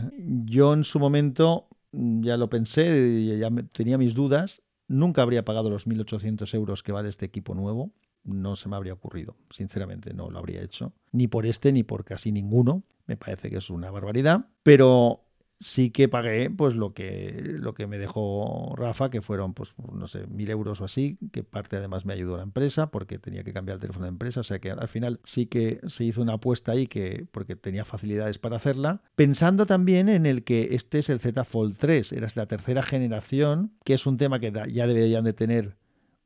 yo 0.45 0.75
en 0.75 0.85
su 0.85 0.99
momento 0.99 1.69
mm, 1.93 2.23
ya 2.23 2.37
lo 2.37 2.49
pensé, 2.51 3.39
ya 3.39 3.51
tenía 3.73 3.99
mis 3.99 4.15
dudas, 4.15 4.63
nunca 4.89 5.23
habría 5.23 5.45
pagado 5.45 5.71
los 5.71 5.87
1.800 5.87 6.53
euros 6.55 6.83
que 6.83 6.93
vale 6.93 7.09
este 7.09 7.27
equipo 7.27 7.55
nuevo, 7.55 7.93
no 8.25 8.57
se 8.57 8.69
me 8.69 8.77
habría 8.77 8.95
ocurrido, 8.95 9.37
sinceramente 9.51 10.15
no 10.15 10.31
lo 10.31 10.39
habría 10.39 10.63
hecho, 10.63 10.93
ni 11.13 11.29
por 11.29 11.47
este 11.47 11.73
ni 11.73 11.83
por 11.83 12.05
casi 12.05 12.33
ninguno, 12.33 12.83
me 13.07 13.17
parece 13.17 13.51
que 13.51 13.59
es 13.59 13.71
una 13.71 13.91
barbaridad, 13.91 14.47
pero 14.63 15.24
sí 15.65 15.91
que 15.91 16.09
pagué 16.09 16.51
pues 16.51 16.75
lo 16.75 16.93
que, 16.93 17.57
lo 17.59 17.73
que 17.73 17.87
me 17.87 17.97
dejó 17.97 18.75
Rafa, 18.77 19.09
que 19.09 19.23
fueron 19.23 19.55
pues 19.55 19.75
no 19.95 20.07
sé, 20.07 20.27
mil 20.27 20.51
euros 20.51 20.83
o 20.83 20.85
así, 20.85 21.19
que 21.33 21.43
parte 21.43 21.77
además 21.77 22.05
me 22.05 22.13
ayudó 22.13 22.37
la 22.37 22.43
empresa 22.43 22.91
porque 22.91 23.19
tenía 23.19 23.45
que 23.45 23.55
cambiar 23.55 23.77
el 23.77 23.81
teléfono 23.81 24.05
de 24.05 24.11
empresa, 24.11 24.41
o 24.41 24.45
sea 24.45 24.59
que 24.59 24.71
al 24.71 24.89
final 24.89 25.21
sí 25.25 25.47
que 25.47 25.81
se 25.87 26.05
hizo 26.05 26.21
una 26.21 26.35
apuesta 26.35 26.73
ahí 26.73 26.87
que 26.87 27.27
porque 27.33 27.57
tenía 27.57 27.87
facilidades 27.87 28.39
para 28.39 28.57
hacerla, 28.57 29.01
pensando 29.17 29.65
también 29.65 30.11
en 30.11 30.27
el 30.27 30.45
que 30.45 30.69
este 30.73 30.99
es 30.99 31.09
el 31.09 31.19
Z 31.19 31.43
Fold 31.45 31.79
3, 31.79 32.13
era 32.13 32.29
la 32.35 32.47
tercera 32.47 32.83
generación, 32.83 33.73
que 33.85 33.95
es 33.95 34.05
un 34.05 34.19
tema 34.19 34.41
que 34.41 34.53
ya 34.71 34.87
deberían 34.87 35.25
de 35.25 35.33
tener 35.33 35.77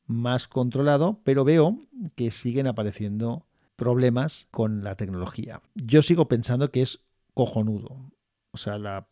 más 0.06 0.48
controlado, 0.48 1.20
pero 1.22 1.44
veo 1.44 1.78
que 2.16 2.32
siguen 2.32 2.66
apareciendo 2.66 3.46
problemas 3.76 4.48
con 4.50 4.82
la 4.82 4.96
tecnología. 4.96 5.62
Yo 5.76 6.02
sigo 6.02 6.26
pensando 6.26 6.72
que 6.72 6.82
es 6.82 7.04
cojonudo. 7.34 8.10
O 8.50 8.56
sea, 8.56 8.78
la 8.78 9.06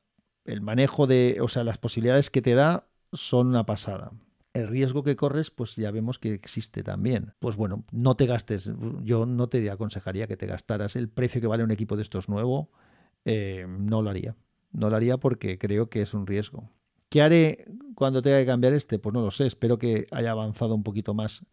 el 0.46 0.60
manejo 0.60 1.06
de, 1.06 1.38
o 1.40 1.48
sea, 1.48 1.64
las 1.64 1.78
posibilidades 1.78 2.30
que 2.30 2.42
te 2.42 2.54
da 2.54 2.88
son 3.12 3.48
una 3.48 3.66
pasada. 3.66 4.12
El 4.52 4.68
riesgo 4.68 5.02
que 5.02 5.16
corres, 5.16 5.50
pues 5.50 5.76
ya 5.76 5.90
vemos 5.90 6.18
que 6.18 6.32
existe 6.32 6.82
también. 6.82 7.34
Pues 7.40 7.56
bueno, 7.56 7.84
no 7.92 8.16
te 8.16 8.26
gastes, 8.26 8.70
yo 9.02 9.26
no 9.26 9.48
te 9.48 9.70
aconsejaría 9.70 10.26
que 10.26 10.36
te 10.36 10.46
gastaras 10.46 10.96
el 10.96 11.08
precio 11.08 11.40
que 11.40 11.46
vale 11.46 11.64
un 11.64 11.70
equipo 11.70 11.96
de 11.96 12.02
estos 12.02 12.28
nuevo, 12.28 12.70
eh, 13.24 13.66
no 13.68 14.00
lo 14.00 14.08
haría. 14.08 14.34
No 14.72 14.88
lo 14.88 14.96
haría 14.96 15.18
porque 15.18 15.58
creo 15.58 15.90
que 15.90 16.00
es 16.00 16.14
un 16.14 16.26
riesgo. 16.26 16.70
¿Qué 17.08 17.22
haré 17.22 17.66
cuando 17.94 18.22
tenga 18.22 18.38
que 18.38 18.46
cambiar 18.46 18.72
este? 18.72 18.98
Pues 18.98 19.12
no 19.12 19.20
lo 19.20 19.30
sé, 19.30 19.46
espero 19.46 19.78
que 19.78 20.06
haya 20.10 20.30
avanzado 20.30 20.74
un 20.74 20.82
poquito 20.82 21.12
más 21.12 21.44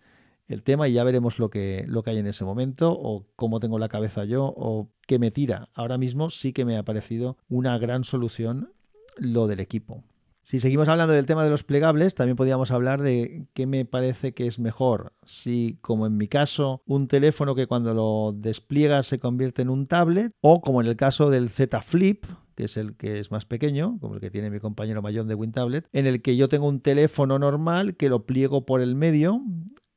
el 0.48 0.64
tema 0.64 0.88
y 0.88 0.94
ya 0.94 1.04
veremos 1.04 1.40
lo 1.40 1.50
que, 1.50 1.86
lo 1.88 2.04
que 2.04 2.12
hay 2.12 2.18
en 2.18 2.28
ese 2.28 2.46
momento 2.46 2.92
o 2.92 3.28
cómo 3.36 3.60
tengo 3.60 3.80
la 3.80 3.90
cabeza 3.90 4.26
yo 4.26 4.54
o 4.56 4.90
qué 5.08 5.20
me 5.20 5.32
tira. 5.32 5.70
Ahora 5.74 5.98
mismo 5.98 6.30
sí 6.30 6.54
que 6.54 6.66
me 6.66 6.78
ha 6.78 6.84
parecido 6.84 7.38
una 7.50 7.78
gran 7.78 8.04
solución 8.04 8.74
lo 9.18 9.48
del 9.48 9.60
equipo. 9.60 10.04
Si 10.46 10.60
seguimos 10.60 10.90
hablando 10.90 11.14
del 11.14 11.26
tema 11.26 11.46
de 11.46 11.50
los 11.50 11.64
plegables, 11.64 12.16
también 12.16 12.36
podríamos 12.36 12.72
hablar 12.72 13.02
de 13.02 13.48
qué 13.54 13.66
me 13.66 13.86
parece 13.86 14.34
que 14.34 14.46
es 14.46 14.60
mejor. 14.60 15.14
Si, 15.24 15.78
como 15.82 16.06
en 16.06 16.18
mi 16.18 16.28
caso, 16.28 16.82
un 16.86 17.08
teléfono 17.08 17.56
que 17.56 17.66
cuando 17.66 17.94
lo 17.94 18.34
despliega 18.34 19.04
se 19.04 19.20
convierte 19.20 19.62
en 19.62 19.70
un 19.70 19.88
tablet, 19.88 20.34
o 20.42 20.60
como 20.60 20.82
en 20.82 20.88
el 20.88 20.98
caso 20.98 21.30
del 21.30 21.50
Z 21.50 21.82
Flip, 21.82 22.26
que 22.56 22.66
es 22.66 22.76
el 22.76 22.98
que 22.98 23.20
es 23.20 23.32
más 23.32 23.46
pequeño, 23.46 23.98
como 24.02 24.16
el 24.16 24.20
que 24.20 24.32
tiene 24.32 24.50
mi 24.50 24.60
compañero 24.60 25.02
Mayón 25.02 25.30
de 25.30 25.36
WinTablet, 25.36 25.88
en 25.94 26.08
el 26.08 26.22
que 26.22 26.36
yo 26.36 26.50
tengo 26.50 26.68
un 26.68 26.82
teléfono 26.82 27.40
normal 27.40 27.96
que 27.96 28.10
lo 28.10 28.26
pliego 28.26 28.66
por 28.66 28.82
el 28.82 28.96
medio 28.96 29.42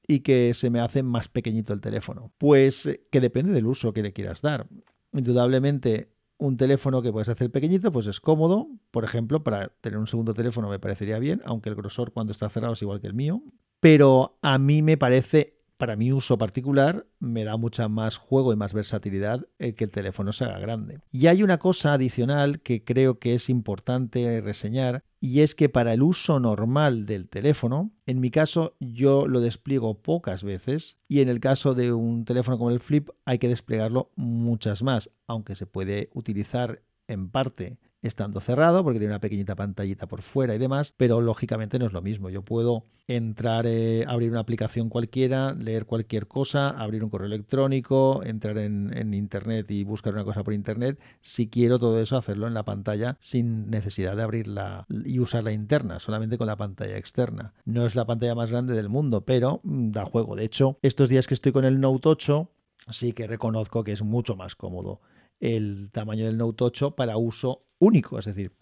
y 0.06 0.20
que 0.20 0.54
se 0.54 0.70
me 0.70 0.78
hace 0.78 1.02
más 1.02 1.28
pequeñito 1.28 1.72
el 1.72 1.80
teléfono. 1.80 2.32
Pues 2.38 2.86
eh, 2.86 3.06
que 3.10 3.20
depende 3.20 3.52
del 3.52 3.66
uso 3.66 3.92
que 3.92 4.02
le 4.02 4.12
quieras 4.12 4.42
dar. 4.42 4.68
Indudablemente 5.12 6.15
un 6.38 6.56
teléfono 6.56 7.02
que 7.02 7.12
puedes 7.12 7.28
hacer 7.28 7.50
pequeñito, 7.50 7.92
pues 7.92 8.06
es 8.06 8.20
cómodo. 8.20 8.68
Por 8.90 9.04
ejemplo, 9.04 9.42
para 9.42 9.68
tener 9.80 9.98
un 9.98 10.06
segundo 10.06 10.34
teléfono 10.34 10.68
me 10.68 10.78
parecería 10.78 11.18
bien, 11.18 11.40
aunque 11.44 11.68
el 11.68 11.74
grosor 11.74 12.12
cuando 12.12 12.32
está 12.32 12.48
cerrado 12.48 12.74
es 12.74 12.82
igual 12.82 13.00
que 13.00 13.06
el 13.06 13.14
mío. 13.14 13.42
Pero 13.80 14.38
a 14.42 14.58
mí 14.58 14.82
me 14.82 14.96
parece 14.96 15.55
para 15.76 15.96
mi 15.96 16.12
uso 16.12 16.38
particular 16.38 17.06
me 17.18 17.44
da 17.44 17.56
mucha 17.56 17.88
más 17.88 18.16
juego 18.16 18.52
y 18.52 18.56
más 18.56 18.72
versatilidad 18.72 19.46
el 19.58 19.74
que 19.74 19.84
el 19.84 19.90
teléfono 19.90 20.32
se 20.32 20.44
haga 20.44 20.58
grande. 20.58 21.00
Y 21.10 21.26
hay 21.26 21.42
una 21.42 21.58
cosa 21.58 21.92
adicional 21.92 22.60
que 22.60 22.84
creo 22.84 23.18
que 23.18 23.34
es 23.34 23.48
importante 23.48 24.40
reseñar 24.40 25.02
y 25.20 25.40
es 25.40 25.54
que 25.54 25.68
para 25.68 25.92
el 25.92 26.02
uso 26.02 26.40
normal 26.40 27.06
del 27.06 27.28
teléfono, 27.28 27.92
en 28.06 28.20
mi 28.20 28.30
caso 28.30 28.76
yo 28.80 29.26
lo 29.26 29.40
despliego 29.40 30.02
pocas 30.02 30.44
veces 30.44 30.98
y 31.08 31.20
en 31.20 31.28
el 31.28 31.40
caso 31.40 31.74
de 31.74 31.92
un 31.92 32.24
teléfono 32.24 32.58
como 32.58 32.70
el 32.70 32.80
Flip 32.80 33.10
hay 33.24 33.38
que 33.38 33.48
desplegarlo 33.48 34.12
muchas 34.16 34.82
más, 34.82 35.10
aunque 35.26 35.56
se 35.56 35.66
puede 35.66 36.10
utilizar 36.14 36.82
en 37.08 37.30
parte 37.30 37.78
estando 38.06 38.40
cerrado, 38.40 38.82
porque 38.82 38.98
tiene 38.98 39.12
una 39.12 39.20
pequeñita 39.20 39.54
pantallita 39.54 40.06
por 40.06 40.22
fuera 40.22 40.54
y 40.54 40.58
demás, 40.58 40.94
pero 40.96 41.20
lógicamente 41.20 41.78
no 41.78 41.86
es 41.86 41.92
lo 41.92 42.02
mismo. 42.02 42.30
Yo 42.30 42.42
puedo 42.42 42.86
entrar, 43.08 43.66
eh, 43.66 44.04
abrir 44.08 44.30
una 44.30 44.40
aplicación 44.40 44.88
cualquiera, 44.88 45.52
leer 45.54 45.86
cualquier 45.86 46.26
cosa, 46.26 46.70
abrir 46.70 47.04
un 47.04 47.10
correo 47.10 47.26
electrónico, 47.26 48.22
entrar 48.24 48.58
en, 48.58 48.96
en, 48.96 49.14
internet 49.14 49.70
y 49.70 49.84
buscar 49.84 50.12
una 50.14 50.24
cosa 50.24 50.42
por 50.42 50.54
internet. 50.54 50.98
Si 51.20 51.48
quiero 51.48 51.78
todo 51.78 52.00
eso, 52.00 52.16
hacerlo 52.16 52.46
en 52.46 52.54
la 52.54 52.64
pantalla 52.64 53.16
sin 53.20 53.70
necesidad 53.70 54.16
de 54.16 54.22
abrirla 54.22 54.86
y 54.88 55.20
usar 55.20 55.44
la 55.44 55.52
interna, 55.52 56.00
solamente 56.00 56.38
con 56.38 56.48
la 56.48 56.56
pantalla 56.56 56.96
externa. 56.96 57.54
No 57.64 57.86
es 57.86 57.94
la 57.94 58.06
pantalla 58.06 58.34
más 58.34 58.50
grande 58.50 58.74
del 58.74 58.88
mundo, 58.88 59.24
pero 59.24 59.60
mm, 59.62 59.90
da 59.90 60.04
juego. 60.04 60.34
De 60.34 60.44
hecho, 60.44 60.78
estos 60.82 61.08
días 61.08 61.26
que 61.26 61.34
estoy 61.34 61.52
con 61.52 61.64
el 61.64 61.80
Note 61.80 62.08
8, 62.08 62.50
sí 62.90 63.12
que 63.12 63.26
reconozco 63.26 63.84
que 63.84 63.92
es 63.92 64.02
mucho 64.02 64.36
más 64.36 64.56
cómodo 64.56 65.00
el 65.40 65.90
tamaño 65.92 66.24
del 66.26 66.38
Note 66.38 66.64
8 66.64 66.96
para 66.96 67.16
uso 67.16 67.66
único. 67.78 68.18
Es 68.18 68.24
decir, 68.24 68.52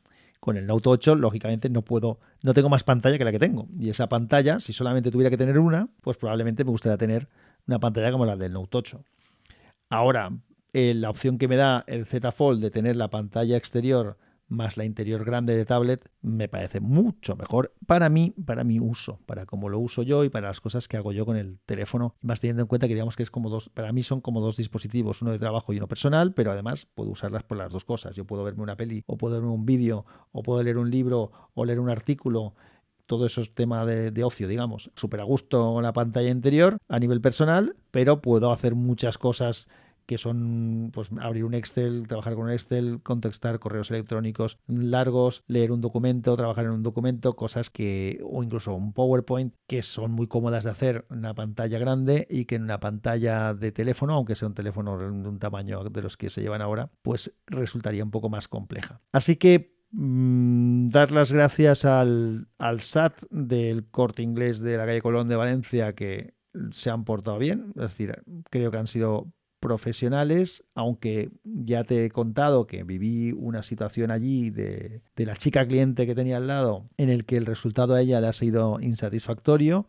con 0.41 0.57
el 0.57 0.67
Note 0.67 0.89
8, 0.89 1.15
lógicamente, 1.15 1.71
no 1.71 1.83
puedo, 1.83 2.21
no 2.43 2.55
tengo 2.55 2.69
más 2.69 2.85
pantalla 2.85 3.19
que 3.19 3.25
la 3.25 3.33
que 3.33 3.39
tengo. 3.39 3.69
Y 3.79 3.91
esa 3.91 4.09
pantalla, 4.09 4.61
si 4.61 4.73
solamente 4.73 5.11
tuviera 5.11 5.31
que 5.31 5.39
tener 5.39 5.59
una, 5.59 5.89
pues 6.01 6.17
probablemente 6.17 6.65
me 6.65 6.71
gustaría 6.71 6.99
tener 6.99 7.29
una 7.67 7.79
pantalla 7.79 8.13
como 8.13 8.27
la 8.27 8.37
del 8.37 8.53
Note 8.53 8.79
8. 8.79 9.05
Ahora, 9.89 10.31
eh, 10.73 10.93
la 10.95 11.11
opción 11.11 11.39
que 11.39 11.49
me 11.49 11.57
da 11.57 11.85
el 11.87 12.05
Z 12.07 12.33
Fold 12.33 12.61
de 12.61 12.71
tener 12.71 12.97
la 12.97 13.09
pantalla 13.09 13.57
exterior 13.57 14.19
más 14.49 14.77
la 14.77 14.85
interior 14.85 15.25
grande 15.25 15.57
de 15.57 15.65
tablet 15.65 16.01
me 16.21 16.49
parece 16.49 16.81
mucho 16.81 17.37
mejor 17.37 17.75
para 17.87 18.09
mí, 18.09 18.35
para 18.45 18.65
mi 18.65 18.81
uso, 18.81 19.19
para 19.27 19.47
cómo 19.47 19.69
lo 19.69 19.79
uso 19.79 20.03
yo 20.03 20.25
y 20.25 20.29
para 20.29 20.49
las 20.49 20.61
cosas 20.61 20.89
que 20.89 20.97
hago 20.97 21.13
yo 21.13 21.27
con 21.27 21.37
el 21.37 21.59
teléfono, 21.61 22.15
más 22.21 22.41
teniendo 22.41 22.63
en 22.63 22.69
cuenta 22.69 22.89
que 22.89 22.95
digamos 22.95 23.17
que 23.17 23.23
es 23.23 23.31
como 23.31 23.51
dos, 23.51 23.69
para 23.71 23.93
mí 23.93 24.03
son 24.03 24.21
como 24.21 24.41
dos 24.41 24.57
dispositivos, 24.57 25.23
uno 25.23 25.33
de 25.33 25.39
trabajo 25.39 25.73
y 25.73 25.79
uno 25.79 25.89
personal, 25.89 26.35
pero 26.35 26.53
además 26.53 26.87
puedo 26.95 27.11
usarlas 27.11 27.43
por 27.43 27.59
las 27.59 27.73
dos 27.73 27.85
cosas. 27.85 28.15
Yo 28.17 28.25
puedo 28.25 28.45
verme 28.45 28.63
una 28.63 28.77
peli 28.77 29.03
o 29.07 29.17
puedo 29.17 29.37
verme 29.37 29.51
un 29.51 29.67
vídeo 29.67 30.05
o 30.33 30.43
puedo 30.43 30.63
leer 30.63 30.79
un 30.79 30.91
libro 30.91 31.33
o 31.55 31.65
leer 31.65 31.81
un 31.81 31.91
artículo 31.91 32.55
todo 33.07 33.27
eso 33.27 33.43
es 33.43 33.55
tema 33.55 33.85
de, 33.85 34.11
de, 34.11 34.25
ocio, 34.25 34.49
digamos. 34.49 34.91
Súper 34.95 35.21
a 35.21 35.25
gusto 35.25 35.81
la 35.83 35.93
pantalla 35.93 36.31
interior 36.31 36.79
a 36.89 36.99
nivel 36.99 37.21
personal, 37.21 37.77
pero 37.91 38.23
puedo 38.23 38.51
hacer 38.51 38.75
muchas 38.75 39.19
cosas 39.19 39.69
que 40.07 40.19
son 40.19 40.91
pues 40.93 41.11
abrir 41.21 41.45
un 41.45 41.55
Excel, 41.55 42.07
trabajar 42.07 42.35
con 42.35 42.45
un 42.45 42.51
Excel, 42.51 43.01
contestar 43.03 43.59
correos 43.59 43.91
electrónicos 43.91 44.59
largos, 44.67 45.43
leer 45.47 45.73
un 45.73 45.81
documento, 45.81 46.37
trabajar 46.37 46.67
en 46.67 46.73
un 46.73 46.83
documento, 46.83 47.37
cosas 47.37 47.71
que 47.71 48.21
o 48.25 48.43
incluso 48.43 48.75
un 48.75 48.93
PowerPoint 48.93 49.55
que 49.67 49.83
son 49.83 50.13
muy 50.13 50.27
cómodas 50.27 50.65
de 50.65 50.71
hacer 50.71 51.07
en 51.11 51.19
una 51.19 51.35
pantalla 51.35 51.79
grande 51.79 52.27
y 52.31 52.45
que 52.45 52.57
en 52.57 52.65
una 52.65 52.81
pantalla 52.81 53.55
de 53.55 53.73
teléfono, 53.73 54.15
aunque 54.15 54.37
sea 54.37 54.49
un 54.49 54.55
teléfono 54.55 54.99
de 54.99 55.09
un 55.09 55.39
tamaño 55.39 55.85
de 55.85 56.03
los 56.03 56.17
que 56.17 56.31
se 56.31 56.43
llevan 56.43 56.63
ahora, 56.63 56.91
pues 57.03 57.35
resultaría 57.47 58.05
un 58.05 58.11
poco 58.11 58.29
más 58.29 58.49
compleja. 58.49 59.01
Así 59.13 59.37
que 59.37 59.77
mm, 59.91 60.89
dar 60.89 61.13
las 61.13 61.33
gracias 61.33 61.85
al, 61.85 62.49
al 62.59 62.81
SAT 62.81 63.23
del 63.31 63.89
corte 63.91 64.23
inglés 64.23 64.61
de 64.61 64.77
la 64.77 64.87
calle 64.87 65.03
Colón 65.03 65.29
de 65.29 65.37
Valencia 65.37 65.95
que 65.95 66.35
se 66.71 66.91
han 66.91 67.05
portado 67.05 67.39
bien, 67.39 67.73
es 67.77 67.83
decir, 67.83 68.23
creo 68.51 68.71
que 68.71 68.77
han 68.77 68.87
sido 68.87 69.33
profesionales, 69.65 70.63
aunque 70.75 71.31
ya 71.43 71.85
te 71.85 72.05
he 72.05 72.11
contado 72.11 72.67
que 72.67 72.85
viví 72.85 73.33
una 73.33 73.63
situación 73.63 74.11
allí 74.11 74.51
de, 74.51 75.01
la 75.17 75.37
chica 75.37 75.67
cliente 75.67 76.07
que 76.07 76.15
tenía 76.15 76.37
al 76.37 76.49
lado, 76.49 76.91
en 76.99 77.09
el 77.09 77.25
que 77.25 77.39
el 77.39 77.47
resultado 77.47 77.95
a 77.95 78.03
ella 78.03 78.21
le 78.21 78.27
ha 78.27 78.35
sido 78.35 78.79
insatisfactorio, 78.79 79.89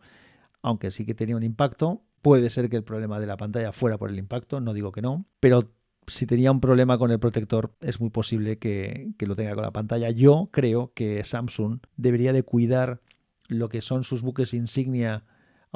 aunque 0.62 0.90
sí 0.90 1.04
que 1.04 1.14
tenía 1.14 1.36
un 1.36 1.42
impacto. 1.42 2.00
Puede 2.22 2.48
ser 2.48 2.70
que 2.70 2.76
el 2.78 2.84
problema 2.84 3.20
de 3.20 3.26
la 3.26 3.36
pantalla 3.36 3.70
fuera 3.70 3.98
por 3.98 4.08
el 4.08 4.18
impacto, 4.18 4.62
no 4.62 4.72
digo 4.72 4.92
que 4.92 5.02
no, 5.02 5.26
pero 5.40 5.70
si 6.06 6.24
tenía 6.24 6.50
un 6.52 6.62
problema 6.62 6.96
con 6.96 7.10
el 7.10 7.18
protector, 7.18 7.76
es 7.82 8.00
muy 8.00 8.08
posible 8.08 8.56
que, 8.58 9.10
que, 9.18 9.26
lo 9.26 9.36
tenga 9.36 9.54
con 9.54 9.64
la 9.64 9.72
pantalla. 9.72 10.08
Yo 10.08 10.48
creo 10.52 10.90
que 10.94 11.22
Samsung 11.22 11.80
debería 11.98 12.32
de 12.32 12.44
cuidar 12.44 13.02
lo 13.48 13.68
que 13.68 13.82
son 13.82 14.04
sus 14.04 14.22
buques 14.22 14.54
insignia 14.54 15.24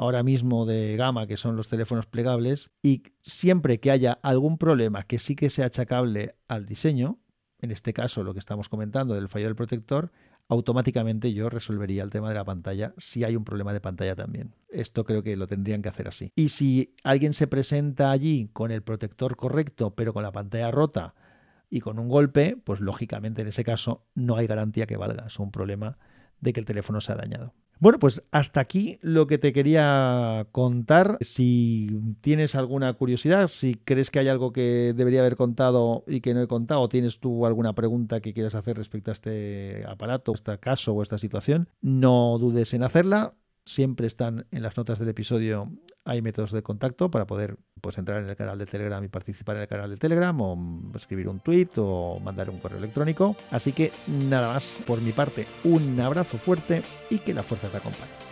ahora 0.01 0.23
mismo 0.23 0.65
de 0.65 0.95
gama, 0.97 1.27
que 1.27 1.37
son 1.37 1.55
los 1.55 1.69
teléfonos 1.69 2.07
plegables, 2.07 2.71
y 2.81 3.03
siempre 3.21 3.79
que 3.79 3.91
haya 3.91 4.13
algún 4.23 4.57
problema 4.57 5.03
que 5.03 5.19
sí 5.19 5.35
que 5.35 5.51
sea 5.51 5.67
achacable 5.67 6.35
al 6.47 6.65
diseño, 6.65 7.19
en 7.59 7.69
este 7.69 7.93
caso 7.93 8.23
lo 8.23 8.33
que 8.33 8.39
estamos 8.39 8.67
comentando 8.67 9.13
del 9.13 9.29
fallo 9.29 9.45
del 9.45 9.55
protector, 9.55 10.11
automáticamente 10.47 11.33
yo 11.33 11.49
resolvería 11.49 12.01
el 12.01 12.09
tema 12.09 12.29
de 12.29 12.35
la 12.35 12.43
pantalla 12.43 12.95
si 12.97 13.23
hay 13.23 13.35
un 13.35 13.43
problema 13.43 13.73
de 13.73 13.79
pantalla 13.79 14.15
también. 14.15 14.55
Esto 14.71 15.03
creo 15.03 15.21
que 15.21 15.37
lo 15.37 15.45
tendrían 15.45 15.83
que 15.83 15.89
hacer 15.89 16.07
así. 16.07 16.31
Y 16.35 16.49
si 16.49 16.95
alguien 17.03 17.33
se 17.33 17.45
presenta 17.45 18.09
allí 18.09 18.49
con 18.53 18.71
el 18.71 18.81
protector 18.81 19.35
correcto, 19.35 19.93
pero 19.93 20.13
con 20.13 20.23
la 20.23 20.31
pantalla 20.31 20.71
rota 20.71 21.13
y 21.69 21.79
con 21.79 21.99
un 21.99 22.09
golpe, 22.09 22.57
pues 22.63 22.79
lógicamente 22.79 23.43
en 23.43 23.49
ese 23.49 23.63
caso 23.63 24.07
no 24.15 24.35
hay 24.35 24.47
garantía 24.47 24.87
que 24.87 24.97
valga. 24.97 25.27
Es 25.27 25.37
un 25.37 25.51
problema 25.51 25.99
de 26.39 26.53
que 26.53 26.59
el 26.59 26.65
teléfono 26.65 27.01
se 27.01 27.11
ha 27.11 27.15
dañado. 27.15 27.53
Bueno, 27.81 27.97
pues 27.97 28.21
hasta 28.29 28.59
aquí 28.59 28.99
lo 29.01 29.25
que 29.25 29.39
te 29.39 29.53
quería 29.53 30.45
contar. 30.51 31.17
Si 31.19 31.89
tienes 32.21 32.53
alguna 32.53 32.93
curiosidad, 32.93 33.47
si 33.47 33.73
crees 33.73 34.11
que 34.11 34.19
hay 34.19 34.27
algo 34.27 34.53
que 34.53 34.93
debería 34.95 35.21
haber 35.21 35.35
contado 35.35 36.03
y 36.05 36.21
que 36.21 36.35
no 36.35 36.43
he 36.43 36.47
contado, 36.47 36.81
o 36.81 36.89
tienes 36.89 37.19
tú 37.19 37.43
alguna 37.47 37.73
pregunta 37.73 38.21
que 38.21 38.35
quieras 38.35 38.53
hacer 38.53 38.77
respecto 38.77 39.09
a 39.09 39.15
este 39.15 39.83
aparato, 39.87 40.31
este 40.35 40.59
caso 40.59 40.93
o 40.93 41.01
esta 41.01 41.17
situación, 41.17 41.69
no 41.81 42.37
dudes 42.37 42.75
en 42.75 42.83
hacerla. 42.83 43.33
Siempre 43.65 44.05
están 44.05 44.45
en 44.51 44.61
las 44.61 44.77
notas 44.77 44.99
del 44.99 45.09
episodio, 45.09 45.71
hay 46.05 46.21
métodos 46.21 46.51
de 46.51 46.63
contacto 46.63 47.11
para 47.11 47.25
poder 47.27 47.57
pues, 47.81 47.97
entrar 47.97 48.23
en 48.23 48.29
el 48.29 48.35
canal 48.35 48.57
de 48.57 48.65
Telegram 48.65 49.03
y 49.03 49.07
participar 49.07 49.57
en 49.57 49.63
el 49.63 49.67
canal 49.67 49.89
de 49.89 49.97
Telegram 49.97 50.39
o 50.41 50.57
escribir 50.95 51.27
un 51.27 51.39
tweet 51.39 51.69
o 51.77 52.19
mandar 52.19 52.49
un 52.49 52.59
correo 52.59 52.79
electrónico. 52.79 53.35
Así 53.51 53.73
que 53.73 53.91
nada 54.07 54.53
más 54.53 54.81
por 54.85 55.01
mi 55.01 55.11
parte, 55.11 55.45
un 55.63 55.99
abrazo 55.99 56.37
fuerte 56.37 56.81
y 57.09 57.19
que 57.19 57.33
la 57.33 57.43
fuerza 57.43 57.67
te 57.67 57.77
acompañe. 57.77 58.30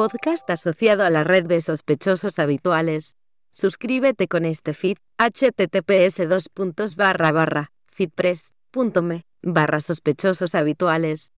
Podcast 0.00 0.48
asociado 0.48 1.04
a 1.04 1.10
la 1.10 1.24
red 1.24 1.44
de 1.44 1.60
sospechosos 1.60 2.38
habituales. 2.38 3.16
Suscríbete 3.50 4.28
con 4.28 4.46
este 4.46 4.72
feed 4.72 4.96
https 5.18 6.96
barra 6.96 7.30
barra 7.32 7.72
barra 9.42 9.80
sospechosos 9.82 10.54
habituales. 10.54 11.32